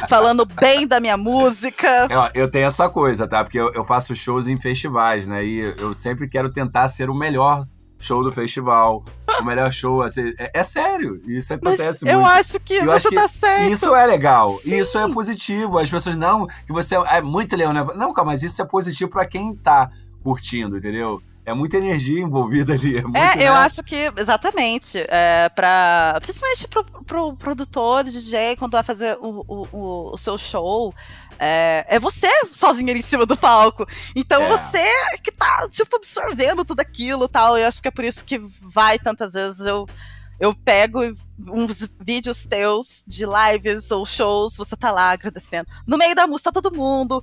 falando 0.07 0.45
bem 0.45 0.85
da 0.85 0.99
minha 0.99 1.17
música. 1.17 2.07
Eu, 2.11 2.43
eu 2.43 2.51
tenho 2.51 2.67
essa 2.67 2.87
coisa, 2.87 3.27
tá? 3.27 3.43
Porque 3.43 3.59
eu, 3.59 3.71
eu, 3.73 3.83
faço 3.83 4.15
shows 4.15 4.47
em 4.47 4.59
festivais, 4.59 5.25
né? 5.25 5.43
E 5.43 5.59
eu 5.77 5.93
sempre 5.95 6.27
quero 6.27 6.51
tentar 6.51 6.87
ser 6.87 7.09
o 7.09 7.15
melhor 7.15 7.65
show 7.99 8.23
do 8.23 8.31
festival, 8.31 9.03
o 9.39 9.43
melhor 9.43 9.71
show. 9.71 10.01
Assim, 10.01 10.31
é, 10.37 10.51
é, 10.53 10.63
sério, 10.63 11.21
isso 11.27 11.53
acontece 11.53 12.03
Mas 12.05 12.13
muito. 12.13 12.15
Eu 12.15 12.25
acho 12.25 12.59
que 12.59 12.73
eu 12.75 12.85
você 12.85 12.91
acho 12.91 13.11
tá 13.11 13.23
que 13.23 13.29
certo. 13.29 13.71
Isso 13.71 13.93
é 13.95 14.05
legal, 14.05 14.57
Sim. 14.59 14.79
isso 14.79 14.97
é 14.97 15.11
positivo. 15.11 15.77
As 15.77 15.89
pessoas, 15.89 16.15
não, 16.15 16.47
que 16.65 16.71
você 16.71 16.95
é 16.95 17.21
muito 17.21 17.55
leão, 17.55 17.73
né? 17.73 17.85
Não, 17.95 18.13
calma, 18.13 18.31
mas 18.31 18.41
isso 18.43 18.61
é 18.61 18.65
positivo 18.65 19.11
para 19.11 19.25
quem 19.25 19.55
tá 19.55 19.91
curtindo, 20.23 20.77
entendeu? 20.77 21.21
É 21.45 21.53
muita 21.53 21.77
energia 21.77 22.21
envolvida 22.21 22.73
ali. 22.73 22.97
É, 22.97 23.01
muito, 23.01 23.17
é 23.17 23.33
eu 23.37 23.53
né? 23.53 23.59
acho 23.59 23.83
que, 23.83 24.11
exatamente. 24.15 25.03
É, 25.07 25.49
pra, 25.49 26.19
principalmente 26.21 26.67
pro, 26.67 26.83
pro 26.83 27.33
produtor, 27.33 28.03
DJ, 28.03 28.55
quando 28.55 28.73
vai 28.73 28.83
fazer 28.83 29.17
o, 29.19 29.43
o, 29.47 30.13
o 30.13 30.17
seu 30.17 30.37
show, 30.37 30.93
é, 31.39 31.85
é 31.87 31.99
você 31.99 32.29
sozinha 32.51 32.91
ali 32.91 32.99
em 32.99 33.03
cima 33.03 33.25
do 33.25 33.37
palco. 33.37 33.87
Então 34.15 34.43
é. 34.43 34.49
você 34.49 34.85
que 35.23 35.31
tá, 35.31 35.67
tipo, 35.69 35.95
absorvendo 35.95 36.65
tudo 36.65 36.81
aquilo 36.81 37.25
e 37.25 37.29
tal. 37.29 37.57
E 37.57 37.63
acho 37.63 37.81
que 37.81 37.87
é 37.87 37.91
por 37.91 38.03
isso 38.03 38.25
que 38.25 38.37
vai 38.61 38.99
tantas 38.99 39.33
vezes 39.33 39.65
eu. 39.65 39.87
Eu 40.41 40.55
pego 40.55 41.01
uns 41.37 41.89
vídeos 41.99 42.45
teus 42.45 43.03
de 43.05 43.25
lives 43.25 43.91
ou 43.91 44.05
shows, 44.05 44.55
você 44.55 44.73
tá 44.73 44.89
lá 44.89 45.11
agradecendo. 45.11 45.67
No 45.85 45.97
meio 45.97 46.15
da 46.15 46.25
música, 46.25 46.49
tá 46.49 46.61
todo 46.61 46.73
mundo 46.73 47.21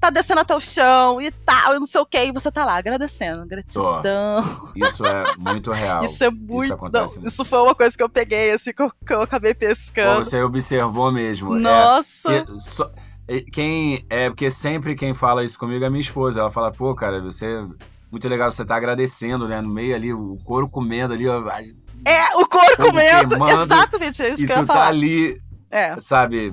tá 0.00 0.08
descendo 0.08 0.40
até 0.40 0.56
o 0.56 0.60
chão 0.60 1.20
e 1.20 1.30
tal, 1.30 1.76
e 1.76 1.78
não 1.78 1.86
sei 1.86 2.00
o 2.00 2.06
que, 2.06 2.18
e 2.24 2.32
você 2.32 2.50
tá 2.50 2.64
lá 2.64 2.76
agradecendo. 2.76 3.44
Gratidão. 3.46 4.72
Isso 4.74 5.04
é 5.04 5.36
muito 5.36 5.70
real. 5.70 6.02
Isso 6.02 6.24
é 6.24 6.30
muito. 6.30 6.90
Isso, 7.04 7.20
isso 7.26 7.44
foi 7.44 7.58
uma 7.60 7.74
coisa 7.74 7.94
que 7.94 8.02
eu 8.02 8.08
peguei, 8.08 8.52
assim, 8.52 8.72
que 8.72 8.80
eu, 8.80 8.90
que 8.90 9.12
eu 9.12 9.20
acabei 9.20 9.52
pescando. 9.52 10.16
Pô, 10.16 10.24
você 10.24 10.42
observou 10.42 11.12
mesmo. 11.12 11.54
É, 11.54 11.60
Nossa! 11.60 12.32
É, 12.32 12.44
só, 12.58 12.90
quem. 13.52 14.04
É 14.10 14.28
porque 14.28 14.50
sempre 14.50 14.94
quem 14.94 15.14
fala 15.14 15.44
isso 15.44 15.58
comigo 15.58 15.84
é 15.84 15.90
minha 15.90 16.00
esposa. 16.00 16.40
Ela 16.40 16.50
fala, 16.50 16.72
pô, 16.72 16.94
cara, 16.94 17.20
você. 17.20 17.46
Muito 18.10 18.28
legal 18.28 18.50
você 18.50 18.64
tá 18.64 18.74
agradecendo, 18.74 19.46
né? 19.46 19.60
No 19.60 19.68
meio 19.68 19.94
ali, 19.94 20.12
o 20.12 20.36
couro 20.44 20.68
comendo 20.68 21.14
ali. 21.14 21.28
Ó, 21.28 21.48
é, 22.04 22.36
o 22.36 22.46
couro 22.48 22.76
comendo! 22.76 23.36
Exatamente, 23.62 24.22
é 24.22 24.32
isso 24.32 24.46
que 24.46 24.52
eu 24.52 24.58
ia 24.58 24.64
falar. 24.64 24.64
E 24.64 24.66
tu 24.66 24.84
tá 24.84 24.88
ali, 24.88 25.42
é. 25.70 26.00
sabe? 26.00 26.52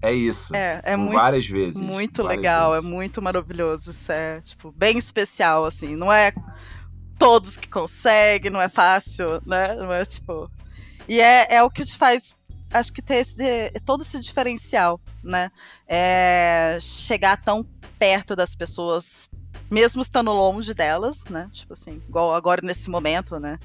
É 0.00 0.12
isso. 0.12 0.54
É, 0.54 0.80
é 0.82 0.96
muito, 0.96 1.14
várias 1.14 1.46
vezes. 1.46 1.80
Muito 1.80 2.22
várias 2.22 2.38
legal, 2.38 2.72
vezes. 2.72 2.86
é 2.86 2.88
muito 2.88 3.22
maravilhoso. 3.22 3.90
Isso 3.90 4.10
é, 4.10 4.40
tipo, 4.40 4.72
bem 4.72 4.98
especial, 4.98 5.64
assim. 5.64 5.94
Não 5.94 6.12
é 6.12 6.32
todos 7.18 7.56
que 7.56 7.68
conseguem, 7.68 8.50
não 8.50 8.60
é 8.60 8.68
fácil, 8.68 9.40
né? 9.46 9.74
Não 9.74 9.92
é 9.92 10.04
tipo. 10.04 10.50
E 11.08 11.20
é, 11.20 11.54
é 11.54 11.62
o 11.62 11.70
que 11.70 11.84
te 11.84 11.96
faz, 11.96 12.36
acho 12.72 12.92
que 12.92 13.02
ter 13.02 13.16
esse, 13.16 13.70
todo 13.84 14.02
esse 14.02 14.18
diferencial, 14.18 15.00
né? 15.22 15.50
É 15.86 16.78
chegar 16.80 17.40
tão 17.42 17.64
perto 17.98 18.34
das 18.34 18.54
pessoas, 18.54 19.30
mesmo 19.70 20.02
estando 20.02 20.30
longe 20.32 20.74
delas, 20.74 21.24
né? 21.24 21.48
Tipo 21.52 21.74
assim, 21.74 22.02
igual 22.08 22.34
agora 22.34 22.60
nesse 22.62 22.90
momento, 22.90 23.38
né? 23.38 23.58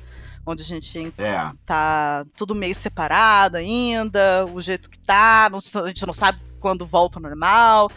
onde 0.49 0.63
a 0.63 0.65
gente 0.65 1.13
é. 1.17 1.51
tá 1.65 2.25
tudo 2.37 2.55
meio 2.55 2.73
separado 2.73 3.57
ainda, 3.57 4.45
o 4.45 4.61
jeito 4.61 4.89
que 4.89 4.97
tá, 4.97 5.49
não, 5.51 5.59
a 5.83 5.87
gente 5.89 6.05
não 6.05 6.13
sabe 6.13 6.39
quando 6.59 6.85
volta 6.85 7.19
ao 7.19 7.23
normal. 7.23 7.91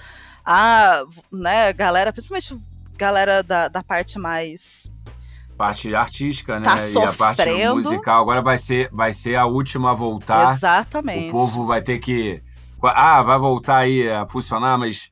A, 0.45 1.05
né, 1.31 1.73
galera, 1.73 2.13
principalmente 2.13 2.59
galera 2.97 3.43
da, 3.43 3.69
da 3.69 3.85
parte 3.85 4.19
mais 4.19 4.91
parte 5.61 5.95
artística, 5.95 6.59
né? 6.59 6.65
Tá 6.65 6.79
e 6.79 7.05
a 7.05 7.13
parte 7.13 7.67
musical 7.67 8.23
agora 8.23 8.41
vai 8.41 8.57
ser 8.57 8.89
vai 8.91 9.13
ser 9.13 9.37
a 9.37 9.45
última 9.45 9.91
a 9.91 9.95
voltar. 9.95 10.55
Exatamente. 10.55 11.29
O 11.29 11.33
povo 11.33 11.67
vai 11.67 11.83
ter 11.83 11.99
que 11.99 12.41
ah, 12.83 13.23
vai 13.23 13.39
voltar 13.39 13.77
aí 13.77 14.09
a 14.09 14.27
funcionar, 14.27 14.79
mas 14.79 15.11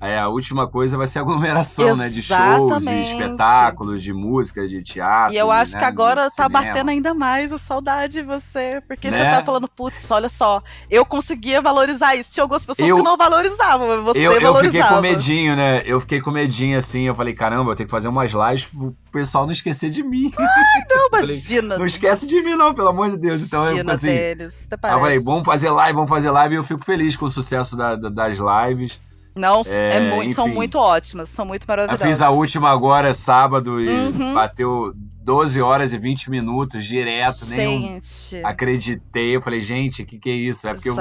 é, 0.00 0.18
a 0.18 0.28
última 0.28 0.66
coisa 0.66 0.96
vai 0.96 1.06
ser 1.06 1.18
aglomeração, 1.18 1.90
Exatamente. 1.90 2.14
né? 2.14 2.20
De 2.20 2.22
shows, 2.22 2.84
de 2.84 3.02
espetáculos, 3.02 4.02
de 4.02 4.14
música, 4.14 4.66
de 4.66 4.82
teatro. 4.82 5.34
E 5.34 5.36
eu 5.36 5.50
acho 5.50 5.74
né? 5.74 5.78
que 5.78 5.84
agora 5.84 6.28
de 6.28 6.34
tá 6.34 6.44
cinema. 6.44 6.62
batendo 6.62 6.88
ainda 6.88 7.12
mais 7.12 7.52
a 7.52 7.58
saudade 7.58 8.14
de 8.14 8.22
você. 8.22 8.82
Porque 8.88 9.10
né? 9.10 9.18
você 9.18 9.24
tá 9.24 9.42
falando, 9.42 9.68
putz, 9.68 10.10
olha 10.10 10.30
só, 10.30 10.62
eu 10.90 11.04
conseguia 11.04 11.60
valorizar 11.60 12.16
isso. 12.16 12.32
Tinha 12.32 12.44
algumas 12.44 12.64
pessoas 12.64 12.88
eu, 12.88 12.96
que 12.96 13.02
não 13.02 13.14
valorizavam, 13.18 13.88
mas 13.88 14.04
você 14.04 14.26
eu, 14.26 14.40
valorizava. 14.40 14.64
Eu 14.64 14.70
fiquei 14.70 14.96
com 14.96 15.02
medinho, 15.02 15.56
né? 15.56 15.82
Eu 15.84 16.00
fiquei 16.00 16.20
com 16.22 16.30
medinho, 16.30 16.78
assim. 16.78 17.02
Eu 17.02 17.14
falei, 17.14 17.34
caramba, 17.34 17.70
eu 17.70 17.76
tenho 17.76 17.86
que 17.86 17.90
fazer 17.90 18.08
umas 18.08 18.32
lives 18.32 18.66
pro 18.66 18.96
pessoal 19.12 19.44
não 19.44 19.52
esquecer 19.52 19.90
de 19.90 20.02
mim. 20.02 20.32
Ai, 20.38 20.84
não, 20.88 21.08
imagina. 21.12 21.62
falei, 21.62 21.78
não 21.78 21.86
esquece 21.86 22.26
de 22.26 22.42
mim, 22.42 22.54
não, 22.56 22.72
pelo 22.72 22.88
amor 22.88 23.10
de 23.10 23.18
Deus. 23.18 23.42
Então 23.42 23.76
eu 23.76 23.90
assim. 23.90 24.06
Deles, 24.06 24.66
eu 24.70 24.78
falei, 24.78 25.18
vamos 25.18 25.44
fazer 25.44 25.68
live, 25.68 25.94
vamos 25.94 26.08
fazer 26.08 26.30
live. 26.30 26.54
E 26.54 26.58
eu 26.58 26.64
fico 26.64 26.82
feliz 26.82 27.16
com 27.16 27.26
o 27.26 27.30
sucesso 27.30 27.76
da, 27.76 27.96
da, 27.96 28.08
das 28.08 28.38
lives. 28.38 28.98
Não, 29.40 29.62
é, 29.66 29.96
é 29.96 30.00
muito, 30.00 30.34
são 30.34 30.46
muito 30.46 30.78
ótimas, 30.78 31.30
são 31.30 31.46
muito 31.46 31.66
maravilhosas. 31.66 32.00
Eu 32.00 32.06
fiz 32.06 32.20
a 32.20 32.30
última 32.30 32.70
agora, 32.70 33.14
sábado, 33.14 33.80
e 33.80 33.88
uhum. 33.88 34.34
bateu 34.34 34.94
12 35.22 35.62
horas 35.62 35.92
e 35.92 35.98
20 35.98 36.30
minutos 36.30 36.84
direto, 36.84 37.46
nem 37.50 38.00
acreditei. 38.42 39.36
Eu 39.36 39.40
falei, 39.40 39.60
gente, 39.60 40.02
o 40.02 40.06
que, 40.06 40.18
que 40.18 40.28
é 40.28 40.34
isso? 40.34 40.66
É 40.66 40.74
porque 40.74 40.88
eu, 40.88 40.96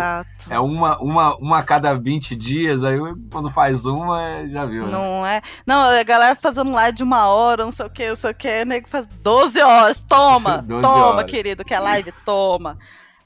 é 0.50 0.60
uma, 0.60 0.98
uma, 1.00 1.36
uma 1.38 1.58
a 1.60 1.64
cada 1.64 1.94
20 1.94 2.36
dias, 2.36 2.84
aí 2.84 2.98
quando 3.32 3.50
faz 3.50 3.86
uma, 3.86 4.48
já 4.48 4.66
viu. 4.66 4.86
Né? 4.86 4.92
Não 4.92 5.26
é? 5.26 5.42
Não, 5.66 5.82
a 5.82 6.04
galera 6.04 6.36
fazendo 6.36 6.72
live 6.72 6.98
de 6.98 7.04
uma 7.04 7.28
hora, 7.28 7.66
não 7.66 7.72
sei 7.72 7.86
o 7.86 7.90
que, 7.90 8.08
não 8.08 8.16
sei 8.16 8.32
o 8.32 8.36
que, 8.36 8.66
nego 8.66 8.88
faz 8.88 9.08
12 9.24 9.62
horas. 9.62 10.02
Toma, 10.02 10.60
12 10.68 10.82
toma, 10.82 11.06
horas. 11.06 11.32
querido, 11.32 11.66
que 11.66 11.74
é 11.74 11.80
live, 11.80 12.14
toma. 12.24 12.78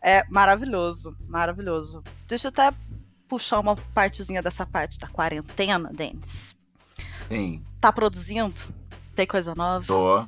É 0.01 0.24
maravilhoso, 0.30 1.16
maravilhoso. 1.28 2.03
Deixa 2.28 2.47
eu 2.47 2.49
até 2.49 2.74
puxar 3.28 3.59
uma 3.59 3.76
partezinha 3.76 4.41
dessa 4.41 4.65
parte 4.65 4.99
da 4.99 5.07
quarentena, 5.07 5.91
Denis. 5.93 6.55
Sim. 7.30 7.63
Tá 7.80 7.91
produzindo? 7.91 8.53
Tem 9.15 9.26
coisa 9.26 9.53
nova? 9.55 9.86
Tô, 9.86 10.26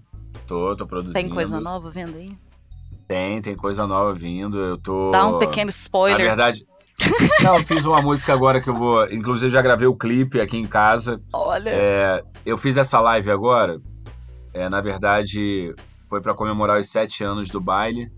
tô, 0.47 0.75
tô 0.75 0.87
produzindo. 0.87 1.13
Tem 1.13 1.29
coisa 1.29 1.59
nova 1.59 1.89
vindo 1.89 2.17
aí? 2.17 2.37
Tem, 3.07 3.41
tem 3.41 3.55
coisa 3.55 3.85
nova 3.85 4.13
vindo. 4.13 4.59
Eu 4.59 4.77
tô. 4.77 5.11
Dá 5.11 5.27
um 5.27 5.37
pequeno 5.37 5.69
spoiler. 5.69 6.17
Na 6.19 6.35
verdade. 6.35 6.65
Não, 7.43 7.57
eu 7.57 7.63
fiz 7.63 7.85
uma 7.85 8.01
música 8.01 8.33
agora 8.33 8.61
que 8.61 8.69
eu 8.69 8.73
vou. 8.73 9.05
Inclusive, 9.11 9.51
já 9.51 9.61
gravei 9.61 9.87
o 9.87 9.95
clipe 9.95 10.39
aqui 10.39 10.57
em 10.57 10.65
casa. 10.65 11.21
Olha. 11.33 11.69
É, 11.69 12.23
eu 12.45 12.57
fiz 12.57 12.77
essa 12.77 12.99
live 12.99 13.29
agora. 13.29 13.79
É, 14.53 14.69
na 14.69 14.81
verdade, 14.81 15.75
foi 16.07 16.21
para 16.21 16.33
comemorar 16.33 16.79
os 16.79 16.87
sete 16.87 17.23
anos 17.23 17.49
do 17.49 17.59
baile. 17.59 18.11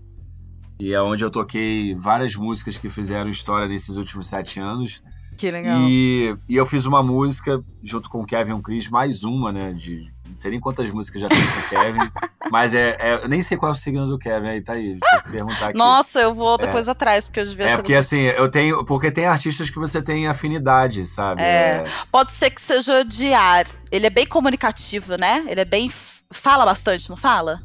E 0.80 0.92
é 0.92 1.02
onde 1.02 1.24
eu 1.24 1.30
toquei 1.30 1.94
várias 1.94 2.36
músicas 2.36 2.78
que 2.78 2.88
fizeram 2.88 3.28
história 3.28 3.66
nesses 3.66 3.96
últimos 3.96 4.26
sete 4.26 4.60
anos. 4.60 5.02
Que 5.36 5.50
legal. 5.50 5.78
E, 5.82 6.36
e 6.48 6.56
eu 6.56 6.66
fiz 6.66 6.84
uma 6.84 7.02
música 7.02 7.62
junto 7.82 8.10
com 8.10 8.20
o 8.20 8.26
Kevin 8.26 8.52
o 8.52 8.60
Chris, 8.60 8.88
mais 8.88 9.22
uma, 9.22 9.52
né? 9.52 9.72
De, 9.72 10.08
não 10.28 10.36
sei 10.36 10.50
nem 10.50 10.60
quantas 10.60 10.90
músicas 10.90 11.22
já 11.22 11.28
fiz 11.28 11.38
com 11.38 11.60
o 11.60 11.68
Kevin. 11.68 12.10
mas 12.50 12.74
é, 12.74 12.96
é, 12.98 13.28
Nem 13.28 13.40
sei 13.40 13.56
qual 13.56 13.70
é 13.70 13.72
o 13.72 13.74
signo 13.74 14.08
do 14.08 14.18
Kevin, 14.18 14.48
aí 14.48 14.60
tá 14.60 14.72
aí. 14.72 14.98
Deixa 15.00 15.16
eu 15.16 15.30
perguntar 15.30 15.68
aqui. 15.68 15.78
Nossa, 15.78 16.20
eu 16.20 16.34
vou 16.34 16.58
depois 16.58 16.88
é. 16.88 16.90
atrás, 16.90 17.26
porque 17.26 17.38
eu 17.38 17.44
devia 17.44 17.66
É 17.66 17.76
porque 17.76 17.94
assim, 17.94 18.22
eu 18.22 18.48
tenho. 18.48 18.84
Porque 18.84 19.12
tem 19.12 19.26
artistas 19.26 19.70
que 19.70 19.78
você 19.78 20.02
tem 20.02 20.26
afinidade, 20.26 21.06
sabe? 21.06 21.40
É. 21.40 21.44
é. 21.44 21.84
Pode 22.10 22.32
ser 22.32 22.50
que 22.50 22.60
seja 22.60 23.04
de 23.04 23.32
ar. 23.32 23.66
Ele 23.92 24.06
é 24.06 24.10
bem 24.10 24.26
comunicativo, 24.26 25.16
né? 25.16 25.44
Ele 25.48 25.60
é 25.60 25.64
bem. 25.64 25.90
Fala 26.30 26.64
bastante, 26.64 27.08
não 27.08 27.16
fala? 27.16 27.62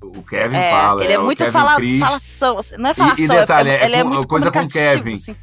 O 0.00 0.22
Kevin 0.22 0.56
é, 0.56 0.70
fala. 0.70 1.04
Ele 1.04 1.12
é, 1.12 1.16
é 1.16 1.18
muito 1.18 1.44
fala, 1.50 1.76
falação. 2.00 2.58
Assim, 2.58 2.76
não 2.76 2.90
é 2.90 2.94
falação, 2.94 3.18
e, 3.18 3.24
e 3.24 3.28
detalhe, 3.28 3.70
é, 3.70 3.84
ele 3.84 3.96
é, 3.96 3.98
é 3.98 4.04
muito 4.04 4.28
coisa 4.28 4.50
com 4.50 4.60
o 4.60 4.68
Kevin. 4.68 5.12
Assim. 5.12 5.36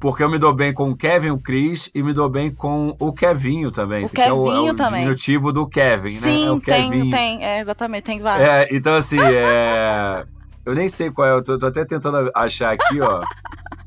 Porque 0.00 0.20
eu 0.24 0.28
me 0.28 0.36
dou 0.36 0.52
bem 0.52 0.74
com 0.74 0.90
o 0.90 0.96
Kevin, 0.96 1.30
o 1.30 1.38
Chris, 1.38 1.88
e 1.94 2.02
me 2.02 2.12
dou 2.12 2.28
bem 2.28 2.50
com 2.50 2.96
o 2.98 3.12
Kevinho 3.12 3.70
também. 3.70 4.04
O 4.04 4.08
Kevinho 4.08 4.30
é 4.30 4.60
o, 4.60 4.66
é 4.66 4.72
o 4.72 4.74
também. 4.74 5.02
diminutivo 5.02 5.52
do 5.52 5.64
Kevin, 5.68 6.08
Sim, 6.08 6.40
né? 6.40 6.46
É 6.46 6.50
o 6.50 6.60
tem, 6.60 6.90
Kevinho. 6.90 7.10
tem. 7.10 7.44
É, 7.44 7.60
exatamente, 7.60 8.02
tem 8.02 8.20
vários. 8.20 8.48
É, 8.48 8.68
então 8.72 8.96
assim, 8.96 9.20
é... 9.20 10.24
eu 10.66 10.74
nem 10.74 10.88
sei 10.88 11.08
qual 11.08 11.28
é, 11.28 11.30
eu 11.30 11.42
tô, 11.42 11.56
tô 11.56 11.66
até 11.66 11.84
tentando 11.84 12.28
achar 12.34 12.72
aqui, 12.72 13.00
ó. 13.00 13.22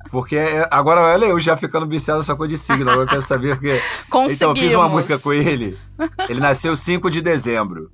Porque 0.10 0.38
agora, 0.72 1.02
olha 1.02 1.26
eu 1.26 1.38
já 1.42 1.58
ficando 1.58 1.86
viciado 1.86 2.20
nessa 2.20 2.34
coisa 2.34 2.54
de 2.54 2.58
signo. 2.58 2.90
Agora 2.90 3.04
eu 3.04 3.10
quero 3.10 3.22
saber 3.22 3.56
porque. 3.56 3.82
Então, 4.32 4.52
eu 4.52 4.56
fiz 4.56 4.74
uma 4.74 4.88
música 4.88 5.20
com 5.20 5.34
ele. 5.34 5.78
Ele 6.30 6.40
nasceu 6.40 6.78
5 6.78 7.10
de 7.10 7.22
dezembro. 7.22 7.92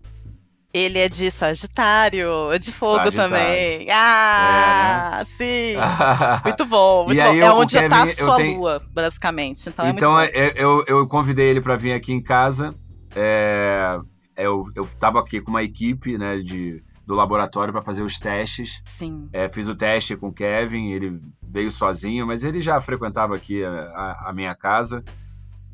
Ele 0.73 0.99
é 0.99 1.09
de 1.09 1.29
Sagitário, 1.29 2.51
é 2.51 2.57
de 2.57 2.71
fogo 2.71 3.03
Sagitário. 3.03 3.29
também. 3.29 3.87
Ah, 3.91 5.11
é, 5.13 5.17
né? 5.17 5.23
sim. 5.25 5.75
Muito 6.45 6.65
bom. 6.65 7.05
Muito 7.05 7.17
e 7.17 7.21
bom. 7.21 7.29
Aí, 7.29 7.39
é 7.41 7.51
onde 7.51 7.75
Kevin, 7.75 7.89
tá 7.89 8.03
a 8.03 8.07
sua 8.07 8.35
tenho... 8.35 8.57
lua, 8.57 8.81
basicamente. 8.91 9.67
Então, 9.67 9.89
então 9.89 10.19
é 10.19 10.27
é, 10.27 10.53
eu, 10.55 10.83
eu 10.87 11.05
convidei 11.07 11.47
ele 11.47 11.59
para 11.59 11.75
vir 11.75 11.91
aqui 11.91 12.13
em 12.13 12.23
casa. 12.23 12.73
É, 13.13 13.99
eu, 14.37 14.63
eu 14.73 14.87
tava 14.97 15.19
aqui 15.19 15.41
com 15.41 15.51
uma 15.51 15.63
equipe 15.63 16.17
né, 16.17 16.37
de, 16.37 16.81
do 17.05 17.15
laboratório 17.15 17.73
para 17.73 17.81
fazer 17.81 18.01
os 18.01 18.17
testes. 18.17 18.81
Sim. 18.85 19.27
É, 19.33 19.49
fiz 19.49 19.67
o 19.67 19.75
teste 19.75 20.15
com 20.15 20.29
o 20.29 20.33
Kevin, 20.33 20.91
ele 20.91 21.19
veio 21.43 21.69
sozinho, 21.69 22.25
mas 22.25 22.45
ele 22.45 22.61
já 22.61 22.79
frequentava 22.79 23.35
aqui 23.35 23.61
a, 23.61 23.69
a, 23.69 24.29
a 24.29 24.33
minha 24.33 24.55
casa. 24.55 25.03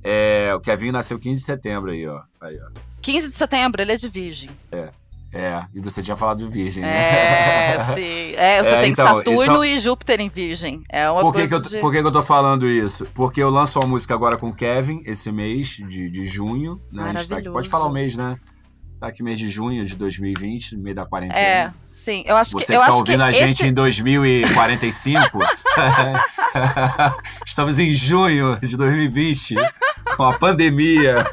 É, 0.04 0.54
o 0.56 0.60
Kevin 0.60 0.92
nasceu 0.92 1.20
15 1.20 1.40
de 1.40 1.46
setembro 1.46 1.92
aí, 1.92 2.08
ó. 2.08 2.22
Aí, 2.42 2.58
ó. 2.60 2.87
15 3.02 3.30
de 3.30 3.36
setembro, 3.36 3.82
ele 3.82 3.94
é 3.94 3.96
de 3.96 4.08
Virgem. 4.08 4.50
É. 4.72 4.90
É, 5.34 5.62
e 5.74 5.80
você 5.80 6.02
tinha 6.02 6.16
falado 6.16 6.40
de 6.40 6.48
Virgem, 6.48 6.82
né? 6.84 7.76
É, 7.76 7.84
sim. 7.94 8.34
É, 8.36 8.64
você 8.64 8.70
é, 8.70 8.82
tem 8.82 8.92
então, 8.92 9.06
Saturno 9.06 9.64
é... 9.64 9.68
e 9.68 9.80
Júpiter 9.80 10.22
em 10.22 10.30
Virgem. 10.30 10.84
É 10.90 11.10
uma 11.10 11.22
por 11.22 11.34
que, 11.34 11.48
coisa 11.48 11.48
que 11.48 11.54
eu, 11.68 11.72
de... 11.72 11.80
por 11.80 11.92
que, 11.92 12.02
que 12.02 12.08
eu 12.08 12.12
tô 12.12 12.24
falando 12.24 12.68
isso? 12.68 13.06
Porque 13.14 13.44
eu 13.44 13.50
lanço 13.50 13.78
uma 13.78 13.88
música 13.88 14.14
agora 14.14 14.38
com 14.38 14.50
o 14.50 14.54
Kevin, 14.54 15.02
esse 15.06 15.32
mês 15.32 15.68
de, 15.68 16.10
de 16.10 16.26
junho. 16.26 16.82
Né? 16.92 17.14
Tá 17.28 17.38
aqui, 17.38 17.50
pode 17.50 17.68
falar 17.68 17.88
o 17.88 17.92
mês, 17.92 18.16
né? 18.16 18.38
Tá 19.00 19.08
aqui 19.08 19.22
mês 19.22 19.38
de 19.38 19.48
junho 19.48 19.86
de 19.86 19.96
2020, 19.96 20.76
no 20.76 20.82
meio 20.82 20.96
da 20.96 21.06
quarentena. 21.06 21.40
É, 21.40 21.74
sim. 21.88 22.24
Eu 22.26 22.36
acho 22.36 22.54
Você 22.54 22.66
que, 22.66 22.74
eu 22.74 22.80
que 22.80 22.90
tá 22.90 22.96
ouvindo 22.96 23.22
a 23.22 23.32
gente 23.32 23.68
em 23.68 23.74
2045, 23.74 25.38
estamos 27.46 27.78
em 27.78 27.92
junho 27.92 28.58
de 28.60 28.76
2020 28.76 29.56
com 30.18 30.24
a 30.24 30.38
pandemia. 30.38 31.24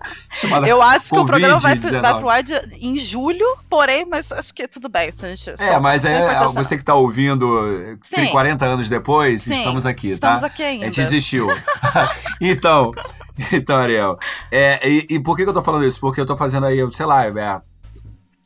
eu 0.66 0.80
acho 0.80 1.10
que 1.10 1.18
o 1.18 1.26
programa 1.26 1.58
vai, 1.58 1.76
vai 1.76 2.18
pro 2.18 2.28
ar 2.30 2.42
de, 2.42 2.54
em 2.80 2.98
julho, 2.98 3.46
porém, 3.68 4.06
mas 4.06 4.32
acho 4.32 4.54
que 4.54 4.66
tudo 4.66 4.88
bem. 4.88 5.10
Gente, 5.12 5.54
é, 5.62 5.78
mas 5.78 6.04
é, 6.04 6.48
você 6.48 6.76
que 6.76 6.82
está 6.82 6.94
ouvindo 6.94 7.98
Sim. 8.02 8.16
tem 8.16 8.30
40 8.30 8.64
anos 8.64 8.88
depois, 8.88 9.42
Sim. 9.42 9.52
estamos 9.52 9.84
aqui, 9.84 10.08
estamos 10.08 10.40
tá? 10.40 10.46
aqui 10.46 10.62
ainda. 10.62 10.84
A 10.84 10.86
gente 10.86 11.00
existiu. 11.02 11.48
então, 12.40 12.92
então, 13.52 13.76
Ariel, 13.76 14.18
é, 14.50 14.88
e, 14.88 15.06
e, 15.10 15.20
por 15.20 15.36
que, 15.36 15.42
eu 15.42 15.52
tô 15.52 15.62
falando 15.62 15.86
isso? 15.86 16.00
Porque 16.00 16.20
eu 16.20 16.26
tô 16.26 16.36
fazendo 16.36 16.66
aí, 16.66 16.78
sei 16.92 17.06
lá, 17.06 17.26
é 17.26 17.30
a 17.30 17.62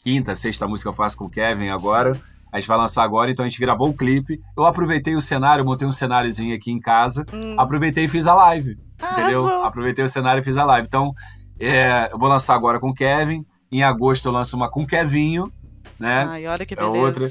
quinta, 0.02 0.34
sexta 0.34 0.66
música 0.66 0.90
que 0.90 0.92
eu 0.92 0.96
faço 0.96 1.16
com 1.16 1.26
o 1.26 1.30
Kevin 1.30 1.68
agora. 1.68 2.14
Sim. 2.14 2.20
A 2.52 2.58
gente 2.58 2.68
vai 2.68 2.78
lançar 2.78 3.02
agora, 3.02 3.30
então 3.30 3.44
a 3.44 3.48
gente 3.48 3.60
gravou 3.60 3.90
o 3.90 3.94
clipe. 3.94 4.40
Eu 4.56 4.64
aproveitei 4.64 5.14
o 5.14 5.20
cenário, 5.20 5.64
montei 5.64 5.86
um 5.86 5.92
cenáriozinho 5.92 6.54
aqui 6.54 6.70
em 6.70 6.78
casa. 6.78 7.24
Hum. 7.32 7.56
Aproveitei 7.58 8.04
e 8.04 8.08
fiz 8.08 8.26
a 8.26 8.34
live. 8.34 8.78
Entendeu? 9.12 9.46
Aproveitei 9.64 10.04
o 10.04 10.08
cenário 10.08 10.40
e 10.40 10.44
fiz 10.44 10.56
a 10.56 10.64
live. 10.64 10.86
Então, 10.86 11.14
é, 11.58 12.10
eu 12.12 12.18
vou 12.18 12.28
lançar 12.28 12.54
agora 12.54 12.80
com 12.80 12.90
o 12.90 12.94
Kevin. 12.94 13.44
Em 13.70 13.82
agosto 13.82 14.26
eu 14.26 14.32
lanço 14.32 14.56
uma 14.56 14.70
com 14.70 14.82
o 14.82 14.86
Kevinho, 14.86 15.52
né? 15.98 16.24
Ai, 16.28 16.46
olha 16.46 16.64
que 16.64 16.74
é 16.74 16.76
beleza. 16.76 16.96
É 16.96 17.00
outra. 17.00 17.30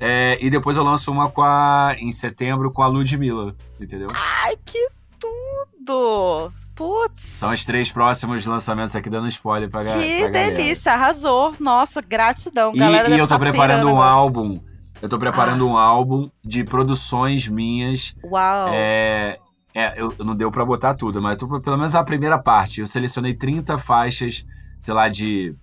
É, 0.00 0.36
e 0.40 0.50
depois 0.50 0.76
eu 0.76 0.82
lanço 0.82 1.12
uma 1.12 1.30
com 1.30 1.42
a, 1.42 1.94
em 1.98 2.10
setembro 2.10 2.72
com 2.72 2.82
a 2.82 2.88
Ludmilla, 2.88 3.54
entendeu? 3.80 4.08
Ai, 4.12 4.56
que 4.64 4.88
tudo! 5.18 6.52
Putz! 6.74 7.22
São 7.22 7.50
os 7.52 7.64
três 7.64 7.92
próximos 7.92 8.46
lançamentos 8.46 8.96
aqui 8.96 9.10
dando 9.10 9.28
spoiler 9.28 9.70
pra, 9.70 9.80
que 9.80 9.86
pra 9.86 9.94
galera. 9.94 10.48
Que 10.48 10.56
delícia, 10.56 10.92
arrasou. 10.92 11.54
Nossa, 11.60 12.00
gratidão. 12.00 12.72
E, 12.74 12.78
galera 12.78 13.08
e 13.08 13.18
eu 13.18 13.26
tô 13.26 13.34
tá 13.34 13.38
preparando 13.38 13.88
um 13.88 14.00
álbum. 14.00 14.60
Eu 15.00 15.08
tô 15.08 15.18
preparando 15.18 15.66
ah. 15.66 15.70
um 15.72 15.76
álbum 15.76 16.30
de 16.44 16.64
produções 16.64 17.48
minhas. 17.48 18.14
Uau! 18.24 18.68
É, 18.72 19.38
é, 19.74 20.00
eu, 20.00 20.14
não 20.20 20.34
deu 20.34 20.50
para 20.50 20.64
botar 20.64 20.94
tudo, 20.94 21.20
mas 21.20 21.36
tô, 21.36 21.60
pelo 21.60 21.76
menos 21.76 21.94
a 21.94 22.04
primeira 22.04 22.38
parte. 22.38 22.80
Eu 22.80 22.86
selecionei 22.86 23.34
30 23.34 23.76
faixas, 23.78 24.44
sei 24.80 24.94
lá, 24.94 25.08
de. 25.08 25.54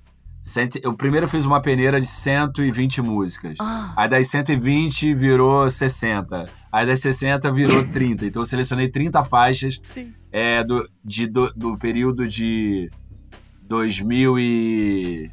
Cento, 0.42 0.80
eu 0.82 0.94
primeiro 0.94 1.28
fiz 1.28 1.46
uma 1.46 1.62
peneira 1.62 2.00
de 2.00 2.08
120 2.08 3.02
músicas. 3.02 3.56
Ah. 3.60 3.94
Aí 3.96 4.10
das 4.10 4.28
120 4.28 5.14
virou 5.14 5.70
60. 5.70 6.46
Aí 6.72 6.86
das 6.86 7.00
60 7.02 7.52
virou 7.52 7.88
30. 7.88 8.26
Então 8.26 8.42
eu 8.42 8.46
selecionei 8.46 8.90
30 8.90 9.24
faixas 9.24 9.80
é, 10.32 10.64
do, 10.64 10.90
de, 11.04 11.28
do, 11.28 11.54
do 11.54 11.78
período 11.78 12.28
de 12.28 12.90
2000 13.64 14.40
e 14.40 15.32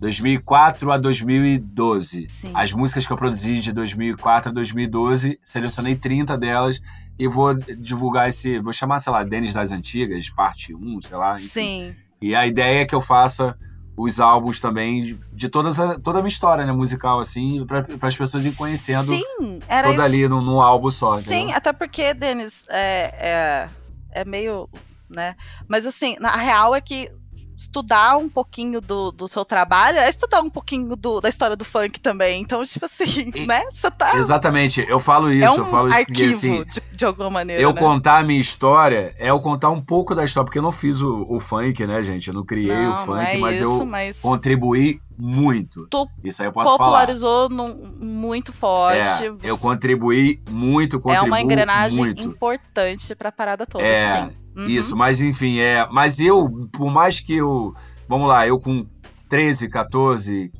2004 0.00 0.92
a 0.92 0.96
2012. 0.96 2.26
Sim. 2.28 2.50
As 2.54 2.72
músicas 2.72 3.06
que 3.06 3.12
eu 3.12 3.16
produzi 3.16 3.58
de 3.58 3.72
2004 3.72 4.50
a 4.50 4.54
2012, 4.54 5.38
selecionei 5.42 5.96
30 5.96 6.38
delas 6.38 6.80
e 7.18 7.26
vou 7.26 7.54
divulgar 7.54 8.28
esse. 8.28 8.60
Vou 8.60 8.72
chamar, 8.72 9.00
sei 9.00 9.12
lá, 9.12 9.24
Denis 9.24 9.52
das 9.52 9.72
Antigas, 9.72 10.30
parte 10.30 10.74
1, 10.74 11.02
sei 11.02 11.16
lá. 11.16 11.34
Enfim. 11.34 11.48
Sim. 11.48 11.96
E 12.20 12.34
a 12.34 12.46
ideia 12.46 12.82
é 12.82 12.84
que 12.84 12.94
eu 12.94 13.00
faça 13.00 13.56
os 13.98 14.20
álbuns 14.20 14.60
também 14.60 15.02
de, 15.02 15.20
de 15.32 15.48
todas 15.48 15.80
a, 15.80 15.98
toda 15.98 16.20
a 16.20 16.22
minha 16.22 16.28
história 16.28 16.64
né, 16.64 16.70
musical, 16.72 17.18
assim, 17.18 17.66
para 17.66 17.84
as 18.02 18.16
pessoas 18.16 18.44
irem 18.44 18.56
conhecendo 18.56 19.08
Sim, 19.08 19.58
era 19.66 19.88
toda 19.88 20.06
isso. 20.06 20.14
ali 20.14 20.28
no, 20.28 20.40
no 20.40 20.60
álbum 20.60 20.88
só. 20.88 21.14
Sim, 21.14 21.34
entendeu? 21.34 21.56
até 21.56 21.72
porque, 21.72 22.14
Denis, 22.14 22.64
é, 22.68 23.68
é, 24.12 24.20
é 24.20 24.24
meio. 24.24 24.68
né? 25.10 25.34
Mas 25.66 25.84
assim, 25.84 26.16
na 26.20 26.36
real 26.36 26.76
é 26.76 26.80
que 26.80 27.10
estudar 27.58 28.16
um 28.16 28.28
pouquinho 28.28 28.80
do, 28.80 29.10
do 29.10 29.26
seu 29.26 29.44
trabalho 29.44 29.98
é 29.98 30.08
estudar 30.08 30.40
um 30.40 30.48
pouquinho 30.48 30.94
do, 30.94 31.20
da 31.20 31.28
história 31.28 31.56
do 31.56 31.64
funk 31.64 31.98
também. 31.98 32.40
Então, 32.40 32.64
tipo 32.64 32.84
assim, 32.84 33.30
né? 33.46 33.64
Você 33.70 33.90
tá. 33.90 34.16
Exatamente, 34.16 34.84
eu 34.88 35.00
falo 35.00 35.32
isso, 35.32 35.44
é 35.44 35.50
um 35.50 35.56
eu 35.56 35.66
falo 35.66 35.88
isso 35.88 35.98
arquivo, 35.98 36.30
assim, 36.30 36.64
de, 36.64 36.96
de, 36.96 37.04
alguma 37.04 37.30
maneira. 37.30 37.60
Eu 37.60 37.72
né? 37.72 37.80
contar 37.80 38.18
a 38.18 38.24
minha 38.24 38.40
história 38.40 39.14
é 39.18 39.30
eu 39.30 39.40
contar 39.40 39.70
um 39.70 39.80
pouco 39.80 40.14
da 40.14 40.24
história, 40.24 40.44
porque 40.44 40.58
eu 40.58 40.62
não 40.62 40.72
fiz 40.72 41.00
o, 41.00 41.26
o 41.28 41.40
funk, 41.40 41.84
né, 41.86 42.02
gente? 42.02 42.28
Eu 42.28 42.34
não 42.34 42.44
criei 42.44 42.74
não, 42.74 42.92
o 42.92 43.06
funk, 43.06 43.20
é 43.20 43.38
mas 43.38 43.60
isso, 43.60 43.82
eu 43.82 43.86
mas... 43.86 44.20
contribuí 44.20 45.00
muito. 45.18 45.86
Tu 45.88 46.08
isso 46.22 46.40
aí 46.40 46.48
eu 46.48 46.52
posso 46.52 46.76
popularizou 46.76 47.48
falar. 47.48 47.58
Popularizou 47.58 48.06
muito 48.06 48.52
forte. 48.52 49.24
É, 49.24 49.50
eu 49.50 49.58
contribuí 49.58 50.40
muito, 50.48 51.00
contribuí 51.00 51.26
É 51.26 51.28
uma 51.28 51.40
engrenagem 51.40 51.98
muito. 51.98 52.22
importante 52.22 53.14
pra 53.16 53.32
parada 53.32 53.66
toda, 53.66 53.84
é, 53.84 54.22
sim. 54.22 54.36
Uhum. 54.56 54.66
Isso, 54.66 54.96
mas 54.96 55.20
enfim, 55.20 55.58
é. 55.58 55.86
Mas 55.90 56.20
eu, 56.20 56.68
por 56.72 56.90
mais 56.90 57.20
que 57.20 57.34
eu. 57.36 57.74
Vamos 58.08 58.28
lá, 58.28 58.46
eu 58.46 58.58
com 58.58 58.86
13, 59.28 59.68
14, 59.68 60.52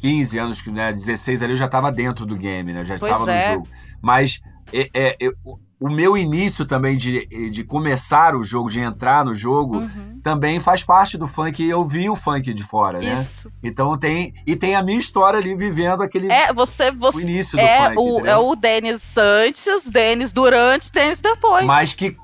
15 0.00 0.38
anos, 0.38 0.66
né, 0.66 0.92
16 0.92 1.42
ali, 1.42 1.52
eu 1.52 1.56
já 1.56 1.66
estava 1.66 1.92
dentro 1.92 2.26
do 2.26 2.36
game, 2.36 2.72
né? 2.72 2.80
Eu 2.80 2.84
já 2.84 2.94
estava 2.96 3.30
é. 3.30 3.48
no 3.48 3.54
jogo. 3.54 3.68
Mas 4.02 4.40
é, 4.72 4.90
é, 4.92 5.16
é, 5.20 5.32
o 5.80 5.88
meu 5.88 6.14
início 6.14 6.66
também 6.66 6.94
de, 6.94 7.26
de 7.50 7.64
começar 7.64 8.36
o 8.36 8.44
jogo, 8.44 8.70
de 8.70 8.78
entrar 8.78 9.24
no 9.24 9.34
jogo, 9.34 9.78
uhum. 9.78 10.20
também 10.22 10.60
faz 10.60 10.84
parte 10.84 11.16
do 11.16 11.26
funk. 11.26 11.66
Eu 11.66 11.82
vi 11.84 12.10
o 12.10 12.14
funk 12.14 12.52
de 12.52 12.62
fora, 12.62 13.00
né? 13.00 13.14
Isso. 13.14 13.50
Então 13.62 13.96
tem. 13.96 14.34
E 14.46 14.54
tem 14.54 14.76
a 14.76 14.82
minha 14.82 14.98
história 14.98 15.38
ali 15.38 15.54
vivendo 15.54 16.02
aquele. 16.02 16.30
É, 16.30 16.52
você. 16.52 16.90
você 16.90 17.16
o 17.16 17.20
início 17.22 17.56
do 17.56 17.64
é 17.64 17.88
funk. 17.88 17.98
O, 17.98 18.26
é 18.26 18.36
o 18.36 18.54
Denis 18.54 19.16
antes, 19.16 19.88
Denis 19.88 20.32
durante, 20.32 20.92
Denis 20.92 21.18
depois. 21.18 21.64
Mas 21.64 21.94
que 21.94 22.14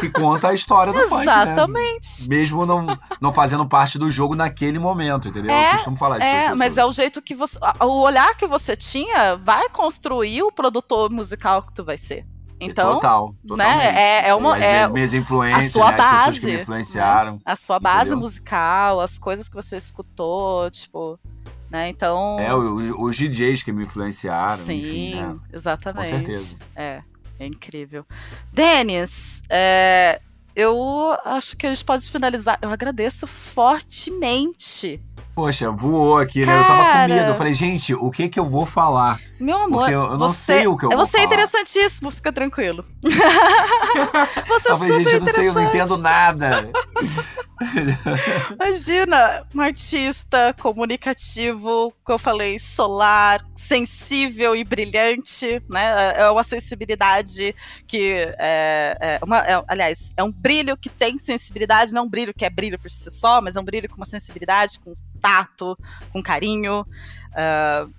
que 0.00 0.10
conta 0.10 0.48
a 0.48 0.54
história 0.54 0.92
do 0.92 0.98
funk, 1.08 1.24
né? 1.26 1.42
Exatamente. 1.42 2.22
Né? 2.22 2.36
Mesmo 2.36 2.66
não, 2.66 2.86
não 3.20 3.32
fazendo 3.32 3.66
parte 3.66 3.98
do 3.98 4.10
jogo 4.10 4.34
naquele 4.34 4.78
momento, 4.78 5.28
entendeu? 5.28 5.50
É, 5.50 5.68
eu 5.68 5.72
costumo 5.72 5.96
falar 5.96 6.18
isso. 6.18 6.26
É, 6.26 6.54
mas 6.54 6.76
é 6.76 6.84
o 6.84 6.92
jeito 6.92 7.22
que 7.22 7.34
você. 7.34 7.58
O 7.80 8.02
olhar 8.02 8.34
que 8.36 8.46
você 8.46 8.76
tinha 8.76 9.36
vai 9.36 9.68
construir 9.70 10.42
o 10.42 10.52
produtor 10.52 11.10
musical 11.10 11.62
que 11.62 11.72
tu 11.72 11.82
vai 11.82 11.96
ser. 11.96 12.26
Então, 12.58 12.94
Total, 12.94 13.34
né? 13.56 14.22
É, 14.24 14.28
é 14.28 14.34
uma 14.34 14.58
é 14.58 14.84
as 14.84 14.90
minhas 14.90 15.12
influências, 15.12 15.66
a 15.66 15.68
sua 15.68 15.90
né? 15.90 15.96
base, 15.98 16.08
as 16.08 16.18
pessoas 16.18 16.38
que 16.38 16.46
me 16.46 16.62
influenciaram. 16.62 17.32
Né? 17.34 17.40
A 17.44 17.56
sua 17.56 17.78
base 17.78 18.00
entendeu? 18.00 18.18
musical, 18.18 19.00
as 19.00 19.18
coisas 19.18 19.48
que 19.48 19.54
você 19.54 19.76
escutou, 19.76 20.70
tipo, 20.70 21.18
né? 21.70 21.90
Então, 21.90 22.38
é 22.40 22.54
os 22.54 23.16
DJs 23.16 23.62
que 23.62 23.72
me 23.72 23.84
influenciaram, 23.84 24.56
sim, 24.56 24.78
enfim, 24.78 25.14
né? 25.16 25.36
exatamente. 25.52 26.04
Com 26.04 26.10
certeza. 26.10 26.56
É. 26.74 27.02
É 27.38 27.46
incrível. 27.46 28.06
Denis, 28.52 29.42
é, 29.50 30.20
eu 30.54 31.14
acho 31.24 31.56
que 31.56 31.66
a 31.66 31.74
gente 31.74 31.84
pode 31.84 32.10
finalizar. 32.10 32.58
Eu 32.62 32.70
agradeço 32.70 33.26
fortemente 33.26 35.00
Poxa, 35.36 35.70
voou 35.70 36.16
aqui, 36.16 36.46
né? 36.46 36.58
Eu 36.58 36.66
tava 36.66 36.92
com 36.92 37.14
medo. 37.14 37.30
Eu 37.32 37.36
falei, 37.36 37.52
gente, 37.52 37.92
o 37.92 38.10
que 38.10 38.26
que 38.26 38.40
eu 38.40 38.46
vou 38.46 38.64
falar? 38.64 39.20
Meu 39.38 39.58
amor, 39.58 39.80
Porque 39.80 39.94
eu, 39.94 40.04
eu 40.04 40.16
não 40.16 40.30
sei 40.30 40.66
o 40.66 40.78
que 40.78 40.86
eu 40.86 40.88
vou 40.88 41.00
Você 41.00 41.18
é 41.18 41.24
interessantíssimo, 41.24 42.10
fica 42.10 42.32
tranquilo. 42.32 42.82
você 44.48 44.72
é 44.72 44.74
super 44.74 44.86
gente, 44.86 45.12
eu 45.12 45.20
não 45.20 45.26
sei, 45.26 45.48
eu 45.48 45.52
não 45.52 45.62
entendo 45.64 45.98
nada. 45.98 46.70
Imagina, 48.52 49.46
um 49.54 49.60
artista 49.60 50.54
comunicativo, 50.58 51.92
que 52.04 52.12
eu 52.12 52.18
falei, 52.18 52.58
solar, 52.58 53.44
sensível 53.54 54.56
e 54.56 54.64
brilhante, 54.64 55.62
né? 55.68 56.14
É 56.16 56.30
uma 56.30 56.44
sensibilidade 56.44 57.54
que 57.86 58.32
é, 58.38 58.96
é 59.00 59.20
uma, 59.22 59.38
é, 59.40 59.62
aliás, 59.68 60.14
é 60.16 60.24
um 60.24 60.32
brilho 60.32 60.78
que 60.78 60.88
tem 60.88 61.18
sensibilidade, 61.18 61.92
não 61.92 62.04
um 62.04 62.08
brilho 62.08 62.32
que 62.32 62.44
é 62.44 62.50
brilho 62.50 62.78
por 62.78 62.90
si 62.90 63.10
só, 63.10 63.42
mas 63.42 63.56
é 63.56 63.60
um 63.60 63.64
brilho 63.64 63.88
com 63.88 63.96
uma 63.96 64.06
sensibilidade, 64.06 64.78
com 64.80 64.94
tato, 65.16 65.76
com 66.12 66.22
carinho. 66.22 66.86
Uh, 67.32 67.92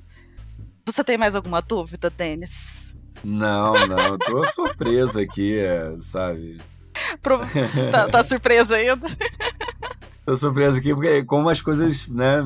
você 0.85 1.03
tem 1.03 1.17
mais 1.17 1.35
alguma 1.35 1.61
dúvida, 1.61 2.09
Denis? 2.09 2.95
Não, 3.23 3.87
não, 3.87 4.17
tô 4.17 4.45
surpresa 4.51 5.21
aqui, 5.21 5.57
é, 5.57 5.95
sabe? 6.01 6.57
Pro... 7.21 7.39
Tá, 7.91 8.07
tá 8.07 8.23
surpresa 8.23 8.77
ainda? 8.77 9.07
tô 10.25 10.35
surpresa 10.35 10.79
aqui 10.79 10.93
porque 10.93 11.23
como 11.23 11.49
as 11.49 11.61
coisas, 11.61 12.07
né, 12.07 12.43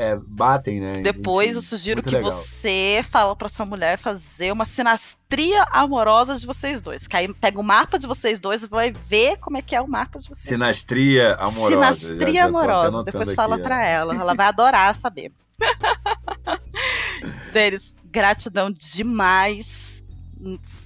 é, 0.00 0.16
batem, 0.16 0.80
né? 0.80 0.94
Depois 1.02 1.50
Enfim, 1.50 1.56
eu 1.56 1.62
sugiro 1.62 2.02
que 2.02 2.08
legal. 2.08 2.30
você 2.30 3.04
fala 3.06 3.36
para 3.36 3.50
sua 3.50 3.66
mulher 3.66 3.98
fazer 3.98 4.50
uma 4.50 4.64
sinastria 4.64 5.62
amorosa 5.64 6.34
de 6.36 6.46
vocês 6.46 6.80
dois. 6.80 7.06
Que 7.06 7.16
aí 7.18 7.34
pega 7.34 7.60
o 7.60 7.62
mapa 7.62 7.98
de 7.98 8.06
vocês 8.06 8.40
dois 8.40 8.62
e 8.62 8.66
vai 8.66 8.90
ver 8.90 9.36
como 9.36 9.58
é 9.58 9.62
que 9.62 9.76
é 9.76 9.80
o 9.80 9.86
mapa 9.86 10.18
de 10.18 10.26
vocês. 10.26 10.48
Sinastria 10.48 11.34
amorosa. 11.34 11.74
Sinastria 11.74 12.26
já, 12.26 12.32
já 12.32 12.44
amorosa. 12.46 13.04
Depois 13.04 13.34
fala 13.34 13.58
para 13.58 13.84
ela. 13.84 14.14
Ela 14.14 14.34
vai 14.34 14.46
adorar 14.48 14.94
saber. 14.94 15.32
Deles, 17.52 17.94
gratidão 18.06 18.70
demais. 18.70 20.02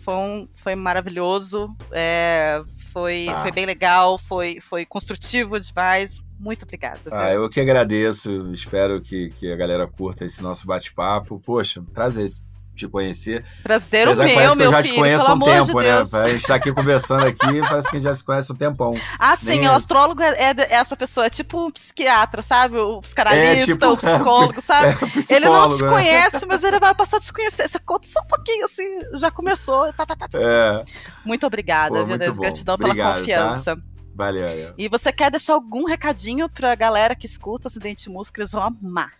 Foi, 0.02 0.14
um, 0.14 0.48
foi 0.56 0.74
maravilhoso. 0.74 1.72
É, 1.92 2.64
foi, 2.92 3.28
ah. 3.28 3.40
foi 3.42 3.52
bem 3.52 3.64
legal, 3.64 4.18
foi, 4.18 4.58
foi 4.60 4.84
construtivo 4.84 5.56
demais. 5.60 6.20
Muito 6.44 6.62
obrigada. 6.64 7.00
Ah, 7.10 7.32
eu 7.32 7.48
que 7.48 7.58
agradeço. 7.58 8.52
Espero 8.52 9.00
que, 9.00 9.30
que 9.30 9.50
a 9.50 9.56
galera 9.56 9.86
curta 9.86 10.26
esse 10.26 10.42
nosso 10.42 10.66
bate-papo. 10.66 11.40
Poxa, 11.40 11.82
prazer 11.94 12.28
te 12.74 12.88
conhecer. 12.88 13.44
Prazer 13.62 14.08
o 14.08 14.16
meu, 14.16 14.26
meu 14.26 14.56
que 14.56 14.62
eu 14.62 14.70
já 14.70 14.82
filho, 14.82 14.94
te 14.94 14.98
conheço 14.98 15.30
há 15.30 15.34
um 15.34 15.38
tempo, 15.38 15.66
de 15.66 15.74
né? 15.74 16.02
A 16.12 16.28
gente 16.28 16.46
tá 16.46 16.56
aqui 16.56 16.72
conversando 16.72 17.24
aqui, 17.24 17.60
parece 17.62 17.88
que 17.88 17.96
a 17.96 18.00
gente 18.00 18.08
já 18.08 18.14
se 18.14 18.24
conhece 18.24 18.50
há 18.50 18.54
um 18.54 18.58
tempão. 18.58 18.94
Ah, 19.18 19.36
sim, 19.36 19.46
Nem 19.46 19.68
o 19.68 19.72
astrólogo 19.72 20.20
é, 20.20 20.34
é, 20.36 20.74
essa 20.74 20.96
pessoa, 20.96 21.26
é 21.26 21.30
tipo 21.30 21.66
um 21.66 21.70
psiquiatra, 21.70 22.42
sabe? 22.42 22.76
O 22.76 23.00
psicanalista, 23.00 23.70
é, 23.70 23.74
tipo, 23.74 23.86
o 23.86 23.96
psicólogo, 23.96 24.60
sabe? 24.60 24.88
É, 24.88 25.34
ele 25.36 25.46
não 25.46 25.68
te 25.68 25.82
né? 25.82 25.88
conhece, 25.88 26.44
mas 26.46 26.64
ele 26.64 26.80
vai 26.80 26.94
passar 26.94 27.18
a 27.18 27.20
te 27.20 27.32
conhecer. 27.32 27.68
Você 27.68 27.78
conta 27.78 28.06
só 28.08 28.20
um 28.20 28.26
pouquinho, 28.26 28.64
assim, 28.64 28.98
já 29.14 29.30
começou. 29.30 29.92
Tá, 29.92 30.04
tá, 30.04 30.16
tá. 30.16 30.28
tá. 30.28 30.38
É. 30.38 30.82
Muito 31.24 31.46
obrigada, 31.46 32.00
Pô, 32.00 32.06
muito 32.06 32.34
Gratidão 32.34 32.74
Obrigado, 32.74 32.96
pela 32.96 33.12
tá? 33.12 33.18
confiança. 33.20 33.76
Tá? 33.76 33.93
Valeu. 34.14 34.74
E 34.78 34.88
você 34.88 35.12
quer 35.12 35.30
deixar 35.30 35.54
algum 35.54 35.84
recadinho 35.84 36.48
pra 36.48 36.74
galera 36.74 37.14
que 37.14 37.26
escuta 37.26 37.68
Acidente 37.68 38.08
Música? 38.08 38.40
Eles 38.40 38.52
vão 38.52 38.62
amar 38.62 39.12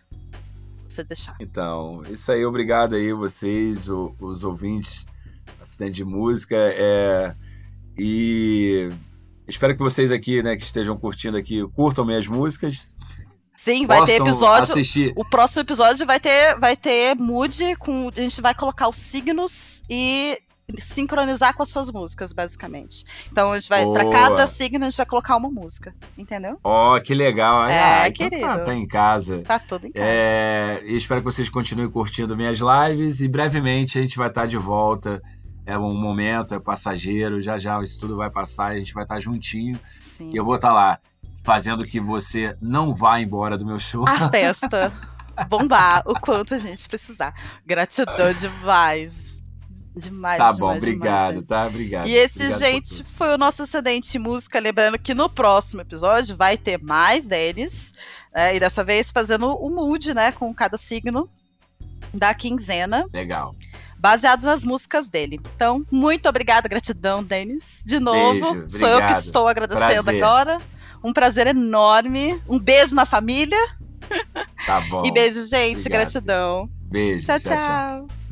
você 0.87 1.03
deixar. 1.03 1.35
Então, 1.39 2.01
isso 2.09 2.31
aí, 2.31 2.45
obrigado 2.45 2.95
aí 2.95 3.11
vocês, 3.11 3.89
o, 3.89 4.15
os 4.19 4.43
ouvintes 4.43 5.05
Acidente 5.61 5.97
de 5.97 6.05
Música. 6.05 6.55
É, 6.55 7.35
e 7.97 8.89
espero 9.47 9.73
que 9.73 9.83
vocês 9.83 10.11
aqui, 10.11 10.41
né, 10.41 10.55
que 10.55 10.63
estejam 10.63 10.97
curtindo 10.97 11.37
aqui, 11.37 11.67
curtam 11.75 12.05
minhas 12.05 12.27
músicas. 12.27 12.93
Sim, 13.55 13.85
vai 13.85 14.05
ter 14.05 14.21
episódio. 14.21 14.63
Assistir. 14.63 15.13
O 15.15 15.25
próximo 15.25 15.61
episódio 15.61 16.05
vai 16.05 16.19
ter, 16.19 16.57
vai 16.59 16.75
ter 16.75 17.15
mood 17.15 17.75
com. 17.77 18.11
A 18.15 18.21
gente 18.21 18.41
vai 18.41 18.53
colocar 18.53 18.87
os 18.87 18.97
signos 18.97 19.81
e 19.89 20.39
sincronizar 20.77 21.55
com 21.55 21.63
as 21.63 21.69
suas 21.69 21.91
músicas, 21.91 22.33
basicamente. 22.33 23.05
Então 23.31 23.51
a 23.51 23.59
gente 23.59 23.69
vai, 23.69 23.85
para 23.85 24.09
cada 24.09 24.47
signo, 24.47 24.85
a 24.85 24.89
gente 24.89 24.97
vai 24.97 25.05
colocar 25.05 25.35
uma 25.35 25.49
música, 25.49 25.93
entendeu? 26.17 26.59
Ó, 26.63 26.95
oh, 26.95 27.01
que 27.01 27.13
legal. 27.13 27.67
É, 27.67 27.79
ah, 27.79 28.07
então 28.09 28.29
querido. 28.29 28.47
Tá, 28.47 28.59
tá, 28.59 28.75
em 28.75 28.87
casa. 28.87 29.41
Tá 29.41 29.59
tudo 29.59 29.87
em 29.87 29.91
casa. 29.91 30.05
É, 30.05 30.81
e 30.83 30.95
espero 30.95 31.21
que 31.21 31.25
vocês 31.25 31.49
continuem 31.49 31.89
curtindo 31.89 32.35
minhas 32.35 32.59
lives 32.59 33.21
e 33.21 33.27
brevemente 33.27 33.99
a 33.99 34.01
gente 34.01 34.17
vai 34.17 34.27
estar 34.27 34.47
de 34.47 34.57
volta. 34.57 35.21
É 35.65 35.77
um 35.77 35.95
momento, 35.95 36.53
é 36.53 36.59
passageiro, 36.59 37.41
já 37.41 37.57
já 37.57 37.81
isso 37.81 37.99
tudo 37.99 38.15
vai 38.15 38.29
passar 38.29 38.73
e 38.73 38.77
a 38.77 38.79
gente 38.79 38.93
vai 38.93 39.03
estar 39.03 39.19
juntinho. 39.19 39.79
Sim. 39.99 40.29
E 40.31 40.35
eu 40.35 40.45
vou 40.45 40.55
estar 40.55 40.71
lá 40.71 40.99
fazendo 41.43 41.85
que 41.85 41.99
você 41.99 42.55
não 42.61 42.93
vá 42.93 43.19
embora 43.19 43.57
do 43.57 43.65
meu 43.65 43.79
show. 43.79 44.07
A 44.07 44.29
festa. 44.29 44.91
bombar 45.47 46.03
o 46.05 46.19
quanto 46.19 46.55
a 46.55 46.57
gente 46.57 46.87
precisar. 46.87 47.33
Gratidão 47.65 48.31
demais. 48.33 49.34
Demais, 49.95 50.37
Tá 50.37 50.51
demais, 50.51 50.57
bom, 50.57 50.75
obrigado, 50.75 51.29
demais. 51.31 51.47
tá? 51.47 51.67
Obrigado. 51.67 52.07
E 52.07 52.15
esse, 52.15 52.43
obrigado 52.43 52.59
gente, 52.59 53.03
foi 53.03 53.33
o 53.33 53.37
nosso 53.37 53.63
acidente 53.63 54.19
música. 54.19 54.59
Lembrando 54.59 54.99
que 54.99 55.13
no 55.13 55.29
próximo 55.29 55.81
episódio 55.81 56.35
vai 56.35 56.57
ter 56.57 56.81
mais 56.83 57.27
deles. 57.27 57.93
Né? 58.33 58.57
E 58.57 58.59
dessa 58.59 58.83
vez 58.83 59.09
fazendo 59.09 59.47
o 59.55 59.69
mood, 59.69 60.13
né? 60.13 60.31
Com 60.33 60.53
cada 60.53 60.75
signo 60.77 61.29
da 62.13 62.33
quinzena. 62.33 63.05
Legal. 63.13 63.55
Baseado 63.97 64.43
nas 64.43 64.63
músicas 64.63 65.07
dele. 65.07 65.39
Então, 65.55 65.85
muito 65.89 66.27
obrigada, 66.27 66.67
gratidão, 66.67 67.23
Denis. 67.23 67.81
De 67.85 67.99
novo. 67.99 68.53
Beijo, 68.53 68.77
Sou 68.77 68.89
eu 68.89 69.05
que 69.05 69.13
estou 69.13 69.47
agradecendo 69.47 70.03
prazer. 70.03 70.23
agora. 70.23 70.57
Um 71.03 71.13
prazer 71.13 71.47
enorme. 71.47 72.41
Um 72.47 72.59
beijo 72.59 72.93
na 72.95 73.05
família. 73.05 73.57
Tá 74.65 74.81
bom. 74.81 75.03
E 75.07 75.11
beijo, 75.11 75.45
gente. 75.47 75.79
Obrigado. 75.79 76.01
Gratidão. 76.01 76.69
Beijo. 76.91 77.25
tchau. 77.25 77.39
tchau. 77.39 77.57
tchau. 77.57 78.24